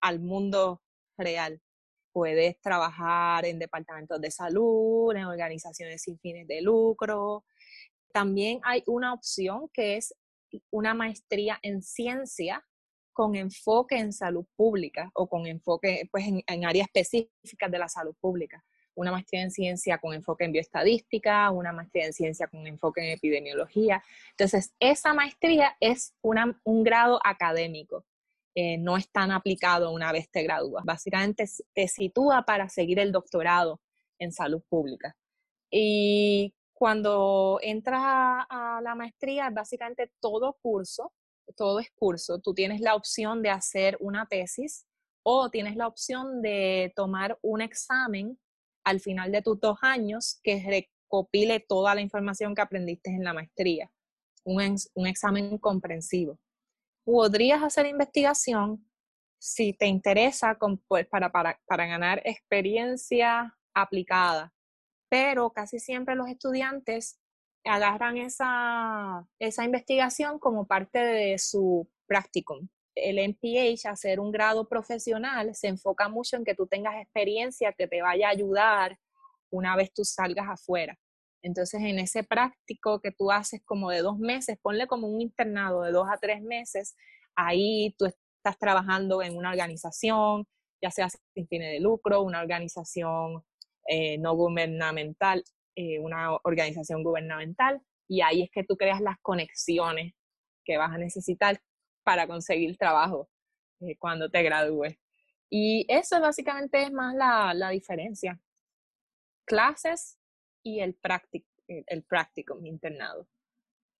al 0.00 0.20
mundo 0.20 0.82
real. 1.18 1.60
Puedes 2.16 2.58
trabajar 2.62 3.44
en 3.44 3.58
departamentos 3.58 4.18
de 4.18 4.30
salud, 4.30 5.14
en 5.14 5.26
organizaciones 5.26 6.00
sin 6.00 6.18
fines 6.18 6.48
de 6.48 6.62
lucro. 6.62 7.44
También 8.10 8.58
hay 8.64 8.82
una 8.86 9.12
opción 9.12 9.68
que 9.68 9.98
es 9.98 10.14
una 10.70 10.94
maestría 10.94 11.58
en 11.60 11.82
ciencia 11.82 12.64
con 13.12 13.36
enfoque 13.36 13.98
en 13.98 14.14
salud 14.14 14.46
pública 14.56 15.10
o 15.12 15.28
con 15.28 15.46
enfoque 15.46 16.08
pues, 16.10 16.26
en, 16.26 16.42
en 16.46 16.64
áreas 16.64 16.86
específicas 16.86 17.70
de 17.70 17.78
la 17.78 17.88
salud 17.90 18.14
pública. 18.18 18.64
Una 18.94 19.12
maestría 19.12 19.42
en 19.42 19.50
ciencia 19.50 19.98
con 19.98 20.14
enfoque 20.14 20.46
en 20.46 20.52
bioestadística, 20.52 21.50
una 21.50 21.74
maestría 21.74 22.06
en 22.06 22.14
ciencia 22.14 22.46
con 22.46 22.66
enfoque 22.66 23.02
en 23.02 23.10
epidemiología. 23.10 24.02
Entonces, 24.30 24.72
esa 24.80 25.12
maestría 25.12 25.76
es 25.80 26.14
una, 26.22 26.58
un 26.64 26.82
grado 26.82 27.20
académico. 27.22 28.06
Eh, 28.58 28.78
no 28.78 28.96
es 28.96 29.10
tan 29.10 29.30
aplicado 29.30 29.92
una 29.92 30.10
vez 30.12 30.30
te 30.30 30.42
gradúas. 30.42 30.82
Básicamente 30.84 31.44
te 31.74 31.88
sitúa 31.88 32.42
para 32.42 32.68
seguir 32.70 32.98
el 32.98 33.12
doctorado 33.12 33.80
en 34.18 34.32
salud 34.32 34.62
pública. 34.68 35.14
Y 35.70 36.54
cuando 36.72 37.58
entras 37.62 38.00
a, 38.02 38.80
la 38.82 38.94
maestría, 38.94 39.50
básicamente 39.50 40.10
todo 40.20 40.56
curso 40.62 41.12
todo 41.54 41.78
es 41.78 41.90
curso. 41.94 42.40
Tú 42.40 42.54
tienes 42.54 42.80
la 42.80 42.94
opción 42.94 43.42
de 43.42 43.50
hacer 43.50 43.96
una 44.00 44.26
tesis 44.26 44.86
o 45.22 45.50
tienes 45.50 45.76
la 45.76 45.86
opción 45.86 46.42
de 46.42 46.92
tomar 46.96 47.38
un 47.42 47.60
examen 47.60 48.38
al 48.84 49.00
final 49.00 49.32
de 49.32 49.42
tus 49.42 49.60
dos 49.60 49.78
años 49.82 50.40
que 50.42 50.62
recopile 50.64 51.60
toda 51.60 51.94
la 51.94 52.00
información 52.00 52.54
que 52.54 52.62
aprendiste 52.62 53.10
en 53.10 53.24
la 53.24 53.32
maestría, 53.32 53.90
un 54.44 55.06
examen 55.06 55.58
comprensivo. 55.58 56.38
Podrías 57.06 57.62
hacer 57.62 57.86
investigación 57.86 58.84
si 59.38 59.72
te 59.72 59.86
interesa 59.86 60.58
pues, 60.88 61.06
para, 61.06 61.30
para, 61.30 61.60
para 61.64 61.86
ganar 61.86 62.20
experiencia 62.24 63.56
aplicada, 63.72 64.52
pero 65.08 65.50
casi 65.50 65.78
siempre 65.78 66.16
los 66.16 66.28
estudiantes 66.28 67.20
agarran 67.64 68.16
esa, 68.16 69.24
esa 69.38 69.64
investigación 69.64 70.40
como 70.40 70.66
parte 70.66 70.98
de 70.98 71.38
su 71.38 71.88
practicum. 72.08 72.68
El 72.96 73.18
MPH, 73.18 73.86
hacer 73.86 74.18
un 74.18 74.32
grado 74.32 74.68
profesional, 74.68 75.54
se 75.54 75.68
enfoca 75.68 76.08
mucho 76.08 76.36
en 76.36 76.44
que 76.44 76.56
tú 76.56 76.66
tengas 76.66 76.96
experiencia 76.96 77.72
que 77.72 77.86
te 77.86 78.02
vaya 78.02 78.26
a 78.26 78.30
ayudar 78.30 78.98
una 79.50 79.76
vez 79.76 79.92
tú 79.92 80.04
salgas 80.04 80.48
afuera. 80.48 80.98
Entonces, 81.42 81.80
en 81.82 81.98
ese 81.98 82.24
práctico 82.24 83.00
que 83.00 83.12
tú 83.12 83.30
haces 83.30 83.60
como 83.64 83.90
de 83.90 84.02
dos 84.02 84.18
meses, 84.18 84.58
ponle 84.60 84.86
como 84.86 85.08
un 85.08 85.20
internado 85.20 85.82
de 85.82 85.92
dos 85.92 86.08
a 86.10 86.18
tres 86.18 86.42
meses, 86.42 86.96
ahí 87.36 87.94
tú 87.98 88.06
estás 88.06 88.58
trabajando 88.58 89.22
en 89.22 89.36
una 89.36 89.50
organización, 89.50 90.46
ya 90.82 90.90
sea 90.90 91.08
sin 91.08 91.46
fines 91.48 91.72
de 91.72 91.80
lucro, 91.80 92.22
una 92.22 92.40
organización 92.40 93.44
eh, 93.88 94.18
no 94.18 94.34
gubernamental, 94.34 95.44
eh, 95.76 96.00
una 96.00 96.36
organización 96.42 97.02
gubernamental 97.04 97.80
y 98.08 98.20
ahí 98.20 98.42
es 98.42 98.50
que 98.50 98.64
tú 98.64 98.76
creas 98.76 99.00
las 99.00 99.16
conexiones 99.20 100.14
que 100.64 100.76
vas 100.78 100.92
a 100.92 100.98
necesitar 100.98 101.60
para 102.04 102.26
conseguir 102.26 102.76
trabajo 102.76 103.28
eh, 103.80 103.96
cuando 103.98 104.30
te 104.30 104.42
gradúes. 104.42 104.96
Y 105.50 105.86
eso 105.88 106.20
básicamente 106.20 106.82
es 106.82 106.92
más 106.92 107.14
la, 107.14 107.54
la 107.54 107.70
diferencia. 107.70 108.40
Clases 109.44 110.18
y 110.66 110.80
el 110.80 110.94
práctico, 110.94 111.46
el 111.68 112.02
práctico, 112.02 112.56
mi 112.56 112.68
internado. 112.68 113.28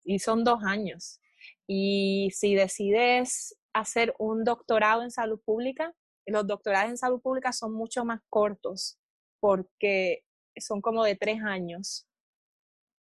Y 0.04 0.18
son 0.18 0.42
dos 0.42 0.64
años. 0.64 1.20
Y 1.68 2.32
si 2.34 2.56
decides 2.56 3.56
hacer 3.72 4.16
un 4.18 4.42
doctorado 4.42 5.02
en 5.02 5.12
salud 5.12 5.40
pública, 5.44 5.94
los 6.26 6.44
doctorados 6.44 6.90
en 6.90 6.98
salud 6.98 7.20
pública 7.20 7.52
son 7.52 7.72
mucho 7.72 8.04
más 8.04 8.20
cortos 8.28 8.98
porque 9.38 10.24
son 10.56 10.80
como 10.80 11.04
de 11.04 11.14
tres 11.14 11.40
años 11.40 12.08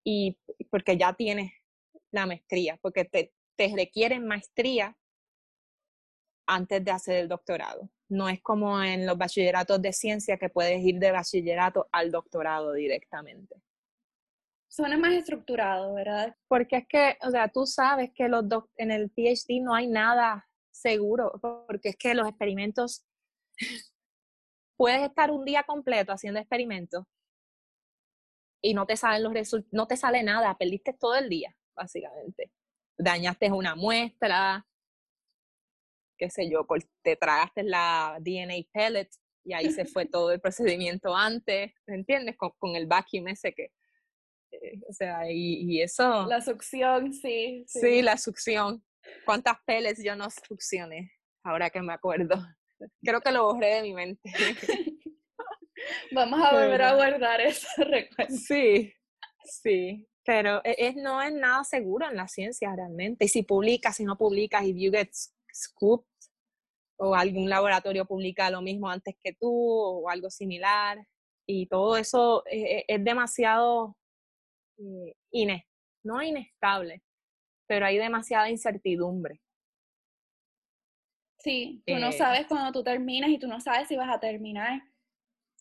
y 0.03 0.38
porque 0.70 0.97
ya 0.97 1.14
tienes 1.14 1.53
la 2.11 2.26
maestría, 2.26 2.78
porque 2.82 3.05
te, 3.05 3.34
te 3.55 3.74
requieren 3.74 4.28
maestría 4.28 4.97
antes 6.45 6.84
de 6.84 6.91
hacer 6.91 7.16
el 7.16 7.30
doctorado. 7.30 7.89
No 8.10 8.30
es 8.30 8.41
como 8.41 8.82
en 8.82 9.06
los 9.06 9.18
bachilleratos 9.18 9.82
de 9.82 9.93
ciencia 9.93 10.38
que 10.38 10.49
puedes 10.49 10.84
ir 10.84 10.99
de 10.99 11.12
bachillerato 11.12 11.88
al 11.91 12.12
doctorado 12.12 12.74
directamente. 12.74 13.56
Suena 14.68 14.97
más 14.97 15.14
estructurado, 15.14 15.93
¿verdad? 15.93 16.36
Porque 16.47 16.78
es 16.78 16.88
que, 16.88 17.18
o 17.22 17.30
sea, 17.30 17.47
tú 17.47 17.66
sabes 17.66 18.12
que 18.14 18.28
los 18.28 18.43
en 18.78 18.91
el 18.91 19.12
PhD 19.12 19.62
no 19.62 19.76
hay 19.76 19.88
nada 19.88 20.47
seguro, 20.72 21.39
porque 21.41 21.89
es 21.89 21.95
que 21.95 22.16
los 22.16 22.28
experimentos, 22.28 23.06
puedes 24.78 25.01
estar 25.04 25.32
un 25.32 25.45
día 25.45 25.64
completo 25.64 26.12
haciendo 26.12 26.39
experimentos 26.39 27.06
y 28.64 28.74
no 28.74 28.86
te 28.86 28.97
salen 28.97 29.24
los 29.24 29.34
resultados, 29.34 29.74
no 29.74 29.88
te 29.88 29.97
sale 29.97 30.24
nada, 30.24 30.58
perdiste 30.58 30.93
todo 30.93 31.16
el 31.16 31.30
día, 31.30 31.56
básicamente. 31.76 32.51
Dañaste 32.97 33.51
una 33.51 33.76
muestra, 33.76 34.66
qué 36.18 36.30
sé 36.30 36.49
yo, 36.49 36.66
te 37.01 37.16
tragaste 37.16 37.64
la 37.64 38.18
DNA 38.20 38.68
pellet 38.72 39.09
y 39.43 39.53
ahí 39.53 39.72
se 39.72 39.86
fue 39.86 40.05
todo 40.11 40.32
el 40.32 40.39
procedimiento 40.39 41.16
antes, 41.16 41.74
¿me 41.88 41.95
entiendes? 41.95 42.38
Con, 42.38 42.51
con 42.57 42.76
el 42.76 42.88
vacuum 42.88 43.28
ese 43.28 43.53
que, 43.53 43.72
eh, 44.51 44.80
o 44.88 44.93
sea, 44.93 45.30
y, 45.30 45.64
y, 45.64 45.82
eso... 45.82 46.26
La 46.28 46.41
succión, 46.41 47.14
sí, 47.14 47.64
sí. 47.68 47.80
Sí, 47.80 48.01
la 48.01 48.18
succión. 48.18 48.84
¿Cuántas 49.26 49.57
pellets 49.66 50.03
yo 50.03 50.16
no 50.16 50.28
succioné? 50.30 51.11
Ahora 51.43 51.70
que 51.70 51.82
me 51.82 51.93
acuerdo. 51.93 52.36
Creo 53.01 53.22
que 53.22 53.32
lo 53.32 53.45
borré 53.45 53.76
de 53.76 53.82
mi 53.82 53.93
mente. 53.93 54.22
Vamos 56.11 56.39
a 56.41 56.51
volver 56.53 56.82
a 56.82 56.95
guardar 56.95 57.41
ese 57.41 57.84
recuerdo. 57.84 58.36
Sí, 58.36 58.93
sí. 59.43 60.07
Pero 60.26 60.61
e, 60.64 60.76
es, 60.78 60.95
no 60.95 61.22
es 61.22 61.34
nada 61.34 61.64
seguro 61.64 62.09
en 62.09 62.16
la 62.16 62.28
ciencia 62.28 62.74
realmente. 62.76 63.26
Y 63.26 63.28
si 63.28 63.43
publicas, 63.43 63.97
si 63.97 64.05
no 64.05 64.18
publicas, 64.18 64.64
y 64.64 64.74
you 64.74 64.91
get 64.91 65.09
scooped, 65.54 66.08
o 66.97 67.16
algún 67.16 67.49
laboratorio 67.49 68.06
publica 68.06 68.49
lo 68.49 68.62
mismo 68.62 68.89
antes 68.89 69.16
que 69.22 69.34
tú, 69.34 69.51
o 69.51 70.10
algo 70.10 70.30
similar, 70.30 71.06
y 71.45 71.68
todo 71.68 71.97
eso 71.97 72.43
e, 72.45 72.78
e, 72.80 72.86
es, 72.88 73.04
demasiado 73.04 73.97
eh, 74.78 75.16
no 76.04 76.22
inestable, 76.22 77.01
pero 77.68 77.86
hay 77.86 77.97
demasiada 77.97 78.49
incertidumbre. 78.49 79.41
Sí, 81.39 81.84
tú 81.86 81.95
no 81.95 82.08
eh, 82.10 82.14
sabes 82.14 82.47
cuándo 82.47 82.72
tú 82.72 82.84
terminas 82.84 83.30
y 83.30 83.38
tú 83.38 83.47
no 83.47 83.60
sabes 83.60 83.89
si 83.89 83.97
vas 83.97 84.10
a 84.10 84.20
terminar. 84.20 84.82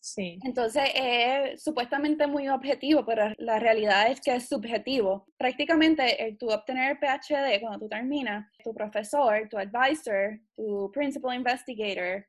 Sí. 0.03 0.40
Entonces 0.42 0.82
es 0.96 1.62
supuestamente 1.62 2.26
muy 2.26 2.48
objetivo, 2.48 3.07
pero 3.07 3.32
la 3.38 3.61
realidad 3.61 4.11
es 4.11 4.20
que 4.20 4.34
es 4.34 4.48
subjetivo. 4.48 5.28
Prácticamente 5.38 6.26
el, 6.26 6.36
tú 6.36 6.50
obtener 6.50 6.90
el 6.90 6.98
PhD 6.98 7.61
cuando 7.61 7.78
tú 7.78 7.88
terminas, 7.88 8.50
tu 8.64 8.74
profesor, 8.74 9.48
tu 9.48 9.57
advisor, 9.57 10.40
tu 10.57 10.90
principal 10.92 11.36
investigator, 11.36 12.26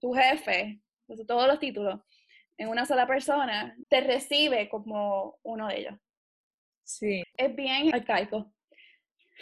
tu 0.00 0.12
jefe, 0.12 0.80
todos 1.26 1.48
los 1.48 1.58
títulos, 1.58 1.98
en 2.56 2.68
una 2.68 2.86
sola 2.86 3.04
persona, 3.04 3.76
te 3.88 4.00
recibe 4.00 4.68
como 4.68 5.40
uno 5.42 5.66
de 5.66 5.80
ellos. 5.80 5.94
Sí. 6.84 7.24
Es 7.36 7.54
bien 7.56 7.92
arcaico. 7.92 8.52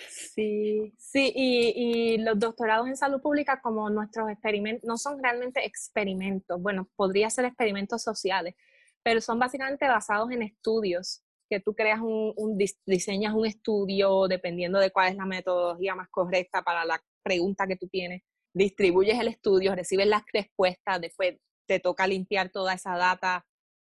Sí, 0.09 0.95
sí, 0.99 1.33
y, 1.35 2.19
los 2.19 2.39
doctorados 2.39 2.89
en 2.89 2.97
salud 2.97 3.21
pública, 3.21 3.61
como 3.61 3.91
nuestros 3.91 4.31
experimentos, 4.31 4.87
no 4.87 4.97
son 4.97 5.23
realmente 5.23 5.65
experimentos, 5.67 6.61
bueno, 6.61 6.89
podría 6.97 7.29
ser 7.31 7.45
experimentos 7.45 8.03
sociales, 8.03 8.55
pero 9.03 9.21
son 9.21 9.39
básicamente 9.39 9.89
basados 9.89 10.31
en 10.31 10.43
estudios 10.43 11.23
que 11.49 11.61
tú 11.61 11.75
creas 11.75 12.01
un, 12.01 12.33
un, 12.37 12.59
diseñas 12.87 13.35
un 13.35 13.47
estudio 13.47 14.29
dependiendo 14.29 14.79
de 14.79 14.91
cuál 14.91 15.11
es 15.11 15.17
la 15.17 15.27
metodología 15.27 15.97
más 15.97 16.09
correcta 16.09 16.63
para 16.63 16.85
la 16.85 17.03
pregunta 17.23 17.67
que 17.67 17.77
tú 17.77 17.89
tienes, 17.89 18.23
distribuyes 18.55 19.19
el 19.19 19.29
estudio, 19.29 19.75
recibes 19.75 20.07
las 20.07 20.23
respuestas, 20.33 21.01
después 21.01 21.37
te 21.67 21.81
toca 21.81 22.07
limpiar 22.07 22.51
toda 22.51 22.75
esa 22.75 22.97
data 22.97 23.45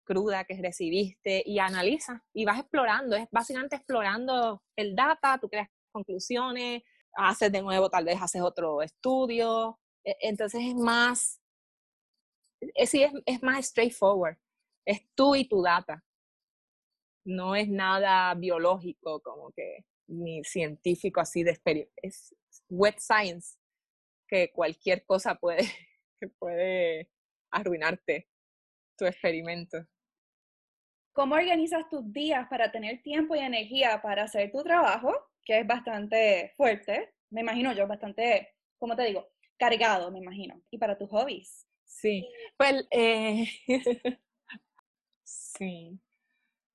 cruda 0.07 0.45
que 0.45 0.59
recibiste 0.61 1.43
y 1.45 1.59
analizas 1.59 2.21
y 2.33 2.45
vas 2.45 2.59
explorando, 2.59 3.15
es 3.15 3.27
básicamente 3.31 3.75
explorando 3.75 4.63
el 4.75 4.95
data, 4.95 5.37
tú 5.39 5.49
creas 5.49 5.69
conclusiones, 5.97 6.83
haces 7.13 7.51
de 7.51 7.61
nuevo, 7.61 7.89
tal 7.89 8.05
vez 8.05 8.21
haces 8.21 8.41
otro 8.41 8.81
estudio, 8.81 9.79
e, 10.03 10.15
entonces 10.21 10.61
es 10.63 10.75
más, 10.75 11.41
es, 12.61 12.93
es, 12.93 13.11
es 13.25 13.43
más 13.43 13.65
straightforward, 13.65 14.37
es 14.85 15.01
tú 15.15 15.35
y 15.35 15.47
tu 15.47 15.61
data, 15.61 16.03
no 17.25 17.55
es 17.55 17.67
nada 17.67 18.33
biológico 18.35 19.21
como 19.21 19.51
que 19.51 19.85
ni 20.07 20.43
científico 20.43 21.19
así 21.19 21.43
de 21.43 21.51
experiencia, 21.51 21.93
es 22.01 22.35
wet 22.69 22.99
science, 22.99 23.57
que 24.27 24.51
cualquier 24.51 25.05
cosa 25.05 25.35
puede, 25.35 25.67
puede 26.39 27.09
arruinarte 27.51 28.29
tu 28.97 29.05
experimento. 29.05 29.85
¿Cómo 31.13 31.35
organizas 31.35 31.89
tus 31.89 32.13
días 32.13 32.47
para 32.47 32.71
tener 32.71 33.01
tiempo 33.01 33.35
y 33.35 33.39
energía 33.39 34.01
para 34.01 34.23
hacer 34.23 34.51
tu 34.51 34.63
trabajo, 34.63 35.11
que 35.47 35.59
es 35.61 35.65
bastante 35.65 36.53
fuerte, 36.57 37.13
me 37.31 37.41
imagino 37.41 37.71
yo, 37.71 37.87
bastante, 37.87 38.49
¿cómo 38.77 38.97
te 38.97 39.05
digo? 39.05 39.29
Cargado, 39.57 40.11
me 40.11 40.19
imagino. 40.19 40.61
Y 40.69 40.77
para 40.77 40.97
tus 40.97 41.09
hobbies. 41.09 41.65
Sí, 41.85 42.29
pues, 42.57 42.85
eh, 42.91 43.47
sí. 45.23 45.97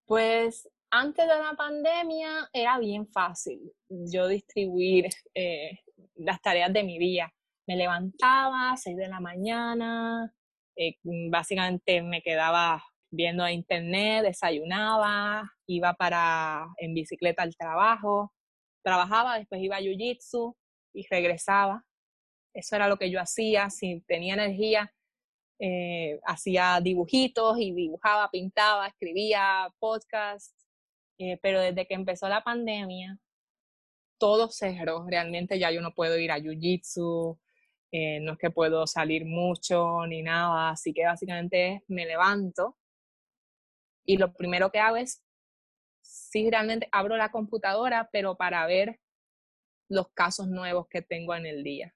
Pues 0.06 0.68
antes 0.90 1.28
de 1.28 1.34
la 1.34 1.52
pandemia 1.56 2.48
era 2.52 2.78
bien 2.78 3.06
fácil 3.06 3.60
yo 3.88 4.26
distribuir 4.26 5.08
eh, 5.34 5.78
las 6.16 6.40
tareas 6.40 6.72
de 6.72 6.82
mi 6.82 6.98
día. 6.98 7.32
Me 7.66 7.76
levantaba 7.76 8.72
a 8.72 8.76
6 8.76 8.96
de 8.96 9.08
la 9.08 9.20
mañana, 9.20 10.34
eh, 10.76 10.96
básicamente 11.30 12.02
me 12.02 12.22
quedaba 12.22 12.82
viendo 13.10 13.46
internet, 13.46 14.24
desayunaba, 14.24 15.52
iba 15.66 15.92
para 15.94 16.66
en 16.78 16.94
bicicleta 16.94 17.42
al 17.42 17.54
trabajo, 17.54 18.32
trabajaba, 18.82 19.38
después 19.38 19.62
iba 19.62 19.76
a 19.76 19.80
Jiu-Jitsu 19.80 20.56
y 20.94 21.06
regresaba. 21.08 21.84
Eso 22.54 22.76
era 22.76 22.88
lo 22.88 22.98
que 22.98 23.10
yo 23.10 23.20
hacía, 23.20 23.70
si 23.70 24.02
tenía 24.06 24.34
energía, 24.34 24.92
eh, 25.58 26.20
hacía 26.24 26.80
dibujitos 26.82 27.58
y 27.58 27.72
dibujaba, 27.72 28.30
pintaba, 28.30 28.86
escribía 28.88 29.68
podcast, 29.78 30.54
eh, 31.18 31.38
pero 31.40 31.60
desde 31.60 31.86
que 31.86 31.94
empezó 31.94 32.28
la 32.28 32.42
pandemia, 32.42 33.18
todo 34.18 34.50
cerró. 34.50 35.06
Realmente 35.08 35.58
ya 35.58 35.70
yo 35.70 35.80
no 35.80 35.94
puedo 35.94 36.18
ir 36.18 36.30
a 36.30 36.38
Jiu-Jitsu, 36.38 37.38
eh, 37.92 38.20
no 38.20 38.32
es 38.32 38.38
que 38.38 38.50
puedo 38.50 38.86
salir 38.86 39.24
mucho 39.24 40.06
ni 40.06 40.22
nada, 40.22 40.70
así 40.70 40.92
que 40.92 41.04
básicamente 41.04 41.82
me 41.88 42.06
levanto 42.06 42.76
y 44.04 44.16
lo 44.16 44.32
primero 44.32 44.70
que 44.70 44.78
hago 44.78 44.96
es, 44.96 45.22
sí, 46.12 46.50
realmente 46.50 46.88
abro 46.92 47.16
la 47.16 47.30
computadora, 47.30 48.08
pero 48.12 48.36
para 48.36 48.66
ver 48.66 49.00
los 49.88 50.10
casos 50.12 50.48
nuevos 50.48 50.86
que 50.88 51.02
tengo 51.02 51.34
en 51.34 51.46
el 51.46 51.64
día. 51.64 51.94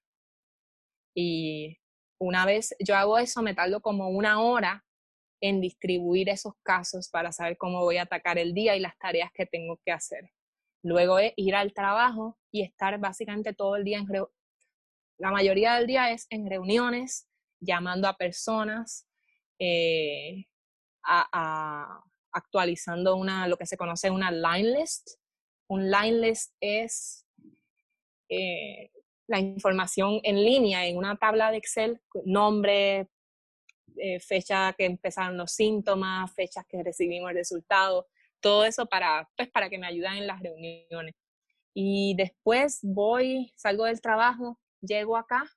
Y 1.14 1.79
una 2.19 2.47
vez 2.47 2.75
yo 2.81 2.97
hago 2.97 3.19
eso, 3.19 3.43
me 3.43 3.55
tardo 3.55 3.81
como 3.81 4.09
una 4.09 4.41
hora 4.41 4.85
en 5.41 5.61
distribuir 5.61 6.29
esos 6.29 6.55
casos 6.62 7.09
para 7.11 7.31
saber 7.33 7.57
cómo 7.59 7.81
voy 7.83 7.99
a 7.99 8.03
atacar 8.03 8.39
el 8.39 8.55
día 8.55 8.75
y 8.75 8.81
las 8.81 8.99
tareas 8.99 9.31
que 9.33 9.47
tengo 9.47 9.79
que 9.85 9.93
hacer. 9.93 10.31
Luego 10.83 11.19
es 11.19 11.33
ir 11.37 11.55
al 11.55 11.75
trabajo 11.75 12.39
y 12.51 12.62
estar 12.62 12.99
básicamente 12.99 13.53
todo 13.53 13.77
el 13.77 13.85
día 13.85 13.99
en 13.99 14.07
la 15.19 15.31
mayoría 15.31 15.75
del 15.77 15.87
día 15.87 16.11
es 16.11 16.27
en 16.31 16.49
reuniones, 16.49 17.29
llamando 17.61 18.07
a 18.09 18.17
personas, 18.17 19.09
eh, 19.59 20.47
a, 21.03 22.03
actualizando 22.37 23.16
una, 23.16 23.49
lo 23.49 23.57
que 23.57 23.66
se 23.66 23.76
conoce 23.76 24.11
una 24.11 24.30
line 24.30 24.78
list. 24.78 25.18
Un 25.68 25.91
line 25.91 26.20
list 26.20 26.53
es 26.61 27.26
eh, 28.28 28.91
la 29.26 29.41
información 29.41 30.20
en 30.22 30.37
línea 30.45 30.87
en 30.87 30.97
una 30.97 31.16
tabla 31.16 31.51
de 31.51 31.57
Excel, 31.57 32.01
nombre, 32.24 33.09
eh, 33.97 34.20
fecha 34.20 34.74
que 34.76 34.84
empezaron 34.84 35.39
los 35.39 35.53
síntomas, 35.53 36.32
fechas 36.34 36.66
que 36.68 36.82
recibimos 36.82 37.30
el 37.30 37.37
resultado, 37.37 38.07
todo 38.41 38.64
eso 38.64 38.87
para, 38.87 39.28
pues, 39.37 39.49
para 39.49 39.70
que 39.70 39.78
me 39.78 39.87
ayuden 39.87 40.18
en 40.18 40.26
las 40.26 40.41
reuniones. 40.41 41.14
Y 41.74 42.14
después 42.16 42.80
voy, 42.82 43.53
salgo 43.57 43.84
del 43.84 44.01
trabajo, 44.01 44.59
llego 44.80 45.16
acá 45.16 45.55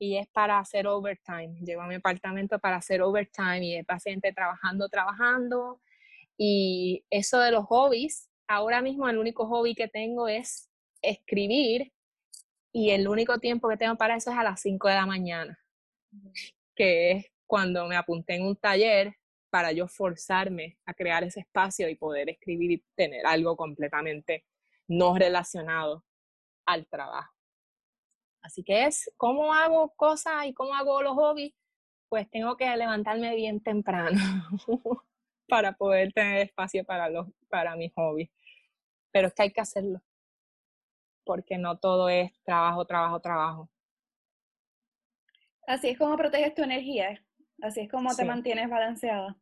y 0.00 0.16
es 0.16 0.26
para 0.28 0.58
hacer 0.58 0.86
overtime. 0.86 1.60
Llego 1.60 1.82
a 1.82 1.86
mi 1.86 1.96
apartamento 1.96 2.58
para 2.58 2.76
hacer 2.76 3.02
overtime 3.02 3.64
y 3.64 3.74
el 3.76 3.84
paciente 3.84 4.32
trabajando, 4.32 4.88
trabajando. 4.88 5.80
Y 6.38 7.04
eso 7.10 7.38
de 7.38 7.52
los 7.52 7.66
hobbies, 7.66 8.30
ahora 8.48 8.80
mismo 8.80 9.08
el 9.08 9.18
único 9.18 9.46
hobby 9.46 9.74
que 9.74 9.88
tengo 9.88 10.26
es 10.26 10.70
escribir 11.02 11.92
y 12.72 12.90
el 12.90 13.08
único 13.08 13.38
tiempo 13.38 13.68
que 13.68 13.76
tengo 13.76 13.96
para 13.96 14.16
eso 14.16 14.30
es 14.30 14.38
a 14.38 14.42
las 14.42 14.60
5 14.62 14.88
de 14.88 14.94
la 14.94 15.04
mañana, 15.04 15.58
que 16.74 17.12
es 17.12 17.26
cuando 17.46 17.86
me 17.86 17.96
apunté 17.96 18.36
en 18.36 18.46
un 18.46 18.56
taller 18.56 19.14
para 19.50 19.70
yo 19.72 19.86
forzarme 19.86 20.78
a 20.86 20.94
crear 20.94 21.24
ese 21.24 21.40
espacio 21.40 21.90
y 21.90 21.96
poder 21.96 22.30
escribir 22.30 22.70
y 22.70 22.84
tener 22.94 23.26
algo 23.26 23.54
completamente 23.54 24.46
no 24.88 25.18
relacionado 25.18 26.06
al 26.64 26.86
trabajo. 26.86 27.39
Así 28.42 28.64
que 28.64 28.86
es 28.86 29.10
cómo 29.16 29.52
hago 29.52 29.90
cosas 29.96 30.46
y 30.46 30.54
cómo 30.54 30.74
hago 30.74 31.02
los 31.02 31.14
hobbies, 31.14 31.54
pues 32.08 32.28
tengo 32.30 32.56
que 32.56 32.64
levantarme 32.76 33.34
bien 33.36 33.60
temprano 33.60 34.18
para 35.48 35.72
poder 35.72 36.12
tener 36.12 36.46
espacio 36.46 36.84
para, 36.84 37.08
los, 37.08 37.28
para 37.48 37.76
mis 37.76 37.92
hobbies. 37.94 38.30
Pero 39.12 39.28
es 39.28 39.34
que 39.34 39.42
hay 39.42 39.52
que 39.52 39.60
hacerlo, 39.60 40.00
porque 41.24 41.58
no 41.58 41.78
todo 41.78 42.08
es 42.08 42.32
trabajo, 42.42 42.84
trabajo, 42.84 43.20
trabajo. 43.20 43.70
Así 45.66 45.88
es 45.88 45.98
como 45.98 46.16
proteges 46.16 46.54
tu 46.54 46.62
energía, 46.62 47.24
así 47.62 47.80
es 47.80 47.90
como 47.90 48.14
te 48.14 48.24
mantienes 48.24 48.68
balanceada. 48.68 49.36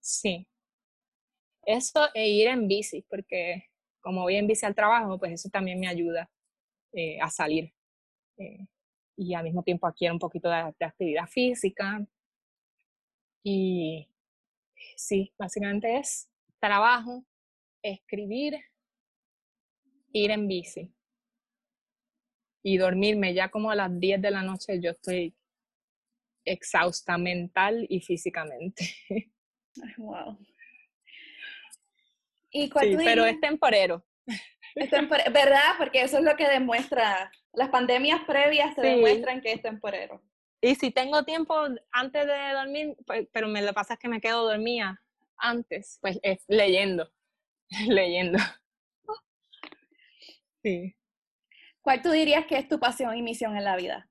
Sí. 0.00 0.48
Eso 1.66 2.08
e 2.14 2.28
ir 2.28 2.48
en 2.48 2.68
bici, 2.68 3.02
porque 3.02 3.70
como 4.00 4.22
voy 4.22 4.36
en 4.36 4.46
bici 4.46 4.66
al 4.66 4.74
trabajo, 4.74 5.18
pues 5.18 5.32
eso 5.32 5.48
también 5.48 5.80
me 5.80 5.88
ayuda 5.88 6.30
eh, 6.92 7.18
a 7.20 7.30
salir 7.30 7.72
eh, 8.36 8.66
y 9.16 9.34
al 9.34 9.44
mismo 9.44 9.62
tiempo 9.62 9.86
adquiere 9.86 10.12
un 10.12 10.18
poquito 10.18 10.48
de, 10.48 10.74
actividad 10.80 11.26
física. 11.26 12.04
Y 13.42 14.08
sí, 14.96 15.32
básicamente 15.38 15.98
es 15.98 16.28
trabajo, 16.58 17.24
escribir, 17.82 18.58
ir 20.12 20.30
en 20.30 20.48
bici 20.48 20.90
y 22.62 22.78
dormirme 22.78 23.34
ya 23.34 23.50
como 23.50 23.70
a 23.70 23.74
las 23.74 24.00
10 24.00 24.22
de 24.22 24.30
la 24.30 24.42
noche 24.42 24.80
yo 24.80 24.92
estoy 24.92 25.34
exhausta 26.44 27.18
mental 27.18 27.86
y 27.88 28.00
físicamente. 28.00 28.96
Wow. 29.98 30.38
¿Y 32.52 32.68
sí, 32.68 32.96
pero 32.96 33.24
es 33.24 33.40
temporero. 33.40 34.06
Es 34.74 34.90
¿verdad? 34.90 35.74
Porque 35.78 36.02
eso 36.02 36.18
es 36.18 36.24
lo 36.24 36.36
que 36.36 36.48
demuestra 36.48 37.30
las 37.52 37.68
pandemias 37.68 38.20
previas 38.26 38.74
te 38.74 38.82
demuestran 38.82 39.40
que 39.40 39.52
es 39.52 39.62
temporero. 39.62 40.20
Y 40.60 40.74
si 40.74 40.90
tengo 40.90 41.24
tiempo 41.24 41.54
antes 41.92 42.26
de 42.26 42.52
dormir, 42.52 42.96
pues, 43.06 43.28
pero 43.32 43.46
me 43.46 43.62
lo 43.62 43.72
pasa 43.72 43.94
es 43.94 44.00
que 44.00 44.08
me 44.08 44.20
quedo 44.20 44.44
dormida 44.44 45.00
antes, 45.36 45.98
pues 46.00 46.18
es 46.22 46.42
leyendo, 46.48 47.10
leyendo. 47.88 48.38
Sí. 50.62 50.96
¿Cuál 51.82 52.02
tú 52.02 52.10
dirías 52.10 52.46
que 52.46 52.56
es 52.56 52.66
tu 52.66 52.80
pasión 52.80 53.14
y 53.16 53.22
misión 53.22 53.56
en 53.56 53.64
la 53.64 53.76
vida? 53.76 54.08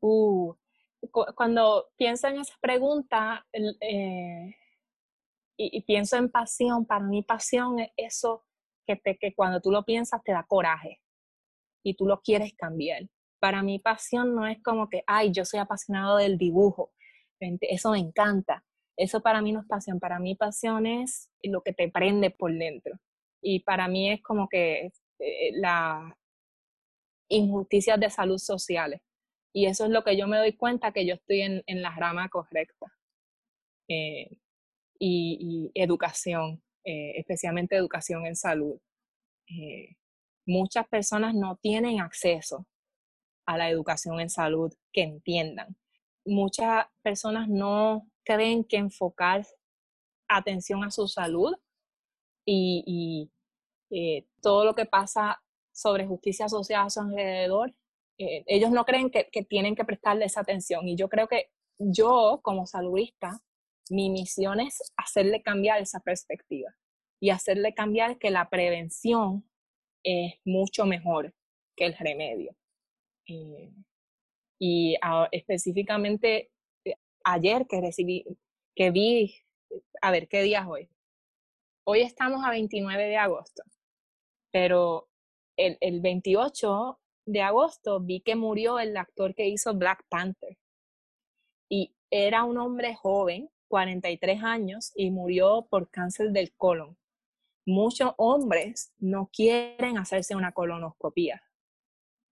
Uh, 0.00 0.54
cuando 1.34 1.88
pienso 1.96 2.28
en 2.28 2.40
esa 2.40 2.54
pregunta 2.60 3.46
eh, 3.52 4.54
y, 5.56 5.78
y, 5.78 5.80
pienso 5.82 6.16
en 6.16 6.30
pasión, 6.30 6.84
para 6.84 7.04
mí 7.04 7.22
pasión 7.22 7.80
es 7.80 7.90
eso 7.96 8.47
que, 8.88 8.96
te, 8.96 9.18
que 9.18 9.34
cuando 9.34 9.60
tú 9.60 9.70
lo 9.70 9.84
piensas 9.84 10.22
te 10.24 10.32
da 10.32 10.44
coraje 10.48 11.00
y 11.84 11.94
tú 11.94 12.06
lo 12.06 12.20
quieres 12.22 12.54
cambiar. 12.54 13.02
Para 13.38 13.62
mí 13.62 13.78
pasión 13.78 14.34
no 14.34 14.46
es 14.46 14.60
como 14.62 14.88
que, 14.88 15.04
ay, 15.06 15.30
yo 15.30 15.44
soy 15.44 15.60
apasionado 15.60 16.16
del 16.16 16.38
dibujo, 16.38 16.90
eso 17.38 17.90
me 17.92 17.98
encanta. 17.98 18.64
Eso 18.96 19.20
para 19.20 19.40
mí 19.42 19.52
no 19.52 19.60
es 19.60 19.66
pasión, 19.66 20.00
para 20.00 20.18
mí 20.18 20.34
pasión 20.34 20.86
es 20.86 21.30
lo 21.44 21.62
que 21.62 21.72
te 21.72 21.88
prende 21.88 22.30
por 22.30 22.52
dentro. 22.52 22.98
Y 23.40 23.60
para 23.60 23.86
mí 23.86 24.10
es 24.10 24.20
como 24.22 24.48
que 24.48 24.90
eh, 25.20 25.50
las 25.52 26.12
injusticias 27.28 28.00
de 28.00 28.10
salud 28.10 28.38
sociales. 28.38 29.00
Y 29.54 29.66
eso 29.66 29.84
es 29.84 29.90
lo 29.90 30.02
que 30.02 30.16
yo 30.16 30.26
me 30.26 30.38
doy 30.38 30.54
cuenta 30.56 30.92
que 30.92 31.06
yo 31.06 31.14
estoy 31.14 31.42
en, 31.42 31.62
en 31.66 31.82
la 31.82 31.94
rama 31.94 32.28
correcta. 32.28 32.86
Eh, 33.88 34.38
y, 34.98 35.70
educación, 35.74 36.62
eh, 36.84 37.12
especialmente 37.16 37.76
educación 37.76 38.26
en 38.26 38.36
salud. 38.36 38.80
muchas 40.46 40.88
personas 40.88 41.34
no 41.34 41.56
tienen 41.56 42.00
acceso 42.00 42.66
a 43.46 43.56
la 43.56 43.70
educación 43.70 44.20
en 44.20 44.30
salud 44.30 44.72
que 44.92 45.02
entiendan. 45.02 45.76
Muchas 46.26 46.86
personas 47.02 47.48
no 47.48 48.06
creen 48.22 48.62
que 48.62 48.76
enfocar 48.76 49.46
atención 50.28 50.84
a 50.84 50.90
su 50.90 51.08
salud 51.08 51.54
y, 52.44 53.30
eh, 53.90 54.26
todo 54.42 54.66
lo 54.66 54.74
que 54.74 54.84
pasa 54.84 55.42
sobre 55.72 56.06
justicia 56.06 56.48
social 56.48 56.86
a 56.86 56.90
su 56.90 57.00
alrededor, 57.00 57.74
eh, 58.18 58.44
ellos 58.46 58.70
no 58.70 58.84
creen 58.84 59.10
que, 59.10 59.24
tienen 59.48 59.74
que 59.74 59.84
prestarle 59.84 60.26
esa 60.26 60.40
atención. 60.40 60.86
Y 60.86 60.96
yo 60.96 61.08
creo 61.08 61.26
que 61.28 61.50
yo, 61.78 62.40
como 62.42 62.66
saludista, 62.66 63.40
mi 63.90 64.10
misión 64.10 64.60
es 64.60 64.92
hacerle 64.96 65.42
cambiar 65.42 65.80
esa 65.80 66.00
perspectiva 66.00 66.74
y 67.20 67.30
hacerle 67.30 67.74
cambiar 67.74 68.18
que 68.18 68.30
la 68.30 68.48
prevención 68.48 69.48
es 70.04 70.34
mucho 70.44 70.86
mejor 70.86 71.34
que 71.76 71.86
el 71.86 71.96
remedio. 71.96 72.56
Eh, 73.26 73.72
y 74.60 74.96
específicamente 75.32 76.50
eh, 76.84 76.94
ayer 77.24 77.66
que 77.66 77.80
recibí, 77.80 78.24
que 78.74 78.90
vi, 78.90 79.34
a 80.00 80.10
ver, 80.10 80.28
¿qué 80.28 80.42
día 80.42 80.60
es 80.60 80.66
hoy? 80.66 80.88
Hoy 81.84 82.00
estamos 82.02 82.44
a 82.44 82.50
29 82.50 83.06
de 83.06 83.16
agosto, 83.16 83.62
pero 84.52 85.08
el, 85.56 85.78
el 85.80 86.00
28 86.00 87.00
de 87.26 87.42
agosto 87.42 88.00
vi 88.00 88.20
que 88.20 88.36
murió 88.36 88.78
el 88.78 88.96
actor 88.96 89.34
que 89.34 89.48
hizo 89.48 89.74
Black 89.74 90.04
Panther. 90.08 90.56
Y 91.70 91.94
era 92.10 92.44
un 92.44 92.58
hombre 92.58 92.94
joven, 92.94 93.50
43 93.68 94.42
años, 94.42 94.92
y 94.96 95.10
murió 95.10 95.66
por 95.70 95.90
cáncer 95.90 96.30
del 96.32 96.52
colon. 96.56 96.96
Muchos 97.66 98.12
hombres 98.16 98.92
no 98.98 99.28
quieren 99.32 99.98
hacerse 99.98 100.34
una 100.34 100.52
colonoscopia 100.52 101.42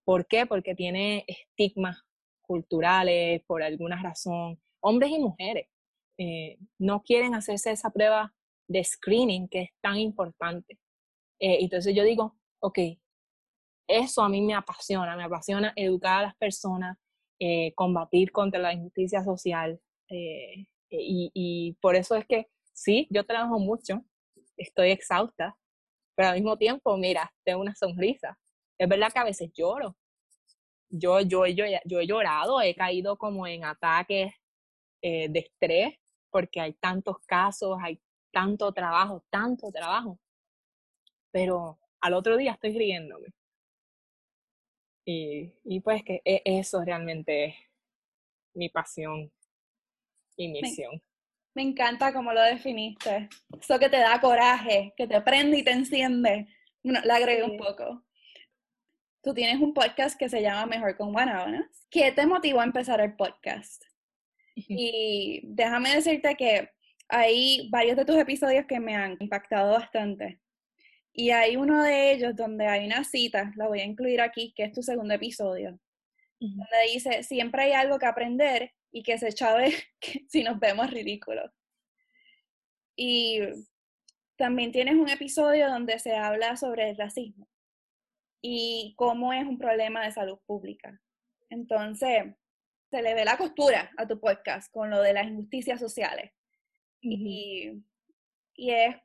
¿Por 0.06 0.28
qué? 0.28 0.46
Porque 0.46 0.76
tiene 0.76 1.24
estigmas 1.26 2.00
culturales 2.40 3.42
por 3.44 3.64
alguna 3.64 4.00
razón. 4.00 4.62
Hombres 4.80 5.10
y 5.10 5.18
mujeres 5.18 5.66
eh, 6.16 6.58
no 6.78 7.02
quieren 7.02 7.34
hacerse 7.34 7.72
esa 7.72 7.90
prueba 7.90 8.32
de 8.68 8.84
screening 8.84 9.48
que 9.48 9.62
es 9.62 9.70
tan 9.82 9.96
importante. 9.96 10.78
Eh, 11.40 11.58
entonces 11.60 11.92
yo 11.92 12.04
digo, 12.04 12.36
ok, 12.62 12.78
eso 13.88 14.22
a 14.22 14.28
mí 14.28 14.40
me 14.42 14.54
apasiona, 14.54 15.16
me 15.16 15.24
apasiona 15.24 15.72
educar 15.74 16.20
a 16.20 16.26
las 16.28 16.36
personas, 16.36 16.96
eh, 17.40 17.72
combatir 17.74 18.30
contra 18.30 18.60
la 18.60 18.72
injusticia 18.72 19.24
social. 19.24 19.80
Y, 20.90 21.76
por 21.80 21.96
eso 21.96 22.14
es 22.16 22.26
que 22.26 22.48
sí, 22.72 23.06
yo 23.10 23.24
trabajo 23.24 23.58
mucho, 23.58 24.04
estoy 24.56 24.90
exhausta, 24.90 25.56
pero 26.14 26.28
al 26.30 26.34
mismo 26.34 26.56
tiempo, 26.56 26.96
mira, 26.96 27.32
tengo 27.44 27.60
una 27.60 27.74
sonrisa, 27.74 28.38
es 28.78 28.88
verdad 28.88 29.12
que 29.12 29.18
a 29.18 29.24
veces 29.24 29.50
lloro. 29.52 29.96
Yo, 30.88 31.20
yo, 31.20 31.46
yo, 31.46 31.64
yo 31.84 32.00
he 32.00 32.06
llorado, 32.06 32.60
he 32.60 32.74
caído 32.74 33.16
como 33.18 33.46
en 33.46 33.64
ataques 33.64 34.32
eh, 35.02 35.28
de 35.28 35.40
estrés 35.40 35.94
porque 36.30 36.60
hay 36.60 36.74
tantos 36.74 37.18
casos, 37.26 37.78
hay 37.82 38.00
tanto 38.32 38.72
trabajo, 38.72 39.24
tanto 39.30 39.70
trabajo. 39.72 40.18
Pero 41.30 41.78
al 42.00 42.14
otro 42.14 42.36
día 42.36 42.52
estoy 42.52 42.76
riéndome. 42.76 43.28
Y, 45.04 45.52
y 45.64 45.80
pues 45.80 46.02
que 46.04 46.20
e, 46.24 46.42
eso 46.44 46.82
realmente 46.84 47.46
es 47.46 47.54
mi 48.54 48.68
pasión 48.68 49.32
Me, 51.54 51.62
encanta 51.62 52.12
cómo 52.12 52.32
lo 52.32 52.42
definiste. 52.42 53.28
Eso 53.58 53.78
que 53.78 53.88
te 53.88 53.98
da 53.98 54.20
coraje, 54.20 54.92
que 54.96 55.06
te 55.06 55.20
prende 55.22 55.58
y 55.58 55.64
te 55.64 55.72
enciende. 55.72 56.46
Bueno, 56.82 57.00
le 57.02 57.12
agregué 57.12 57.42
un 57.42 57.56
poco. 57.56 58.04
Tú 59.22 59.34
tienes 59.34 59.60
un 59.60 59.72
podcast 59.74 60.18
que 60.18 60.28
se 60.28 60.42
llama 60.42 60.66
Mejor 60.66 60.96
con 60.96 61.12
Guanábanas. 61.12 61.86
¿Qué 61.90 62.12
te 62.12 62.26
motivó 62.26 62.60
a 62.60 62.64
empezar 62.64 63.00
el 63.00 63.16
podcast? 63.16 63.82
Y 64.54 65.42
déjame 65.44 65.94
decirte 65.94 66.34
que 66.36 66.70
hay 67.08 67.68
varios 67.70 67.96
de 67.96 68.04
tus 68.04 68.16
episodios 68.16 68.66
que 68.66 68.80
me 68.80 68.94
han 68.94 69.16
impactado 69.20 69.72
bastante. 69.72 70.40
Y 71.12 71.30
hay 71.30 71.56
uno 71.56 71.82
de 71.82 72.12
ellos 72.12 72.36
donde 72.36 72.66
hay 72.66 72.86
una 72.86 73.02
cita, 73.04 73.52
la 73.56 73.68
voy 73.68 73.80
a 73.80 73.84
incluir 73.84 74.20
aquí, 74.20 74.52
que 74.54 74.64
es 74.64 74.72
tu 74.72 74.82
segundo 74.82 75.14
episodio, 75.14 75.78
donde 76.38 76.92
dice, 76.92 77.22
siempre 77.22 77.62
hay 77.62 77.72
algo 77.72 77.98
que 77.98 78.06
aprender 78.06 78.72
y 78.96 79.02
que 79.02 79.18
se 79.18 79.30
chave 79.30 79.74
si 80.30 80.42
nos 80.42 80.58
vemos 80.58 80.90
ridículos. 80.90 81.52
Y 82.96 83.40
también 84.36 84.72
tienes 84.72 84.94
un 84.94 85.10
episodio 85.10 85.68
donde 85.68 85.98
se 85.98 86.16
habla 86.16 86.56
sobre 86.56 86.88
el 86.88 86.96
racismo 86.96 87.46
y 88.40 88.94
cómo 88.96 89.34
es 89.34 89.44
un 89.44 89.58
problema 89.58 90.02
de 90.02 90.12
salud 90.12 90.38
pública. 90.46 90.98
Entonces, 91.50 92.24
se 92.90 93.02
le 93.02 93.12
ve 93.12 93.26
la 93.26 93.36
costura 93.36 93.90
a 93.98 94.08
tu 94.08 94.18
podcast 94.18 94.72
con 94.72 94.88
lo 94.88 95.02
de 95.02 95.12
las 95.12 95.26
injusticias 95.26 95.78
sociales. 95.78 96.32
y, 97.02 97.84
y, 98.54 98.70
es 98.70 98.96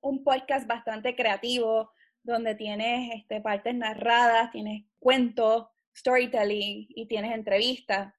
un 0.00 0.24
podcast 0.24 0.66
bastante 0.66 1.14
creativo, 1.14 1.92
donde 2.24 2.56
tienes 2.56 3.14
este, 3.14 3.40
partes 3.40 3.76
narradas, 3.76 4.50
tienes 4.50 4.84
cuentos, 4.98 5.68
storytelling 5.96 6.88
y 6.88 7.06
tienes 7.06 7.32
entrevistas. 7.32 8.17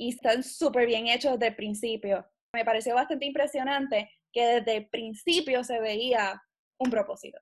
Y 0.00 0.14
están 0.14 0.42
súper 0.42 0.86
bien 0.86 1.08
hechos 1.08 1.32
desde 1.32 1.48
el 1.48 1.56
principio. 1.56 2.26
Me 2.54 2.64
pareció 2.64 2.94
bastante 2.94 3.26
impresionante 3.26 4.10
que 4.32 4.44
desde 4.44 4.76
el 4.78 4.88
principio 4.88 5.62
se 5.62 5.80
veía 5.80 6.42
un 6.78 6.90
propósito 6.90 7.38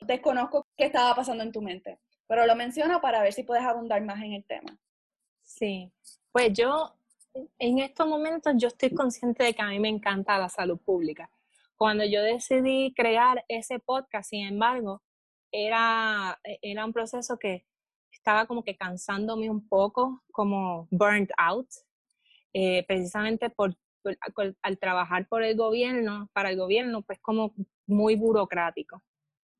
desconozco 0.00 0.66
qué 0.76 0.86
estaba 0.86 1.14
pasando 1.14 1.44
en 1.44 1.52
tu 1.52 1.62
mente, 1.62 2.00
pero 2.26 2.46
lo 2.46 2.56
menciono 2.56 3.00
para 3.00 3.22
ver 3.22 3.32
si 3.32 3.42
puedes 3.42 3.64
abundar 3.64 4.02
más 4.02 4.22
en 4.22 4.34
el 4.34 4.44
tema. 4.44 4.78
Sí, 5.42 5.92
pues 6.32 6.52
yo 6.52 6.94
en 7.58 7.78
estos 7.78 8.06
momentos 8.06 8.54
yo 8.56 8.68
estoy 8.68 8.90
consciente 8.94 9.44
de 9.44 9.54
que 9.54 9.62
a 9.62 9.68
mí 9.68 9.78
me 9.78 9.88
encanta 9.88 10.38
la 10.38 10.48
salud 10.48 10.78
pública. 10.78 11.30
Cuando 11.76 12.04
yo 12.04 12.22
decidí 12.22 12.92
crear 12.94 13.44
ese 13.48 13.78
podcast, 13.78 14.30
sin 14.30 14.46
embargo, 14.46 15.02
era, 15.50 16.38
era 16.44 16.84
un 16.84 16.92
proceso 16.92 17.38
que 17.38 17.66
estaba 18.20 18.46
como 18.46 18.62
que 18.62 18.76
cansándome 18.76 19.48
un 19.48 19.66
poco, 19.66 20.22
como 20.30 20.86
burnt 20.90 21.30
out, 21.38 21.68
eh, 22.52 22.84
precisamente 22.86 23.48
por, 23.48 23.74
al 24.62 24.78
trabajar 24.78 25.26
por 25.26 25.42
el 25.42 25.56
gobierno, 25.56 26.28
para 26.34 26.50
el 26.50 26.58
gobierno, 26.58 27.02
pues 27.02 27.18
como 27.20 27.54
muy 27.86 28.16
burocrático. 28.16 29.02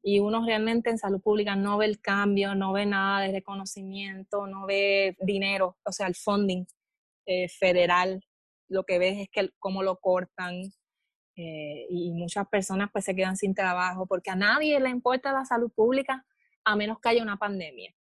Y 0.03 0.21
uno 0.21 0.45
realmente 0.45 0.91
en 0.91 0.99
salud 0.99 1.21
pública 1.21 1.57
no 1.57 1.79
ve 1.79 1.87
el 1.87 2.01
cambio, 2.01 2.55
no 2.55 2.73
ve 2.73 2.87
nada 2.87 3.21
de 3.23 3.33
reconocimiento, 3.33 4.47
no 4.47 4.67
ve 4.67 5.17
dinero, 5.21 5.79
o 5.85 5.93
sea, 5.93 6.07
el 6.07 6.15
funding 6.15 6.65
eh, 7.27 7.49
federal, 7.49 8.23
lo 8.69 8.85
que 8.85 8.99
ves 8.99 9.19
es 9.19 9.29
que 9.31 9.51
cómo 9.59 9.83
lo 9.83 9.97
cortan 9.97 10.63
eh, 11.37 11.87
y 11.91 12.13
muchas 12.13 12.47
personas 12.49 12.91
pues 12.93 13.05
se 13.05 13.15
quedan 13.15 13.37
sin 13.37 13.55
trabajo 13.55 14.07
porque 14.07 14.31
a 14.31 14.37
nadie 14.37 14.79
le 14.81 14.91
importa 14.91 15.33
la 15.33 15.45
salud 15.45 15.71
pública 15.73 16.25
a 16.65 16.77
menos 16.77 16.99
que 17.01 17.09
haya 17.11 17.23
una 17.23 17.37
pandemia, 17.37 17.95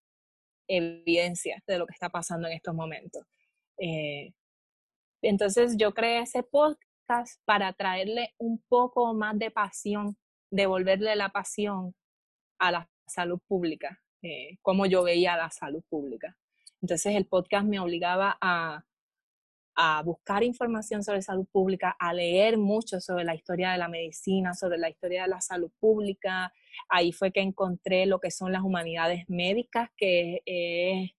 evidencia 0.67 1.61
de 1.67 1.79
lo 1.79 1.87
que 1.87 1.93
está 1.93 2.09
pasando 2.09 2.47
en 2.47 2.53
estos 2.53 2.75
momentos. 2.75 3.23
Eh, 3.79 4.33
entonces 5.21 5.75
yo 5.77 5.93
creé 5.93 6.21
ese 6.21 6.43
podcast 6.43 7.41
para 7.45 7.73
traerle 7.73 8.33
un 8.37 8.61
poco 8.67 9.13
más 9.13 9.37
de 9.39 9.51
pasión 9.51 10.17
devolverle 10.49 11.15
la 11.15 11.29
pasión 11.29 11.93
a 12.59 12.71
la 12.71 12.89
salud 13.05 13.39
pública, 13.47 14.01
eh, 14.21 14.57
como 14.61 14.85
yo 14.85 15.03
veía 15.03 15.37
la 15.37 15.49
salud 15.49 15.83
pública. 15.89 16.37
Entonces 16.81 17.15
el 17.15 17.25
podcast 17.25 17.65
me 17.65 17.79
obligaba 17.79 18.37
a, 18.41 18.83
a 19.75 20.01
buscar 20.03 20.43
información 20.43 21.03
sobre 21.03 21.21
salud 21.21 21.47
pública, 21.51 21.95
a 21.99 22.13
leer 22.13 22.57
mucho 22.57 22.99
sobre 22.99 23.23
la 23.23 23.35
historia 23.35 23.71
de 23.71 23.77
la 23.77 23.87
medicina, 23.87 24.53
sobre 24.53 24.77
la 24.77 24.89
historia 24.89 25.23
de 25.23 25.29
la 25.29 25.41
salud 25.41 25.71
pública. 25.79 26.53
Ahí 26.89 27.11
fue 27.11 27.31
que 27.31 27.41
encontré 27.41 28.05
lo 28.05 28.19
que 28.19 28.31
son 28.31 28.51
las 28.51 28.63
humanidades 28.63 29.25
médicas, 29.27 29.89
que 29.97 30.41
eh, 30.45 31.11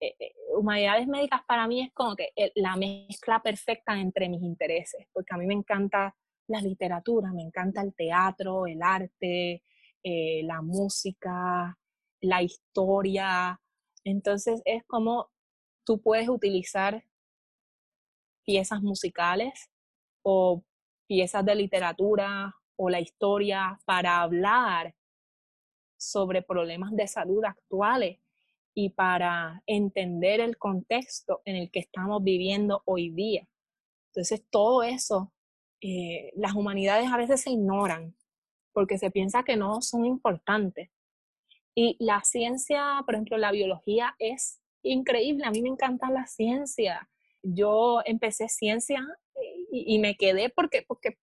eh, 0.00 0.34
humanidades 0.56 1.06
médicas 1.08 1.42
para 1.46 1.66
mí 1.66 1.82
es 1.82 1.92
como 1.92 2.14
que 2.14 2.32
la 2.54 2.76
mezcla 2.76 3.42
perfecta 3.42 3.98
entre 3.98 4.28
mis 4.28 4.42
intereses, 4.42 5.06
porque 5.12 5.34
a 5.34 5.38
mí 5.38 5.46
me 5.46 5.54
encanta 5.54 6.14
la 6.48 6.60
literatura, 6.60 7.32
me 7.32 7.42
encanta 7.42 7.82
el 7.82 7.94
teatro, 7.94 8.66
el 8.66 8.82
arte, 8.82 9.62
eh, 10.02 10.42
la 10.44 10.62
música, 10.62 11.76
la 12.20 12.42
historia. 12.42 13.60
Entonces 14.04 14.62
es 14.64 14.84
como 14.86 15.30
tú 15.84 16.00
puedes 16.00 16.28
utilizar 16.28 17.04
piezas 18.44 18.82
musicales 18.82 19.70
o 20.22 20.62
piezas 21.06 21.44
de 21.44 21.54
literatura 21.54 22.54
o 22.78 22.88
la 22.88 23.00
historia 23.00 23.80
para 23.84 24.22
hablar 24.22 24.94
sobre 25.98 26.42
problemas 26.42 26.92
de 26.94 27.06
salud 27.06 27.44
actuales 27.44 28.18
y 28.74 28.90
para 28.90 29.62
entender 29.66 30.40
el 30.40 30.56
contexto 30.56 31.42
en 31.44 31.56
el 31.56 31.70
que 31.70 31.80
estamos 31.80 32.22
viviendo 32.22 32.82
hoy 32.84 33.10
día. 33.10 33.46
Entonces 34.10 34.44
todo 34.50 34.82
eso 34.82 35.32
eh, 35.80 36.32
las 36.34 36.54
humanidades 36.54 37.10
a 37.10 37.16
veces 37.16 37.40
se 37.40 37.50
ignoran 37.50 38.16
porque 38.72 38.98
se 38.98 39.10
piensa 39.10 39.42
que 39.42 39.56
no 39.56 39.80
son 39.82 40.04
importantes. 40.04 40.90
Y 41.74 41.96
la 42.00 42.22
ciencia, 42.24 43.02
por 43.04 43.14
ejemplo, 43.14 43.38
la 43.38 43.52
biología 43.52 44.16
es 44.18 44.60
increíble. 44.82 45.44
A 45.46 45.50
mí 45.50 45.62
me 45.62 45.68
encanta 45.68 46.10
la 46.10 46.26
ciencia. 46.26 47.08
Yo 47.42 48.00
empecé 48.04 48.48
ciencia 48.48 49.06
y, 49.70 49.98
me 50.00 50.16
quedé 50.16 50.48
porque, 50.48 50.82
porque, 50.86 51.18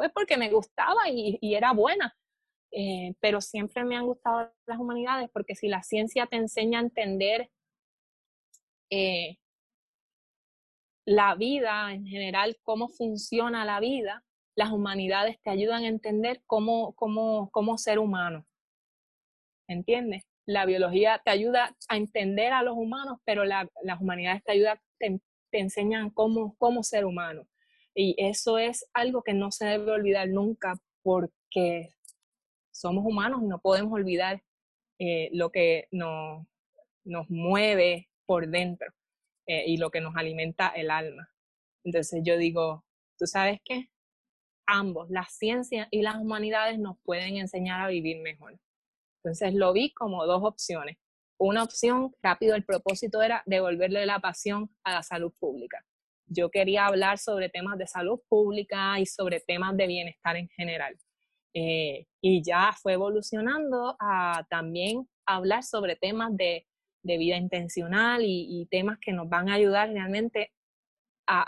pues 0.00 0.12
porque 0.14 0.38
me 0.38 0.48
gustaba 0.48 1.10
y, 1.10 1.38
era 1.42 1.74
buena. 1.74 2.16
Eh, 2.72 3.12
pero 3.20 3.42
siempre 3.42 3.84
me 3.84 3.96
han 3.96 4.06
gustado 4.06 4.50
las 4.66 4.78
humanidades 4.78 5.28
porque 5.30 5.54
si 5.54 5.68
la 5.68 5.82
ciencia 5.82 6.26
te 6.26 6.36
enseña 6.36 6.78
a 6.78 6.82
entender 6.82 7.50
eh, 8.88 9.36
la 11.04 11.34
vida 11.34 11.92
en 11.92 12.06
general, 12.06 12.56
cómo 12.62 12.88
funciona 12.88 13.66
la 13.66 13.78
vida, 13.78 14.24
las 14.56 14.72
humanidades 14.72 15.38
te 15.42 15.50
ayudan 15.50 15.84
a 15.84 15.88
entender 15.88 16.40
cómo, 16.46 16.94
cómo, 16.94 17.50
cómo 17.50 17.76
ser 17.76 17.98
humano. 17.98 18.46
¿Entiendes? 19.68 20.24
La 20.46 20.64
biología 20.64 21.20
te 21.22 21.30
ayuda 21.30 21.76
a 21.90 21.96
entender 21.98 22.54
a 22.54 22.62
los 22.62 22.74
humanos, 22.74 23.18
pero 23.26 23.44
las 23.44 23.68
humanidades 24.00 24.42
te 24.44 24.52
ayudan, 24.52 24.78
te, 24.98 25.20
enseñan 25.52 26.08
cómo, 26.08 26.56
cómo 26.56 26.82
ser 26.82 27.04
humano. 27.04 27.46
Y 27.94 28.14
eso 28.18 28.58
es 28.58 28.86
algo 28.94 29.22
que 29.22 29.34
no 29.34 29.50
se 29.50 29.66
debe 29.66 29.92
olvidar 29.92 30.28
nunca 30.28 30.80
porque 31.02 31.94
somos 32.70 33.04
humanos 33.04 33.42
y 33.42 33.46
no 33.46 33.60
podemos 33.60 33.92
olvidar 33.92 34.42
eh, 34.98 35.30
lo 35.32 35.50
que 35.50 35.88
nos, 35.90 36.46
nos 37.04 37.28
mueve 37.30 38.08
por 38.26 38.48
dentro. 38.48 38.92
Eh, 39.50 39.64
y 39.66 39.78
lo 39.78 39.90
que 39.90 40.00
nos 40.00 40.14
alimenta 40.14 40.68
el 40.68 40.92
alma. 40.92 41.28
Entonces 41.84 42.20
yo 42.22 42.36
digo, 42.36 42.84
¿tú 43.18 43.26
sabes 43.26 43.58
qué? 43.64 43.90
Ambos, 44.64 45.10
la 45.10 45.26
ciencia 45.28 45.88
y 45.90 46.02
las 46.02 46.18
humanidades 46.18 46.78
nos 46.78 46.98
pueden 47.02 47.36
enseñar 47.36 47.80
a 47.80 47.88
vivir 47.88 48.22
mejor. 48.22 48.60
Entonces 49.16 49.52
lo 49.54 49.72
vi 49.72 49.92
como 49.92 50.24
dos 50.24 50.44
opciones. 50.44 50.98
Una 51.36 51.64
opción, 51.64 52.14
rápido, 52.22 52.54
el 52.54 52.64
propósito 52.64 53.22
era 53.22 53.42
devolverle 53.44 54.06
la 54.06 54.20
pasión 54.20 54.70
a 54.84 54.92
la 54.92 55.02
salud 55.02 55.32
pública. 55.40 55.84
Yo 56.30 56.50
quería 56.50 56.86
hablar 56.86 57.18
sobre 57.18 57.48
temas 57.48 57.76
de 57.76 57.86
salud 57.86 58.20
pública 58.28 58.98
y 58.98 59.06
sobre 59.06 59.40
temas 59.40 59.76
de 59.76 59.86
bienestar 59.86 60.36
en 60.36 60.48
general. 60.48 60.96
Eh, 61.52 62.06
y 62.22 62.42
ya 62.42 62.72
fue 62.80 62.92
evolucionando 62.92 63.96
a 63.98 64.46
también 64.48 65.08
hablar 65.26 65.64
sobre 65.64 65.96
temas 65.96 66.36
de 66.36 66.64
de 67.02 67.18
vida 67.18 67.36
intencional 67.36 68.22
y, 68.24 68.66
temas 68.70 68.98
que 68.98 69.12
nos 69.12 69.28
van 69.28 69.48
a 69.48 69.54
ayudar 69.54 69.90
realmente 69.90 70.52
a, 71.26 71.46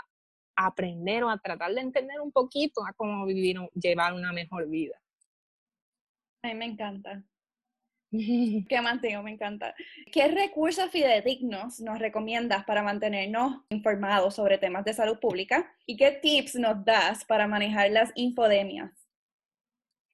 aprender 0.55 1.23
o 1.23 1.29
a 1.31 1.39
tratar 1.39 1.73
de 1.73 1.81
entender 1.81 2.21
un 2.21 2.31
poquito 2.31 2.85
a 2.85 2.93
cómo 2.93 3.25
vivir, 3.25 3.57
llevar 3.73 4.13
una 4.13 4.31
mejor 4.31 4.69
vida. 4.69 4.95
A 6.43 6.49
mí 6.49 6.53
me 6.53 6.65
encanta. 6.65 7.23
¿Qué 8.69 8.81
mantengo? 8.81 9.23
Me 9.23 9.31
encanta. 9.31 9.73
¿Qué 10.11 10.27
recursos 10.27 10.91
fidedignos 10.91 11.79
nos 11.79 11.97
recomiendas 11.97 12.63
para 12.63 12.83
mantenernos 12.83 13.61
informados 13.69 14.35
sobre 14.35 14.59
temas 14.59 14.85
de 14.85 14.93
salud 14.93 15.19
pública? 15.19 15.75
¿Y 15.87 15.97
qué 15.97 16.11
tips 16.11 16.55
nos 16.55 16.85
das 16.85 17.25
para 17.25 17.47
manejar 17.47 17.89
las 17.89 18.11
infodemias? 18.13 18.91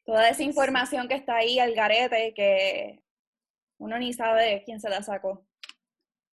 Toda 0.06 0.30
esa 0.30 0.44
información 0.44 1.10
que 1.10 1.16
está 1.16 1.36
ahí 1.36 1.60
al 1.60 1.74
garete, 1.74 2.34
que 2.34 3.04
uno 3.78 4.00
ni 4.00 4.14
sabe 4.14 4.64
quién 4.66 4.80
se 4.80 4.90
la 4.90 5.04
sacó. 5.04 5.46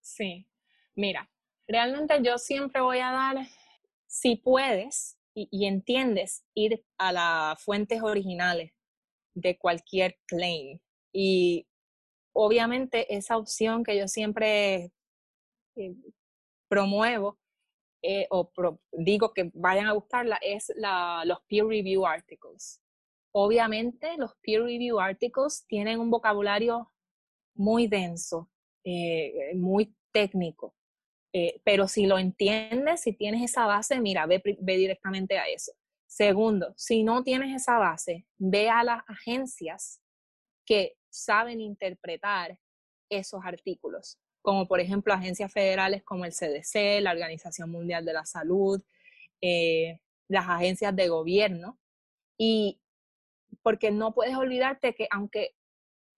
Sí, 0.01 0.49
mira, 0.95 1.29
realmente 1.67 2.23
yo 2.23 2.39
siempre 2.39 2.81
voy 2.81 3.01
a 3.01 3.11
dar, 3.11 3.47
si 4.07 4.37
puedes 4.37 5.19
y, 5.35 5.67
entiendes, 5.67 6.45
ir 6.55 6.83
a 6.97 7.13
las 7.13 7.63
fuentes 7.63 8.03
originales 8.03 8.73
de 9.35 9.59
cualquier 9.59 10.17
claim. 10.27 10.79
Y 11.19 11.67
obviamente 12.35 13.17
esa 13.17 13.39
opción 13.39 13.83
que 13.85 13.97
yo 13.97 14.07
siempre 14.07 14.93
eh, 15.77 15.95
promuevo 16.69 17.39
eh, 18.03 18.27
o 18.29 18.51
digo 18.93 19.33
que 19.33 19.51
vayan 19.55 19.87
a 19.87 19.95
buscarla 19.95 20.39
es 20.43 20.71
los 21.25 21.39
peer 21.49 21.65
review 21.65 22.05
articles. 22.05 22.83
Obviamente 23.33 24.15
los 24.19 24.35
peer 24.43 24.65
review 24.65 25.01
articles 25.01 25.65
tienen 25.67 26.01
un 26.01 26.11
vocabulario 26.11 26.93
muy 27.55 27.87
denso, 27.87 28.51
eh, 28.85 29.55
muy 29.55 29.97
técnico. 30.13 30.75
Pero 31.65 31.87
si 31.87 32.07
lo 32.07 32.17
entiendes, 32.19 33.03
si 33.03 33.13
tienes 33.13 33.43
esa 33.43 33.67
base, 33.67 34.01
mira, 34.01 34.27
ve 34.27 34.43
directamente 34.59 35.39
a 35.39 35.47
eso. 35.47 35.73
Segundo, 36.07 36.73
si 36.79 37.05
no 37.05 37.23
tienes 37.23 37.55
esa 37.55 37.77
base, 37.77 38.27
ve 38.39 38.71
a 38.71 38.83
las 38.83 39.03
agencias 39.07 40.01
que 40.67 40.97
saben 41.19 41.61
interpretar 41.61 42.59
esos 43.11 43.45
artículos, 43.45 44.19
como 44.43 44.67
por 44.67 44.81
ejemplo 44.81 45.13
agencias 45.13 45.53
federales 45.53 46.03
como 46.03 46.25
el 46.25 46.33
CDC, 46.33 47.01
la 47.01 47.13
Organización 47.13 47.71
Mundial 47.71 48.05
de 48.05 48.13
la 48.13 48.25
Salud, 48.25 48.83
eh, 49.41 50.01
las 50.29 50.49
agencias 50.49 50.95
de 50.95 51.09
gobierno. 51.09 51.79
Y 52.39 52.81
porque 53.63 53.91
no 53.91 54.15
puedes 54.15 54.37
olvidarte 54.37 54.95
que 54.95 55.09
aunque 55.11 55.55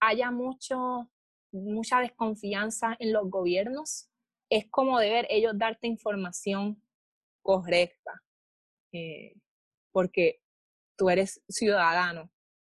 haya 0.00 0.30
mucho 0.30 1.10
mucha 1.52 2.00
desconfianza 2.00 2.96
en 2.98 3.12
los 3.12 3.30
gobiernos, 3.30 4.10
es 4.50 4.66
como 4.70 4.98
deber 4.98 5.26
ellos 5.30 5.52
darte 5.56 5.86
información 5.86 6.82
correcta, 7.42 8.22
eh, 8.92 9.34
porque 9.92 10.42
tú 10.96 11.10
eres 11.10 11.42
ciudadano 11.48 12.30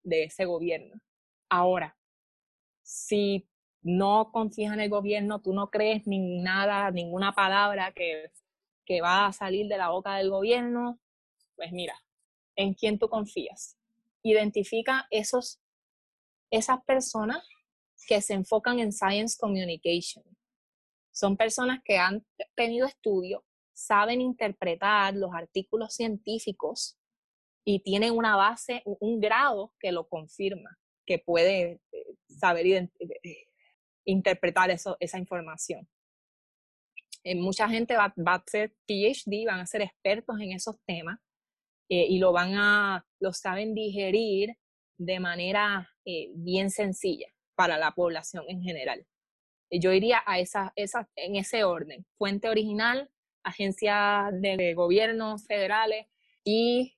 de 0.02 0.24
ese 0.24 0.44
gobierno. 0.44 1.00
Ahora, 1.48 1.96
si 2.90 3.48
no 3.82 4.32
confías 4.32 4.74
en 4.74 4.80
el 4.80 4.90
gobierno, 4.90 5.40
tú 5.40 5.54
no 5.54 5.70
crees 5.70 6.08
ni 6.08 6.40
nada, 6.42 6.90
ninguna 6.90 7.32
palabra 7.32 7.92
que, 7.92 8.32
que 8.84 9.00
va 9.00 9.26
a 9.26 9.32
salir 9.32 9.68
de 9.68 9.78
la 9.78 9.90
boca 9.90 10.16
del 10.16 10.28
gobierno, 10.28 10.98
pues 11.54 11.70
mira, 11.70 11.94
¿en 12.56 12.74
quién 12.74 12.98
tú 12.98 13.08
confías? 13.08 13.78
Identifica 14.24 15.06
esos, 15.10 15.60
esas 16.50 16.82
personas 16.82 17.46
que 18.08 18.20
se 18.20 18.34
enfocan 18.34 18.80
en 18.80 18.92
Science 18.92 19.36
Communication. 19.38 20.24
Son 21.12 21.36
personas 21.36 21.80
que 21.84 21.96
han 21.96 22.26
tenido 22.56 22.88
estudio, 22.88 23.44
saben 23.72 24.20
interpretar 24.20 25.14
los 25.14 25.30
artículos 25.32 25.94
científicos 25.94 26.98
y 27.64 27.78
tienen 27.84 28.16
una 28.16 28.34
base, 28.34 28.82
un 28.84 29.20
grado 29.20 29.72
que 29.78 29.92
lo 29.92 30.08
confirma, 30.08 30.76
que 31.10 31.18
puede 31.18 31.80
eh, 31.90 32.06
saber 32.28 32.64
eh, 32.68 32.88
interpretar 34.04 34.70
eso, 34.70 34.96
esa 35.00 35.18
información. 35.18 35.88
Eh, 37.24 37.34
mucha 37.34 37.68
gente 37.68 37.96
va, 37.96 38.14
a 38.14 38.34
hacer 38.36 38.76
PhD, 38.86 39.44
van 39.44 39.58
a 39.58 39.66
ser 39.66 39.82
expertos 39.82 40.38
en 40.40 40.52
esos 40.52 40.76
temas 40.86 41.18
y 41.88 42.20
lo 42.20 42.30
van 42.30 42.54
a, 42.54 43.04
lo 43.18 43.32
saben 43.32 43.74
digerir 43.74 44.56
de 44.96 45.18
manera 45.18 45.92
bien 46.36 46.70
sencilla 46.70 47.26
para 47.56 47.78
la 47.78 47.90
población 47.90 48.44
en 48.46 48.62
general. 48.62 49.04
Yo 49.72 49.92
iría 49.92 50.22
a 50.24 50.38
esa, 50.38 50.72
esa, 50.76 51.10
en 51.16 51.34
ese 51.34 51.64
orden. 51.64 52.06
Fuente 52.16 52.48
original, 52.48 53.10
agencias 53.42 54.30
de 54.40 54.74
gobierno 54.74 55.36
federales 55.38 56.06
y 56.44 56.96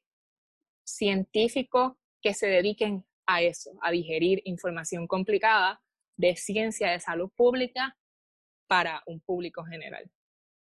científicos 0.85 1.95
que 2.21 2.35
se 2.35 2.49
dediquen 2.49 3.07
a 3.27 3.43
eso, 3.43 3.73
a 3.83 3.91
digerir 3.91 4.41
información 4.45 5.07
complicada 5.07 5.81
de 6.17 6.37
ciencia 6.37 6.91
de 6.91 7.01
salud 7.01 7.31
pública 7.35 7.97
para 8.67 9.03
un 9.07 9.21
público 9.21 9.65
general. 9.65 10.11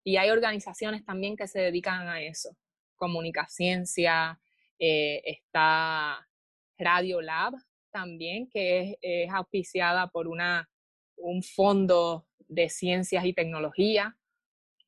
Y 0.04 0.18
hay 0.18 0.30
organizaciones 0.30 1.06
también 1.06 1.36
que 1.36 1.48
se 1.48 1.60
dedican 1.60 2.08
a 2.08 2.22
eso. 2.22 2.58
Comunicaciencia, 2.96 4.40
eh, 4.80 5.22
está 5.26 6.28
Radio 6.78 7.22
Lab, 7.22 7.54
también, 7.92 8.50
que 8.50 8.98
es, 9.02 9.30
auspiciada 9.32 10.08
por 10.08 10.28
una, 10.28 10.68
un 11.18 11.44
fondo 11.44 12.26
de 12.48 12.70
ciencias 12.70 13.24
y 13.26 13.34
tecnología, 13.34 14.18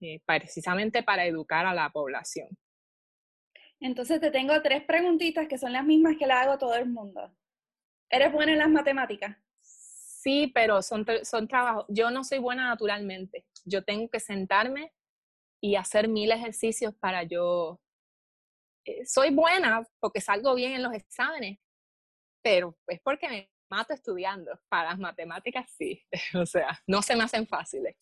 eh, 0.01 0.19
precisamente 0.25 1.03
para 1.03 1.25
educar 1.25 1.65
a 1.65 1.73
la 1.73 1.89
población. 1.91 2.49
Entonces 3.79 4.19
te 4.19 4.31
tengo 4.31 4.61
tres 4.61 4.83
preguntitas 4.83 5.47
que 5.47 5.57
son 5.57 5.73
las 5.73 5.85
mismas 5.85 6.15
que 6.17 6.25
le 6.25 6.33
hago 6.33 6.53
a 6.53 6.57
todo 6.57 6.75
el 6.75 6.89
mundo. 6.89 7.33
¿Eres 8.13 8.31
buena 8.31 8.51
en 8.51 8.59
las 8.59 8.69
matemáticas? 8.69 9.35
Sí, 9.61 10.51
pero 10.53 10.83
son, 10.83 11.03
son 11.23 11.47
trabajos. 11.47 11.85
Yo 11.89 12.11
no 12.11 12.23
soy 12.23 12.37
buena 12.37 12.67
naturalmente. 12.67 13.47
Yo 13.65 13.83
tengo 13.83 14.07
que 14.07 14.19
sentarme 14.19 14.93
y 15.59 15.75
hacer 15.77 16.07
mil 16.07 16.31
ejercicios 16.31 16.93
para 16.93 17.23
yo... 17.23 17.81
Eh, 18.85 19.03
soy 19.07 19.31
buena 19.31 19.83
porque 19.99 20.21
salgo 20.21 20.53
bien 20.53 20.73
en 20.73 20.83
los 20.83 20.93
exámenes, 20.93 21.57
pero 22.43 22.77
es 22.85 23.01
porque 23.03 23.27
me 23.27 23.51
mato 23.67 23.95
estudiando. 23.95 24.59
Para 24.69 24.91
las 24.91 24.99
matemáticas 24.99 25.71
sí, 25.75 26.05
o 26.35 26.45
sea, 26.45 26.79
no 26.85 27.01
se 27.01 27.15
me 27.15 27.23
hacen 27.23 27.47
fáciles. 27.47 27.95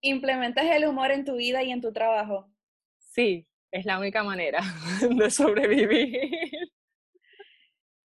¿Implementas 0.00 0.64
el 0.64 0.86
humor 0.86 1.10
en 1.10 1.26
tu 1.26 1.36
vida 1.36 1.62
y 1.62 1.70
en 1.70 1.82
tu 1.82 1.92
trabajo? 1.92 2.50
Sí, 2.98 3.46
Es 3.70 3.84
la 3.84 3.98
única 3.98 4.22
manera 4.22 4.62
de 5.10 5.30
sobrevivir. 5.30 6.69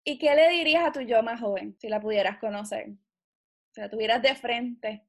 ¿Y 0.04 0.18
qué 0.18 0.36
le 0.36 0.50
dirías 0.50 0.88
a 0.88 0.92
tu 0.92 1.02
yo 1.02 1.22
más 1.22 1.40
joven 1.40 1.76
si 1.80 1.88
la 1.88 2.02
pudieras 2.02 2.40
conocer? 2.40 2.90
Si 3.72 3.82
la 3.82 3.90
tuvieras 3.90 4.22
de 4.22 4.36
frente. 4.36 5.08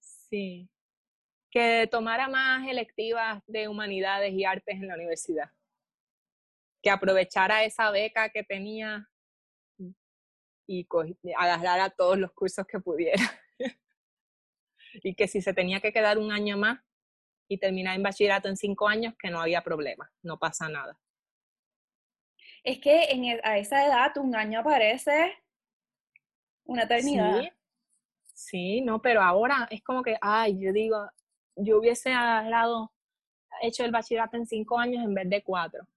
Sí. 0.00 0.68
Que 1.50 1.88
tomara 1.90 2.28
más 2.28 2.66
electivas 2.66 3.42
de 3.46 3.68
humanidades 3.68 4.32
y 4.32 4.44
artes 4.44 4.76
en 4.76 4.88
la 4.88 4.94
universidad. 4.94 5.50
Que 6.82 6.90
aprovechara 6.90 7.64
esa 7.64 7.90
beca 7.90 8.30
que 8.30 8.44
tenía 8.44 9.08
y 10.66 10.86
agarrara 11.36 11.90
todos 11.90 12.18
los 12.18 12.32
cursos 12.32 12.66
que 12.66 12.78
pudiera. 12.78 13.22
y 15.02 15.14
que 15.14 15.26
si 15.26 15.40
se 15.40 15.54
tenía 15.54 15.80
que 15.80 15.92
quedar 15.92 16.18
un 16.18 16.30
año 16.30 16.56
más 16.56 16.80
y 17.48 17.58
terminar 17.58 17.96
en 17.96 18.02
bachillerato 18.02 18.48
en 18.48 18.56
cinco 18.56 18.86
años, 18.86 19.14
que 19.18 19.30
no 19.30 19.40
había 19.40 19.62
problema, 19.62 20.12
no 20.22 20.38
pasa 20.38 20.68
nada. 20.68 20.98
Es 22.68 22.80
que 22.80 23.04
en, 23.04 23.24
e, 23.24 23.40
a 23.44 23.56
esa 23.56 23.86
edad 23.86 24.14
un 24.18 24.36
año 24.36 24.62
parece 24.62 25.32
una 26.66 26.82
eternidad. 26.82 27.40
Sí, 27.40 27.50
sí, 28.34 28.80
no, 28.82 29.00
pero 29.00 29.22
ahora 29.22 29.66
es 29.70 29.82
como 29.82 30.02
que, 30.02 30.18
ay, 30.20 30.58
yo 30.60 30.70
digo, 30.74 31.08
yo 31.56 31.78
hubiese 31.78 32.12
agarrado, 32.12 32.92
hecho 33.62 33.86
el 33.86 33.90
bachillerato 33.90 34.36
en 34.36 34.44
cinco 34.44 34.78
años 34.78 35.02
en 35.02 35.14
vez 35.14 35.30
de 35.30 35.42
cuatro, 35.42 35.88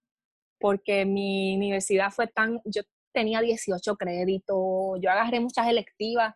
porque 0.62 1.04
mi 1.04 1.58
universidad 1.58 2.10
fue 2.10 2.28
tan, 2.28 2.62
yo 2.64 2.84
tenía 3.12 3.42
18 3.42 3.98
créditos, 3.98 4.98
yo 5.02 5.12
agarré 5.12 5.42
muchas 5.42 5.68
electivas, 5.68 6.34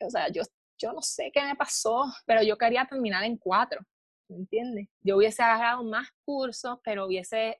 o 0.00 0.08
sea, 0.08 0.28
yo, 0.28 0.40
yo 0.78 0.94
no 0.94 1.02
sé 1.02 1.30
qué 1.34 1.42
me 1.42 1.54
pasó, 1.54 2.06
pero 2.24 2.42
yo 2.42 2.56
quería 2.56 2.86
terminar 2.86 3.24
en 3.24 3.36
cuatro, 3.36 3.82
¿me 4.30 4.38
entiendes? 4.38 4.88
Yo 5.02 5.18
hubiese 5.18 5.42
agarrado 5.42 5.84
más 5.84 6.08
cursos, 6.24 6.78
pero 6.82 7.04
hubiese 7.04 7.58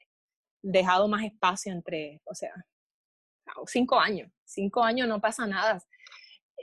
dejado 0.62 1.09
más 1.09 1.24
espacio 1.24 1.73
entre, 1.73 2.20
o 2.24 2.35
sea, 2.35 2.53
cinco 3.66 3.99
años, 3.99 4.31
cinco 4.45 4.82
años 4.82 5.09
no 5.09 5.20
pasa 5.20 5.47
nada. 5.47 5.82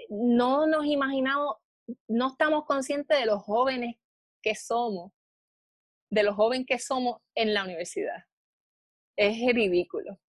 No 0.10 0.68
nos 0.68 0.86
imaginamos, 0.86 1.56
no 2.08 2.28
estamos 2.30 2.66
conscientes 2.66 3.20
de 3.20 3.26
los 3.26 3.44
jóvenes 3.44 3.96
que 4.42 4.56
somos, 4.56 5.12
de 6.10 6.24
los 6.24 6.36
jóvenes 6.36 6.66
que 6.68 6.80
somos 6.80 7.22
en 7.36 7.54
la 7.54 7.64
universidad. 7.64 8.24
Es 9.18 9.38
ridículo. 9.54 10.20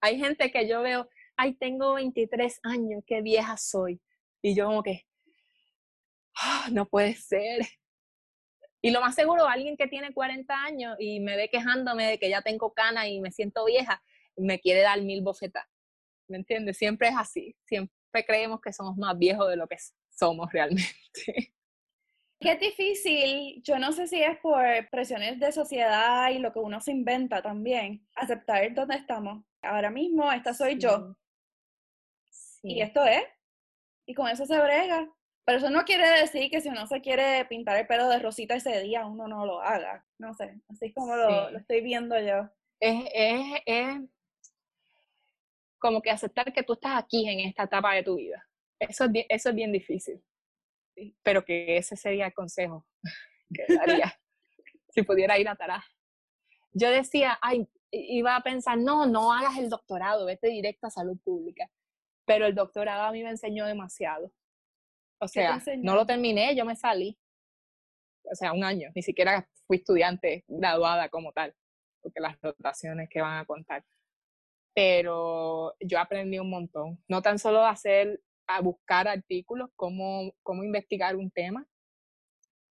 Hay 0.00 0.18
gente 0.18 0.50
que 0.50 0.68
yo 0.68 0.82
veo, 0.82 1.08
ay, 1.36 1.54
tengo 1.54 1.94
23 1.94 2.60
años, 2.62 3.02
qué 3.06 3.22
vieja 3.22 3.56
soy. 3.56 4.00
Y 4.42 4.54
yo 4.54 4.66
como 4.66 4.82
que, 4.82 5.06
ah, 6.36 6.68
no 6.72 6.86
puede 6.86 7.14
ser. 7.14 7.60
Y 8.82 8.90
lo 8.90 9.00
más 9.00 9.14
seguro, 9.14 9.46
alguien 9.46 9.76
que 9.76 9.88
tiene 9.88 10.14
40 10.14 10.54
años 10.54 10.96
y 10.98 11.20
me 11.20 11.36
ve 11.36 11.48
quejándome 11.50 12.06
de 12.06 12.18
que 12.18 12.30
ya 12.30 12.42
tengo 12.42 12.72
cana 12.72 13.08
y 13.08 13.20
me 13.20 13.30
siento 13.30 13.64
vieja, 13.66 14.02
me 14.36 14.58
quiere 14.58 14.80
dar 14.80 15.00
mil 15.02 15.22
bofetas. 15.22 15.66
¿Me 16.28 16.38
entiendes? 16.38 16.78
Siempre 16.78 17.08
es 17.08 17.14
así. 17.16 17.56
Siempre 17.66 18.24
creemos 18.26 18.60
que 18.60 18.72
somos 18.72 18.96
más 18.96 19.18
viejos 19.18 19.48
de 19.48 19.56
lo 19.56 19.66
que 19.66 19.76
somos 20.08 20.50
realmente. 20.52 20.84
Qué 22.40 22.56
difícil, 22.56 23.62
yo 23.62 23.78
no 23.78 23.92
sé 23.92 24.06
si 24.06 24.22
es 24.22 24.38
por 24.38 24.64
presiones 24.90 25.38
de 25.38 25.52
sociedad 25.52 26.30
y 26.30 26.38
lo 26.38 26.54
que 26.54 26.58
uno 26.58 26.80
se 26.80 26.90
inventa 26.90 27.42
también, 27.42 28.08
aceptar 28.14 28.72
dónde 28.72 28.96
estamos. 28.96 29.44
Ahora 29.60 29.90
mismo, 29.90 30.32
esta 30.32 30.54
soy 30.54 30.78
yo. 30.78 31.14
Y 32.62 32.80
esto 32.80 33.04
es. 33.04 33.22
Y 34.06 34.14
con 34.14 34.26
eso 34.28 34.46
se 34.46 34.58
brega. 34.58 35.06
Pero 35.44 35.58
eso 35.58 35.70
no 35.70 35.84
quiere 35.84 36.08
decir 36.20 36.50
que 36.50 36.60
si 36.60 36.68
uno 36.68 36.86
se 36.86 37.00
quiere 37.00 37.44
pintar 37.46 37.76
el 37.76 37.86
pelo 37.86 38.08
de 38.08 38.18
rosita 38.18 38.54
ese 38.54 38.80
día, 38.80 39.06
uno 39.06 39.26
no 39.26 39.46
lo 39.46 39.60
haga. 39.60 40.04
No 40.18 40.34
sé, 40.34 40.60
así 40.68 40.86
es 40.86 40.94
como 40.94 41.16
lo, 41.16 41.56
estoy 41.56 41.80
viendo 41.80 42.18
yo. 42.20 42.48
Es, 42.78 43.04
es, 43.12 43.62
es 43.66 44.00
como 45.78 46.00
que 46.02 46.10
aceptar 46.10 46.52
que 46.52 46.62
tú 46.62 46.74
estás 46.74 47.02
aquí 47.02 47.28
en 47.28 47.40
esta 47.40 47.64
etapa 47.64 47.94
de 47.94 48.02
tu 48.02 48.16
vida. 48.16 48.46
Eso 48.78 49.04
es, 49.04 49.26
eso 49.28 49.48
es 49.48 49.54
bien 49.54 49.72
difícil. 49.72 50.22
Pero 51.22 51.44
que 51.44 51.76
ese 51.76 51.96
sería 51.96 52.26
el 52.26 52.34
consejo 52.34 52.86
que 53.54 53.74
daría 53.74 54.12
si 54.90 55.02
pudiera 55.02 55.38
ir 55.38 55.48
a 55.48 55.56
Tará. 55.56 55.84
Yo 56.72 56.90
decía, 56.90 57.38
ay, 57.42 57.66
iba 57.90 58.36
a 58.36 58.42
pensar, 58.42 58.78
no, 58.78 59.06
no 59.06 59.32
hagas 59.32 59.58
el 59.58 59.68
doctorado, 59.68 60.26
vete 60.26 60.48
directo 60.48 60.86
a 60.86 60.90
salud 60.90 61.18
pública. 61.24 61.68
Pero 62.24 62.46
el 62.46 62.54
doctorado 62.54 63.04
a 63.04 63.12
mí 63.12 63.22
me 63.24 63.30
enseñó 63.30 63.66
demasiado. 63.66 64.30
O 65.20 65.28
sea, 65.28 65.62
no 65.78 65.94
lo 65.94 66.06
terminé, 66.06 66.56
yo 66.56 66.64
me 66.64 66.74
salí. 66.74 67.18
O 68.30 68.34
sea, 68.34 68.52
un 68.52 68.64
año, 68.64 68.90
ni 68.94 69.02
siquiera 69.02 69.48
fui 69.66 69.78
estudiante 69.78 70.44
graduada 70.48 71.08
como 71.08 71.32
tal, 71.32 71.54
porque 72.00 72.20
las 72.20 72.40
rotaciones 72.40 73.08
que 73.10 73.20
van 73.20 73.38
a 73.38 73.44
contar. 73.44 73.84
Pero 74.74 75.74
yo 75.80 75.98
aprendí 75.98 76.38
un 76.38 76.48
montón, 76.48 77.02
no 77.08 77.22
tan 77.22 77.38
solo 77.38 77.60
a 77.60 77.70
hacer, 77.70 78.22
a 78.46 78.60
buscar 78.60 79.08
artículos, 79.08 79.70
cómo, 79.76 80.32
cómo 80.42 80.64
investigar 80.64 81.16
un 81.16 81.30
tema, 81.30 81.66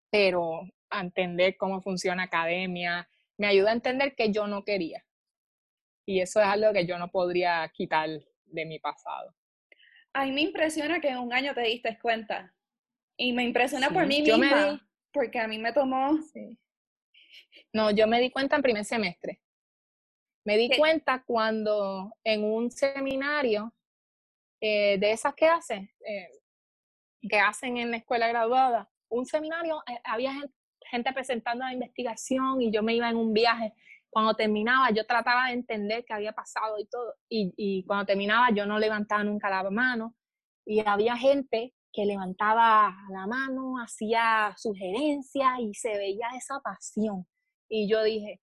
pero 0.10 0.62
a 0.90 1.02
entender 1.02 1.56
cómo 1.56 1.82
funciona 1.82 2.24
academia, 2.24 3.08
me 3.38 3.48
ayuda 3.48 3.70
a 3.70 3.74
entender 3.74 4.16
que 4.16 4.32
yo 4.32 4.48
no 4.48 4.64
quería. 4.64 5.06
Y 6.06 6.22
eso 6.22 6.42
es 6.42 6.48
algo 6.48 6.74
que 6.74 6.88
yo 6.88 6.98
no 6.98 7.12
podría 7.12 7.70
quitar 7.74 8.10
de 8.46 8.66
mi 8.66 8.80
pasado. 8.80 9.36
A 10.14 10.26
mí 10.26 10.32
me 10.32 10.42
impresiona 10.42 11.00
que 11.00 11.10
en 11.10 11.20
un 11.20 11.34
año 11.34 11.54
te 11.54 11.62
diste 11.62 11.98
cuenta. 12.00 12.54
Y 13.18 13.34
me 13.34 13.44
impresiona 13.44 13.90
por 13.90 14.06
mí 14.08 14.22
misma, 14.22 14.82
porque 15.12 15.40
a 15.40 15.48
mí 15.48 15.58
me 15.58 15.74
tomó... 15.74 16.18
No, 17.74 17.92
yo 17.92 18.08
me 18.08 18.20
di 18.20 18.32
cuenta 18.32 18.56
en 18.56 18.62
primer 18.62 18.86
semestre. 18.86 19.42
Me 20.46 20.58
di 20.58 20.70
cuenta 20.78 21.24
cuando 21.26 22.16
en 22.24 22.44
un 22.44 22.72
seminario 22.72 23.74
eh, 24.62 24.98
de 24.98 25.12
esas 25.12 25.36
que 25.36 25.48
hacen, 25.48 25.92
eh, 26.06 26.30
que 27.22 27.40
hacen 27.40 27.78
en 27.78 27.92
la 27.92 27.98
escuela 27.98 28.28
graduada, 28.28 28.90
un 29.10 29.26
seminario, 29.26 29.84
eh, 29.88 30.00
había 30.04 30.34
gente, 30.34 30.54
gente 30.90 31.14
presentando 31.14 31.66
la 31.66 31.74
investigación 31.74 32.62
y 32.62 32.72
yo 32.72 32.82
me 32.82 32.96
iba 32.96 33.10
en 33.10 33.18
un 33.18 33.34
viaje 33.34 33.74
cuando 34.10 34.34
terminaba 34.36 34.90
yo 34.92 35.06
trataba 35.06 35.48
de 35.48 35.54
entender 35.54 36.04
qué 36.06 36.14
había 36.14 36.34
pasado 36.34 36.80
y 36.80 36.86
todo, 36.86 37.14
y, 37.30 37.54
y, 37.58 37.84
cuando 37.86 38.06
terminaba 38.06 38.50
yo 38.54 38.66
no 38.66 38.80
levantaba 38.80 39.24
nunca 39.24 39.50
la 39.50 39.70
mano, 39.70 40.16
y 40.66 40.82
había 40.86 41.18
gente 41.18 41.74
que 41.92 42.06
levantaba 42.06 42.96
la 43.12 43.28
mano, 43.28 43.76
hacía 43.82 44.54
sugerencias 44.58 45.60
y 45.60 45.74
se 45.74 45.98
veía 45.98 46.28
esa 46.38 46.60
pasión. 46.60 47.26
Y 47.68 47.90
yo 47.90 48.04
dije, 48.04 48.40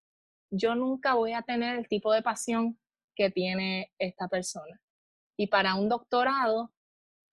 yo 0.51 0.75
nunca 0.75 1.15
voy 1.15 1.33
a 1.33 1.43
tener 1.43 1.79
el 1.79 1.89
tipo 1.89 2.13
de 2.13 2.23
pasión 2.23 2.79
que 3.15 3.31
tiene 3.31 3.93
esta 3.99 4.29
persona. 4.29 4.81
Y 5.39 5.49
para 5.49 5.75
un 5.75 5.89
doctorado 5.89 6.73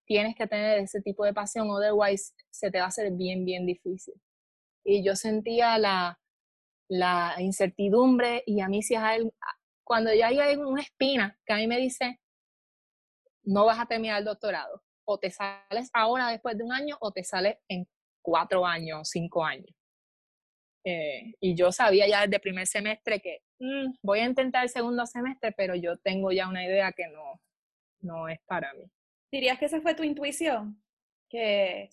tienes 0.06 0.36
que 0.36 0.46
tener 0.46 0.80
ese 0.80 1.00
tipo 1.00 1.24
de 1.24 1.32
pasión, 1.32 1.70
otherwise 1.70 2.34
se 2.50 2.70
te 2.70 2.78
va 2.78 2.84
a 2.84 2.88
hacer 2.88 3.12
bien, 3.12 3.44
bien 3.44 3.66
difícil. 3.66 4.14
Y 4.84 5.04
yo 5.04 5.16
sentía 5.16 5.78
la, 5.78 6.18
la 6.88 7.34
incertidumbre 7.38 8.42
y 8.46 8.60
a 8.60 8.68
mí 8.68 8.82
si 8.82 8.94
es 8.94 9.00
cuando 9.84 10.12
ya 10.12 10.28
hay 10.28 10.56
una 10.56 10.82
espina 10.82 11.38
que 11.44 11.52
a 11.52 11.56
mí 11.56 11.66
me 11.66 11.78
dice, 11.78 12.20
no 13.42 13.66
vas 13.66 13.78
a 13.78 13.86
terminar 13.86 14.18
el 14.18 14.24
doctorado, 14.24 14.82
o 15.06 15.18
te 15.18 15.30
sales 15.30 15.90
ahora 15.92 16.28
después 16.28 16.56
de 16.56 16.64
un 16.64 16.72
año 16.72 16.96
o 17.00 17.12
te 17.12 17.22
sales 17.24 17.58
en 17.68 17.86
cuatro 18.22 18.66
años, 18.66 19.08
cinco 19.10 19.44
años. 19.44 19.70
Eh, 20.86 21.34
y 21.40 21.54
yo 21.54 21.72
sabía 21.72 22.06
ya 22.06 22.22
desde 22.22 22.40
primer 22.40 22.66
semestre 22.66 23.20
que 23.20 23.40
mm, 23.58 23.96
voy 24.02 24.20
a 24.20 24.26
intentar 24.26 24.64
el 24.64 24.68
segundo 24.68 25.06
semestre, 25.06 25.52
pero 25.52 25.74
yo 25.74 25.96
tengo 25.98 26.30
ya 26.30 26.48
una 26.48 26.64
idea 26.64 26.92
que 26.92 27.08
no, 27.08 27.40
no 28.00 28.28
es 28.28 28.40
para 28.46 28.72
mí. 28.74 28.90
¿Dirías 29.32 29.58
que 29.58 29.66
esa 29.66 29.80
fue 29.80 29.94
tu 29.94 30.02
intuición? 30.02 30.82
Que 31.28 31.88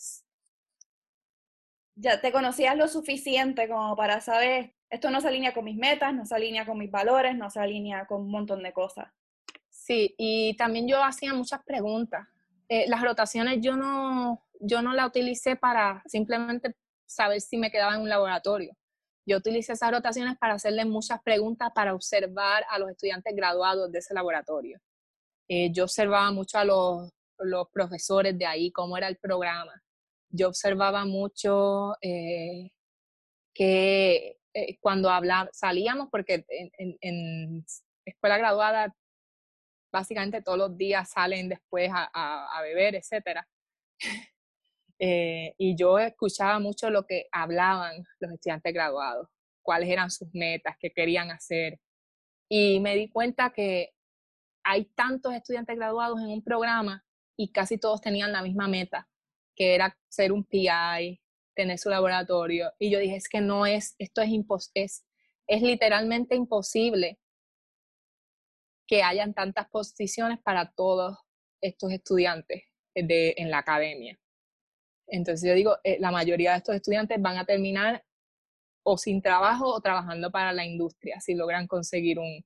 ya 1.96 2.20
te 2.22 2.32
conocías 2.32 2.78
lo 2.78 2.88
suficiente 2.88 3.68
como 3.68 3.96
para 3.96 4.20
saber 4.22 4.74
esto 4.92 5.10
no 5.10 5.22
se 5.22 5.30
alinea 5.30 5.54
con 5.54 5.64
mis 5.64 5.78
metas, 5.78 6.14
no 6.14 6.26
se 6.26 6.36
alinea 6.36 6.66
con 6.66 6.78
mis 6.78 6.92
valores, 6.92 7.36
no 7.36 7.50
se 7.50 7.62
alinea 7.62 8.06
con 8.06 8.22
un 8.22 8.30
montón 8.30 8.62
de 8.62 8.74
cosas. 8.74 9.08
Sí, 9.70 10.14
y 10.18 10.56
también 10.58 10.86
yo 10.86 11.02
hacía 11.02 11.34
muchas 11.34 11.64
preguntas. 11.64 12.28
Eh, 12.68 12.86
las 12.90 13.02
rotaciones 13.02 13.60
yo 13.62 13.78
no, 13.78 14.46
yo 14.60 14.82
no 14.82 14.94
la 14.94 15.08
utilicé 15.08 15.56
para 15.56 16.04
simplemente 16.06 16.76
saber 17.06 17.40
si 17.40 17.58
me 17.58 17.72
quedaba 17.72 17.96
en 17.96 18.02
un 18.02 18.10
laboratorio. 18.10 18.76
Yo 19.26 19.38
utilicé 19.38 19.74
esas 19.74 19.92
rotaciones 19.92 20.38
para 20.38 20.56
hacerle 20.56 20.84
muchas 20.84 21.22
preguntas 21.22 21.72
para 21.74 21.96
observar 21.96 22.66
a 22.70 22.78
los 22.78 22.90
estudiantes 22.90 23.34
graduados 23.34 23.90
de 23.94 24.00
ese 24.00 24.14
laboratorio. 24.14 24.78
Eh, 25.48 25.72
yo 25.72 25.86
observaba 25.86 26.32
mucho 26.32 26.58
a 26.58 26.66
los, 26.66 27.10
los, 27.40 27.70
profesores 27.70 28.38
de 28.38 28.46
ahí, 28.46 28.72
cómo 28.72 28.98
era 28.98 29.08
el 29.08 29.18
programa. 29.18 29.82
Yo 30.30 30.50
observaba 30.50 31.06
mucho 31.06 31.96
eh, 32.02 32.72
que 33.54 34.41
eh, 34.54 34.78
cuando 34.80 35.10
salíamos, 35.52 36.10
porque 36.12 36.46
en, 36.78 37.66
escuela 38.06 38.38
graduada 38.38 38.94
básicamente 39.92 40.42
todos 40.42 40.58
los 40.58 40.78
días 40.78 41.10
salen 41.10 41.50
después 41.50 41.90
a, 41.94 42.62
beber, 42.64 42.96
etc. 42.96 43.42
Eh, 45.04 45.56
y 45.58 45.76
yo 45.76 45.98
escuchaba 45.98 46.60
mucho 46.60 46.92
lo 46.92 47.08
que 47.08 47.26
hablaban 47.32 48.04
los 48.20 48.34
estudiantes 48.34 48.72
graduados. 48.72 49.28
cuáles 49.64 49.90
eran 49.90 50.12
sus 50.12 50.30
metas, 50.32 50.76
qué 50.80 50.92
querían 50.92 51.32
hacer. 51.32 51.80
Y 52.48 52.80
me 52.82 52.96
di 52.96 53.10
cuenta 53.10 53.50
que 53.50 53.96
hay 54.64 54.86
tantos 54.86 55.34
estudiantes 55.34 55.76
graduados 55.76 56.20
en 56.20 56.28
un 56.28 56.44
programa 56.44 57.04
y 57.36 57.52
casi 57.52 57.80
todos 57.80 58.00
tenían 58.00 58.32
la 58.32 58.44
misma 58.44 58.68
meta, 58.68 59.10
que 59.56 59.74
era 59.74 59.98
ser 60.08 60.32
un 60.32 60.44
PI, 60.44 61.20
tener 61.62 61.78
su 61.78 61.90
laboratorio. 61.90 62.74
Y 62.80 62.90
yo 62.90 63.00
dije, 63.00 63.16
es 63.16 63.30
que 63.30 63.40
no 63.40 63.66
es, 63.66 63.96
esto 64.00 64.22
es, 64.22 64.30
es, 64.74 65.06
es 65.48 65.62
literalmente 65.62 66.36
imposible 66.36 67.20
que 68.88 69.04
hayan 69.04 69.34
tantas 69.34 69.70
posiciones 69.70 70.40
para 70.40 70.72
todos 70.72 71.18
estos 71.62 71.92
estudiantes 71.92 72.64
de, 72.96 73.36
en 73.38 73.52
la 73.52 73.60
academia. 73.60 74.20
Entonces 75.08 75.48
yo 75.48 75.54
digo, 75.54 75.78
eh, 75.84 75.98
la 76.00 76.12
mayoría 76.12 76.52
de 76.52 76.58
estos 76.58 76.76
estudiantes 76.76 77.22
van 77.22 77.38
a 77.38 77.46
terminar 77.46 78.04
o 78.84 78.98
sin 78.98 79.22
trabajo 79.22 79.68
o 79.68 79.82
trabajando 79.82 80.32
para 80.32 80.54
la 80.54 80.66
industria 80.66 81.20
si 81.20 81.36
logran 81.36 81.68
conseguir 81.68 82.18
un, 82.18 82.44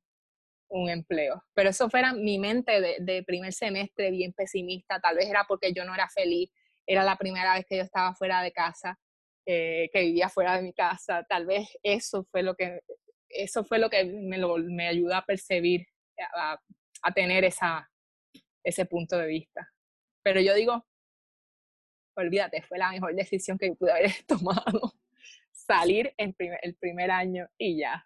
un 0.68 0.90
empleo. 0.90 1.42
Pero 1.54 1.70
eso 1.70 1.90
fuera 1.90 2.12
mi 2.14 2.38
mente 2.38 2.82
de, 2.82 2.98
de, 3.00 3.24
primer 3.24 3.54
semestre 3.54 4.12
bien 4.12 4.34
pesimista, 4.34 5.00
tal 5.00 5.16
vez 5.16 5.30
era 5.30 5.46
porque 5.48 5.72
yo 5.72 5.86
no 5.86 5.94
era 5.94 6.10
feliz, 6.10 6.50
era 6.86 7.04
la 7.04 7.16
primera 7.16 7.54
vez 7.56 7.66
que 7.66 7.78
yo 7.78 7.84
estaba 7.84 8.14
fuera 8.14 8.42
de 8.42 8.52
casa, 8.52 9.00
eh, 9.46 9.90
que 9.92 10.02
vivía 10.02 10.30
fuera 10.30 10.56
de 10.56 10.64
mi 10.64 10.74
casa, 10.74 11.26
tal 11.30 11.46
vez 11.46 11.68
eso 11.84 12.24
fue 12.32 12.44
lo 12.44 12.56
que, 12.56 12.82
eso 13.30 13.64
fue 13.64 13.80
lo 13.80 13.90
que 13.90 14.04
me, 14.06 14.38
lo, 14.38 14.58
me 14.58 14.88
ayudó 14.88 15.16
a 15.16 15.26
percibir, 15.26 15.86
a, 16.36 16.60
a 17.04 17.14
tener 17.14 17.44
esa, 17.46 17.90
ese 18.64 18.86
punto 18.86 19.18
de 19.18 19.28
vista. 19.28 19.72
Pero 20.24 20.42
yo 20.42 20.54
digo, 20.56 20.86
olvídate, 22.16 22.62
fue 22.64 22.78
la 22.78 22.92
mejor 22.92 23.14
decisión 23.16 23.58
que 23.58 23.72
pude 23.74 23.92
haber 23.92 24.12
tomado. 24.28 24.94
Salir 25.52 26.14
en 26.18 26.34
primer, 26.34 26.60
el 26.62 26.76
primer 26.76 27.12
año 27.12 27.48
y 27.58 27.80
ya. 27.80 28.06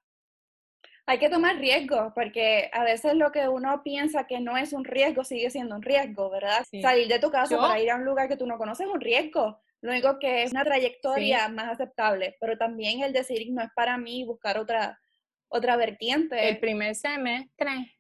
Hay 1.06 1.18
que 1.18 1.30
tomar 1.30 1.57
riesgos, 1.57 2.14
porque 2.14 2.70
a 2.72 2.84
veces 2.84 3.16
lo 3.16 3.32
que 3.32 3.49
uno 3.49 3.82
piensa 3.84 4.28
que 4.28 4.40
no 4.40 4.56
es 4.57 4.74
un 4.74 4.86
riesgo 4.86 5.24
sigue 5.24 5.49
siendo 5.49 5.76
un 5.76 5.82
riesgo, 5.82 6.30
¿verdad? 6.30 6.64
Salir 6.82 7.07
de 7.07 7.20
tu 7.20 7.32
casa 7.32 7.57
para 7.57 7.80
ir 7.82 7.90
a 7.90 7.95
un 7.95 8.06
lugar 8.06 8.28
que 8.28 8.38
tú 8.38 8.45
no 8.45 8.60
conoces 8.60 8.86
es 8.86 8.94
un 8.94 9.02
riesgo. 9.02 9.60
Lo 9.82 9.92
único 9.92 10.20
que 10.20 10.44
es 10.44 10.52
una 10.52 10.66
trayectoria 10.66 11.48
más 11.48 11.70
aceptable, 11.70 12.36
pero 12.40 12.58
también 12.58 13.02
el 13.02 13.14
decir 13.14 13.48
no 13.52 13.62
es 13.62 13.70
para 13.76 13.98
mí 13.98 14.26
buscar 14.26 14.58
otra, 14.58 15.00
otra 15.48 15.78
vertiente. 15.78 16.50
El 16.50 16.60
primer 16.60 16.96
semestre, 16.96 17.96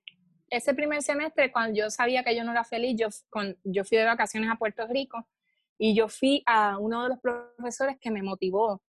ese 0.49 0.73
primer 0.73 1.01
semestre, 1.01 1.51
cuando 1.51 1.77
yo 1.77 1.89
sabía 1.89 2.23
que 2.23 2.35
yo 2.35 2.43
no 2.43 2.51
era 2.51 2.63
feliz, 2.63 2.95
yo, 2.97 3.07
con, 3.29 3.57
yo 3.63 3.83
fui 3.85 3.97
de 3.97 4.05
vacaciones 4.05 4.49
a 4.49 4.55
Puerto 4.55 4.87
Rico 4.87 5.27
y 5.77 5.95
yo 5.95 6.09
fui 6.09 6.43
a 6.45 6.77
uno 6.77 7.03
de 7.03 7.09
los 7.09 7.19
profesores 7.19 7.97
que 8.01 8.11
me 8.11 8.23
motivó 8.23 8.81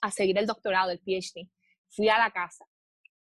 a 0.00 0.10
seguir 0.10 0.38
el 0.38 0.46
doctorado, 0.46 0.90
el 0.90 1.00
PhD. 1.00 1.48
Fui 1.90 2.08
a 2.08 2.18
la 2.18 2.30
casa, 2.30 2.64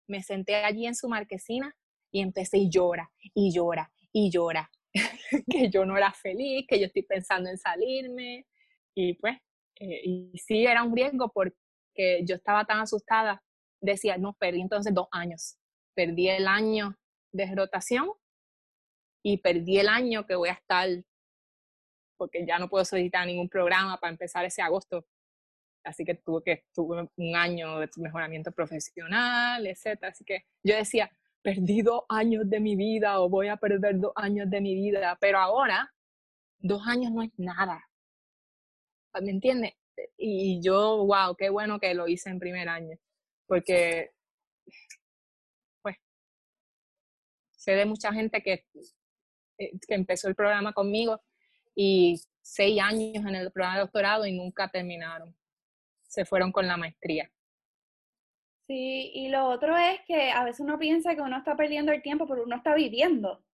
me 0.08 0.22
senté 0.22 0.56
allí 0.56 0.86
en 0.86 0.94
su 0.94 1.08
marquesina 1.08 1.74
y 2.10 2.20
empecé 2.20 2.58
y 2.58 2.70
llora, 2.70 3.10
y 3.34 3.52
llora, 3.52 3.92
y 4.12 4.30
llora, 4.30 4.70
que 5.50 5.68
yo 5.70 5.84
no 5.84 5.96
era 5.96 6.12
feliz, 6.12 6.64
que 6.66 6.80
yo 6.80 6.86
estoy 6.86 7.02
pensando 7.02 7.50
en 7.50 7.58
salirme. 7.58 8.46
Y 8.96 9.14
pues, 9.14 9.36
eh, 9.78 10.00
y 10.04 10.38
sí 10.38 10.64
era 10.66 10.82
un 10.82 10.96
riesgo 10.96 11.30
porque 11.32 11.54
yo 12.24 12.34
estaba 12.34 12.64
tan 12.64 12.80
asustada. 12.80 13.42
Decía, 13.80 14.16
no, 14.16 14.32
perdí 14.34 14.62
entonces 14.62 14.94
dos 14.94 15.06
años. 15.12 15.58
Perdí 15.94 16.28
el 16.30 16.48
año 16.48 16.96
de 17.32 17.54
rotación 17.54 18.10
y 19.22 19.38
perdí 19.38 19.78
el 19.78 19.88
año 19.88 20.26
que 20.26 20.34
voy 20.34 20.48
a 20.48 20.54
estar 20.54 20.88
porque 22.16 22.46
ya 22.46 22.58
no 22.58 22.68
puedo 22.70 22.84
solicitar 22.84 23.26
ningún 23.26 23.48
programa 23.50 23.98
para 23.98 24.12
empezar 24.12 24.44
ese 24.46 24.62
agosto. 24.62 25.04
Así 25.84 26.04
que 26.04 26.14
tuve 26.14 26.42
que 26.42 26.64
tuve 26.74 27.08
un 27.16 27.36
año 27.36 27.78
de 27.78 27.90
mejoramiento 27.98 28.50
profesional, 28.52 29.66
etcétera. 29.66 30.10
Así 30.10 30.24
que 30.24 30.46
yo 30.64 30.74
decía, 30.74 31.10
perdí 31.42 31.82
dos 31.82 32.04
años 32.08 32.48
de 32.48 32.60
mi 32.60 32.76
vida 32.76 33.20
o 33.20 33.28
voy 33.28 33.48
a 33.48 33.58
perder 33.58 34.00
dos 34.00 34.12
años 34.16 34.48
de 34.48 34.60
mi 34.62 34.74
vida, 34.74 35.18
pero 35.20 35.38
ahora 35.38 35.92
dos 36.58 36.82
años 36.86 37.12
no 37.12 37.22
es 37.22 37.30
nada. 37.36 37.85
¿Me 39.22 39.30
entiendes? 39.30 39.74
Y 40.16 40.60
yo, 40.62 41.04
wow, 41.06 41.34
qué 41.36 41.50
bueno 41.50 41.78
que 41.80 41.94
lo 41.94 42.08
hice 42.08 42.30
en 42.30 42.38
primer 42.38 42.68
año, 42.68 42.98
porque 43.46 44.10
pues 45.82 45.96
sé 47.52 47.72
de 47.72 47.86
mucha 47.86 48.12
gente 48.12 48.42
que, 48.42 48.66
eh, 49.58 49.72
que 49.86 49.94
empezó 49.94 50.28
el 50.28 50.34
programa 50.34 50.72
conmigo 50.72 51.22
y 51.74 52.20
seis 52.42 52.80
años 52.80 53.24
en 53.24 53.34
el 53.34 53.50
programa 53.52 53.76
de 53.76 53.82
doctorado 53.82 54.26
y 54.26 54.32
nunca 54.32 54.68
terminaron. 54.68 55.36
Se 56.06 56.24
fueron 56.24 56.52
con 56.52 56.66
la 56.66 56.76
maestría. 56.76 57.30
Sí, 58.66 59.12
y 59.14 59.28
lo 59.28 59.46
otro 59.46 59.76
es 59.76 60.00
que 60.06 60.30
a 60.30 60.44
veces 60.44 60.60
uno 60.60 60.78
piensa 60.78 61.14
que 61.14 61.20
uno 61.20 61.38
está 61.38 61.56
perdiendo 61.56 61.92
el 61.92 62.02
tiempo, 62.02 62.26
pero 62.26 62.42
uno 62.42 62.56
está 62.56 62.74
viviendo. 62.74 63.44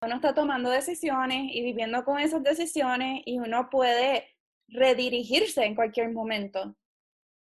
Uno 0.00 0.16
está 0.16 0.34
tomando 0.34 0.70
decisiones 0.70 1.50
y 1.52 1.62
viviendo 1.62 2.04
con 2.04 2.18
esas 2.18 2.42
decisiones 2.42 3.22
y 3.24 3.38
uno 3.38 3.68
puede 3.70 4.37
redirigirse 4.68 5.64
en 5.64 5.74
cualquier 5.74 6.12
momento. 6.12 6.76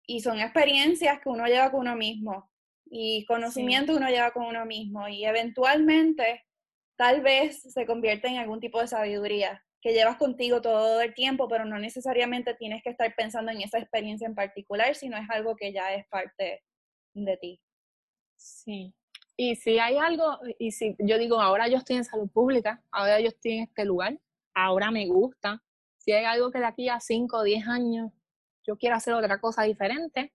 Y 0.06 0.20
son 0.20 0.38
experiencias 0.38 1.20
que 1.20 1.28
uno 1.28 1.46
lleva 1.46 1.70
con 1.70 1.80
uno 1.80 1.96
mismo 1.96 2.50
y 2.86 3.24
conocimiento 3.24 3.92
que 3.92 3.98
uno 3.98 4.10
lleva 4.10 4.32
con 4.32 4.44
uno 4.44 4.66
mismo 4.66 5.08
y 5.08 5.24
eventualmente 5.24 6.44
tal 6.96 7.22
vez 7.22 7.62
se 7.62 7.86
convierte 7.86 8.28
en 8.28 8.36
algún 8.36 8.60
tipo 8.60 8.80
de 8.80 8.88
sabiduría 8.88 9.64
que 9.80 9.92
llevas 9.92 10.16
contigo 10.16 10.62
todo 10.62 11.02
el 11.02 11.12
tiempo, 11.12 11.46
pero 11.46 11.66
no 11.66 11.78
necesariamente 11.78 12.54
tienes 12.54 12.82
que 12.82 12.90
estar 12.90 13.14
pensando 13.14 13.52
en 13.52 13.60
esa 13.60 13.78
experiencia 13.78 14.26
en 14.26 14.34
particular, 14.34 14.94
sino 14.94 15.18
es 15.18 15.28
algo 15.28 15.56
que 15.56 15.74
ya 15.74 15.92
es 15.92 16.06
parte 16.08 16.62
de 17.12 17.36
ti. 17.36 17.60
Sí. 18.34 18.94
Y 19.36 19.56
si 19.56 19.78
hay 19.78 19.98
algo, 19.98 20.38
y 20.58 20.70
si 20.70 20.96
yo 21.00 21.18
digo, 21.18 21.38
ahora 21.38 21.68
yo 21.68 21.76
estoy 21.76 21.96
en 21.96 22.04
salud 22.04 22.30
pública, 22.30 22.82
ahora 22.90 23.20
yo 23.20 23.28
estoy 23.28 23.58
en 23.58 23.64
este 23.64 23.84
lugar, 23.84 24.18
ahora 24.54 24.90
me 24.90 25.06
gusta, 25.06 25.62
si 26.04 26.12
hay 26.12 26.26
algo 26.26 26.50
que 26.50 26.58
de 26.58 26.66
aquí 26.66 26.88
a 26.90 27.00
5 27.00 27.38
o 27.38 27.42
10 27.42 27.66
años 27.66 28.12
yo 28.66 28.76
quiero 28.76 28.96
hacer 28.96 29.14
otra 29.14 29.40
cosa 29.40 29.62
diferente, 29.62 30.34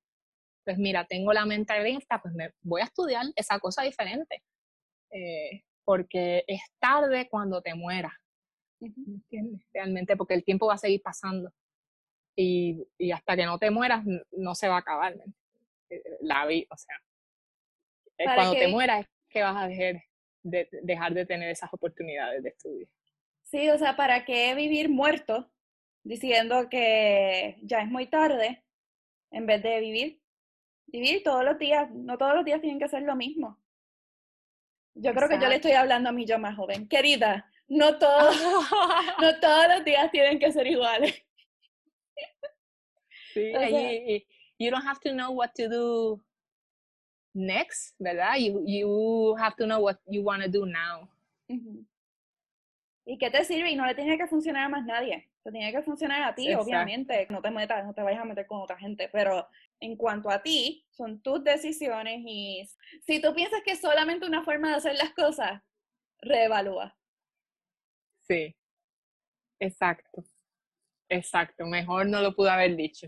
pues 0.63 0.79
mira, 0.79 1.05
tengo 1.05 1.31
la 1.31 1.45
mente 1.45 1.73
abierta, 1.73 2.19
pues 2.21 2.33
me 2.33 2.51
voy 2.61 2.81
a 2.81 2.85
estudiar 2.85 3.25
esa 3.35 3.59
cosa 3.59 3.83
diferente. 3.83 4.43
Eh, 5.11 5.63
porque 5.83 6.43
es 6.47 6.61
tarde 6.79 7.27
cuando 7.29 7.61
te 7.61 7.75
mueras. 7.75 8.13
Realmente, 9.73 10.15
porque 10.15 10.33
el 10.35 10.43
tiempo 10.43 10.67
va 10.67 10.75
a 10.75 10.77
seguir 10.77 11.01
pasando. 11.03 11.51
Y, 12.35 12.87
y 12.97 13.11
hasta 13.11 13.35
que 13.35 13.45
no 13.45 13.59
te 13.59 13.69
mueras, 13.69 14.03
no 14.31 14.55
se 14.55 14.67
va 14.67 14.75
a 14.75 14.79
acabar 14.79 15.15
eh, 15.89 16.03
la 16.21 16.45
vida. 16.47 16.67
O 16.71 16.77
sea, 16.77 16.95
eh, 18.17 18.25
cuando 18.25 18.53
te 18.53 18.67
mueras 18.67 19.01
es 19.01 19.07
que 19.29 19.43
vas 19.43 19.55
a 19.55 19.67
dejar 19.67 20.03
de, 20.43 20.69
dejar 20.83 21.13
de 21.13 21.25
tener 21.25 21.49
esas 21.49 21.71
oportunidades 21.73 22.41
de 22.41 22.49
estudio. 22.49 22.87
Sí, 23.43 23.69
o 23.69 23.77
sea, 23.77 23.95
¿para 23.95 24.25
qué 24.25 24.53
vivir 24.55 24.89
muerto 24.89 25.51
diciendo 26.03 26.69
que 26.69 27.57
ya 27.61 27.81
es 27.81 27.87
muy 27.87 28.07
tarde 28.07 28.63
en 29.31 29.45
vez 29.45 29.61
de 29.63 29.79
vivir? 29.79 30.21
Vivir 30.87 31.23
todos 31.23 31.43
los 31.43 31.57
días, 31.59 31.89
no 31.91 32.17
todos 32.17 32.35
los 32.35 32.45
días 32.45 32.61
tienen 32.61 32.79
que 32.79 32.87
ser 32.87 33.03
lo 33.03 33.15
mismo. 33.15 33.59
Yo 34.95 35.13
creo 35.13 35.29
que 35.29 35.39
yo 35.39 35.47
le 35.47 35.55
estoy 35.55 35.73
hablando 35.73 36.09
a 36.09 36.11
mi 36.11 36.25
yo 36.25 36.39
más 36.39 36.55
joven. 36.55 36.87
Querida, 36.87 37.49
no 37.67 37.97
todos, 37.99 38.35
no 39.21 39.39
todos 39.39 39.67
los 39.69 39.85
días 39.85 40.11
tienen 40.11 40.39
que 40.39 40.51
ser 40.51 40.67
iguales. 40.67 41.23
Sí, 43.33 43.53
you 44.59 44.71
don't 44.71 44.85
have 44.85 44.99
to 45.01 45.11
know 45.11 45.31
what 45.31 45.51
to 45.55 45.69
do 45.69 46.21
next, 47.33 47.95
¿verdad? 47.99 48.37
You, 48.37 48.63
you 48.65 49.35
have 49.37 49.55
to 49.57 49.65
know 49.65 49.79
what 49.79 49.99
you 50.07 50.23
want 50.23 50.43
to 50.43 50.49
do 50.49 50.65
now. 50.65 51.07
¿Y 53.05 53.17
qué 53.17 53.31
te 53.31 53.43
sirve? 53.43 53.71
Y 53.71 53.75
no 53.75 53.85
le 53.85 53.95
tiene 53.95 54.17
que 54.17 54.27
funcionar 54.27 54.65
a 54.65 54.69
más 54.69 54.85
nadie. 54.85 55.28
Te 55.43 55.51
tiene 55.51 55.71
que 55.71 55.81
funcionar 55.81 56.23
a 56.23 56.35
ti, 56.35 56.53
obviamente. 56.53 57.27
No 57.29 57.41
te 57.41 57.49
metas, 57.51 57.85
no 57.85 57.93
te 57.93 58.01
vayas 58.01 58.21
a 58.21 58.25
meter 58.25 58.45
con 58.45 58.61
otra 58.61 58.77
gente. 58.77 59.09
Pero 59.11 59.47
en 59.79 59.95
cuanto 59.95 60.29
a 60.29 60.41
ti, 60.41 60.85
son 60.89 61.21
tus 61.21 61.43
decisiones 61.43 62.21
y 62.25 62.67
si 63.05 63.21
tú 63.21 63.33
piensas 63.33 63.61
que 63.63 63.71
es 63.71 63.81
solamente 63.81 64.25
una 64.25 64.43
forma 64.43 64.69
de 64.69 64.75
hacer 64.75 64.95
las 64.95 65.13
cosas, 65.13 65.61
reevalúa. 66.21 66.95
Sí, 68.21 68.55
exacto, 69.59 70.23
exacto, 71.09 71.65
mejor 71.65 72.05
no 72.05 72.21
lo 72.21 72.35
pude 72.35 72.49
haber 72.51 72.75
dicho. 72.75 73.07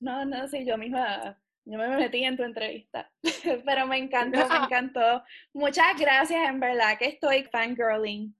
No, 0.00 0.24
no, 0.24 0.48
sí, 0.48 0.66
yo 0.66 0.76
misma, 0.76 1.40
yo 1.64 1.78
me 1.78 1.88
metí 1.96 2.24
en 2.24 2.36
tu 2.36 2.42
entrevista, 2.42 3.10
pero 3.64 3.86
me 3.86 3.98
encantó, 3.98 4.46
me 4.48 4.56
encantó. 4.66 5.22
Muchas 5.54 5.98
gracias, 5.98 6.48
en 6.48 6.60
verdad 6.60 6.98
que 6.98 7.06
estoy 7.06 7.44
fangirling. 7.44 8.36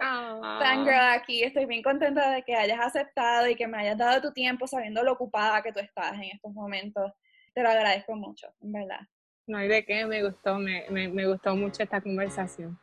Fangirl 0.00 1.10
aquí, 1.12 1.42
estoy 1.42 1.66
bien 1.66 1.82
contenta 1.82 2.30
de 2.30 2.42
que 2.42 2.54
hayas 2.54 2.80
aceptado 2.80 3.48
y 3.48 3.54
que 3.54 3.66
me 3.66 3.78
hayas 3.78 3.98
dado 3.98 4.20
tu 4.20 4.32
tiempo 4.32 4.66
sabiendo 4.66 5.02
lo 5.02 5.12
ocupada 5.12 5.62
que 5.62 5.72
tú 5.72 5.80
estás 5.80 6.14
en 6.14 6.30
estos 6.34 6.52
momentos. 6.52 7.12
Te 7.54 7.62
lo 7.62 7.68
agradezco 7.68 8.16
mucho, 8.16 8.48
en 8.62 8.72
verdad. 8.72 9.00
No 9.46 9.58
hay 9.58 9.68
de 9.68 9.84
qué, 9.84 10.06
me 10.06 10.22
gustó, 10.22 10.58
me, 10.58 10.86
me, 10.88 11.08
me 11.08 11.26
gustó 11.26 11.54
mucho 11.54 11.82
esta 11.82 12.00
conversación. 12.00 12.78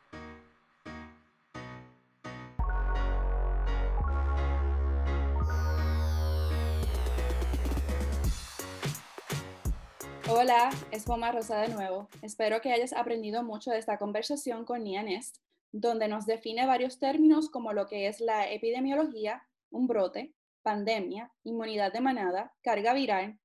Hola, 10.32 10.70
es 10.92 11.06
Poma 11.06 11.32
Rosa 11.32 11.60
de 11.62 11.70
nuevo. 11.70 12.08
Espero 12.22 12.62
que 12.62 12.72
hayas 12.72 12.94
aprendido 12.94 13.42
mucho 13.42 13.72
de 13.72 13.80
esta 13.80 13.98
conversación 13.98 14.64
con 14.64 14.84
Nia 14.84 15.02
Nest, 15.02 15.38
donde 15.72 16.08
nos 16.08 16.26
define 16.26 16.66
varios 16.66 17.00
términos 17.00 17.50
como 17.50 17.74
lo 17.74 17.88
que 17.88 18.08
es 18.08 18.20
la 18.20 18.52
epidemiología, 18.52 19.44
un 19.70 19.88
brote, 19.88 20.34
pandemia, 20.64 21.32
inmunidad 21.44 21.94
de 21.94 22.02
manada, 22.02 22.54
carga 22.62 22.94
viral, 22.94 23.40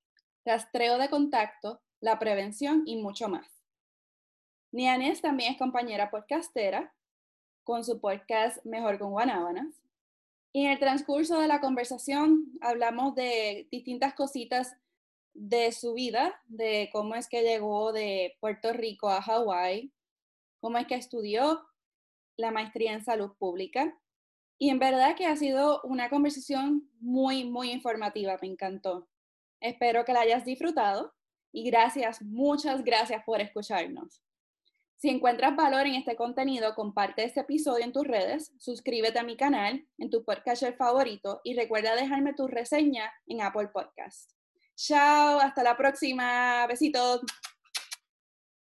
rastreo 0.44 0.98
de 0.98 1.08
contacto, 1.08 1.80
la 2.00 2.18
prevención 2.18 2.82
y 2.86 2.96
mucho 2.96 3.28
más. 3.28 3.46
Nia 4.72 4.98
Nest 4.98 5.22
también 5.22 5.52
es 5.52 5.58
compañera 5.58 6.10
podcastera 6.10 6.92
con 7.62 7.84
su 7.84 8.00
podcast 8.00 8.64
Mejor 8.64 8.98
con 8.98 9.12
Guanábanas. 9.12 9.80
Y 10.52 10.66
en 10.66 10.72
el 10.72 10.78
transcurso 10.78 11.40
de 11.40 11.48
la 11.48 11.60
conversación 11.60 12.52
hablamos 12.60 13.14
de 13.14 13.68
distintas 13.70 14.14
cositas 14.14 14.76
de 15.32 15.72
su 15.72 15.94
vida, 15.94 16.40
de 16.46 16.90
cómo 16.92 17.14
es 17.14 17.28
que 17.28 17.42
llegó 17.42 17.92
de 17.92 18.36
Puerto 18.40 18.72
Rico 18.72 19.08
a 19.08 19.22
Hawái, 19.22 19.92
cómo 20.60 20.78
es 20.78 20.86
que 20.86 20.94
estudió 20.94 21.64
la 22.36 22.50
maestría 22.50 22.92
en 22.92 23.04
salud 23.04 23.32
pública. 23.38 23.98
Y 24.58 24.70
en 24.70 24.78
verdad 24.78 25.16
que 25.16 25.26
ha 25.26 25.36
sido 25.36 25.80
una 25.84 26.08
conversación 26.08 26.88
muy, 27.00 27.44
muy 27.44 27.70
informativa, 27.70 28.38
me 28.40 28.48
encantó. 28.48 29.08
Espero 29.60 30.04
que 30.04 30.12
la 30.12 30.20
hayas 30.20 30.44
disfrutado 30.44 31.12
y 31.52 31.64
gracias, 31.64 32.22
muchas 32.22 32.84
gracias 32.84 33.22
por 33.24 33.40
escucharnos. 33.40 34.22
Si 34.96 35.10
encuentras 35.10 35.54
valor 35.54 35.86
en 35.86 35.96
este 35.96 36.16
contenido, 36.16 36.74
comparte 36.74 37.24
este 37.24 37.40
episodio 37.40 37.84
en 37.84 37.92
tus 37.92 38.06
redes, 38.06 38.52
suscríbete 38.58 39.18
a 39.18 39.22
mi 39.22 39.36
canal, 39.36 39.86
en 39.98 40.10
tu 40.10 40.24
podcast 40.24 40.64
favorito 40.78 41.40
y 41.44 41.54
recuerda 41.54 41.94
dejarme 41.94 42.32
tu 42.32 42.46
reseña 42.46 43.12
en 43.26 43.42
Apple 43.42 43.68
Podcast. 43.68 44.32
Chao, 44.76 45.40
hasta 45.40 45.62
la 45.62 45.76
próxima. 45.76 46.66
Besitos. 46.66 47.20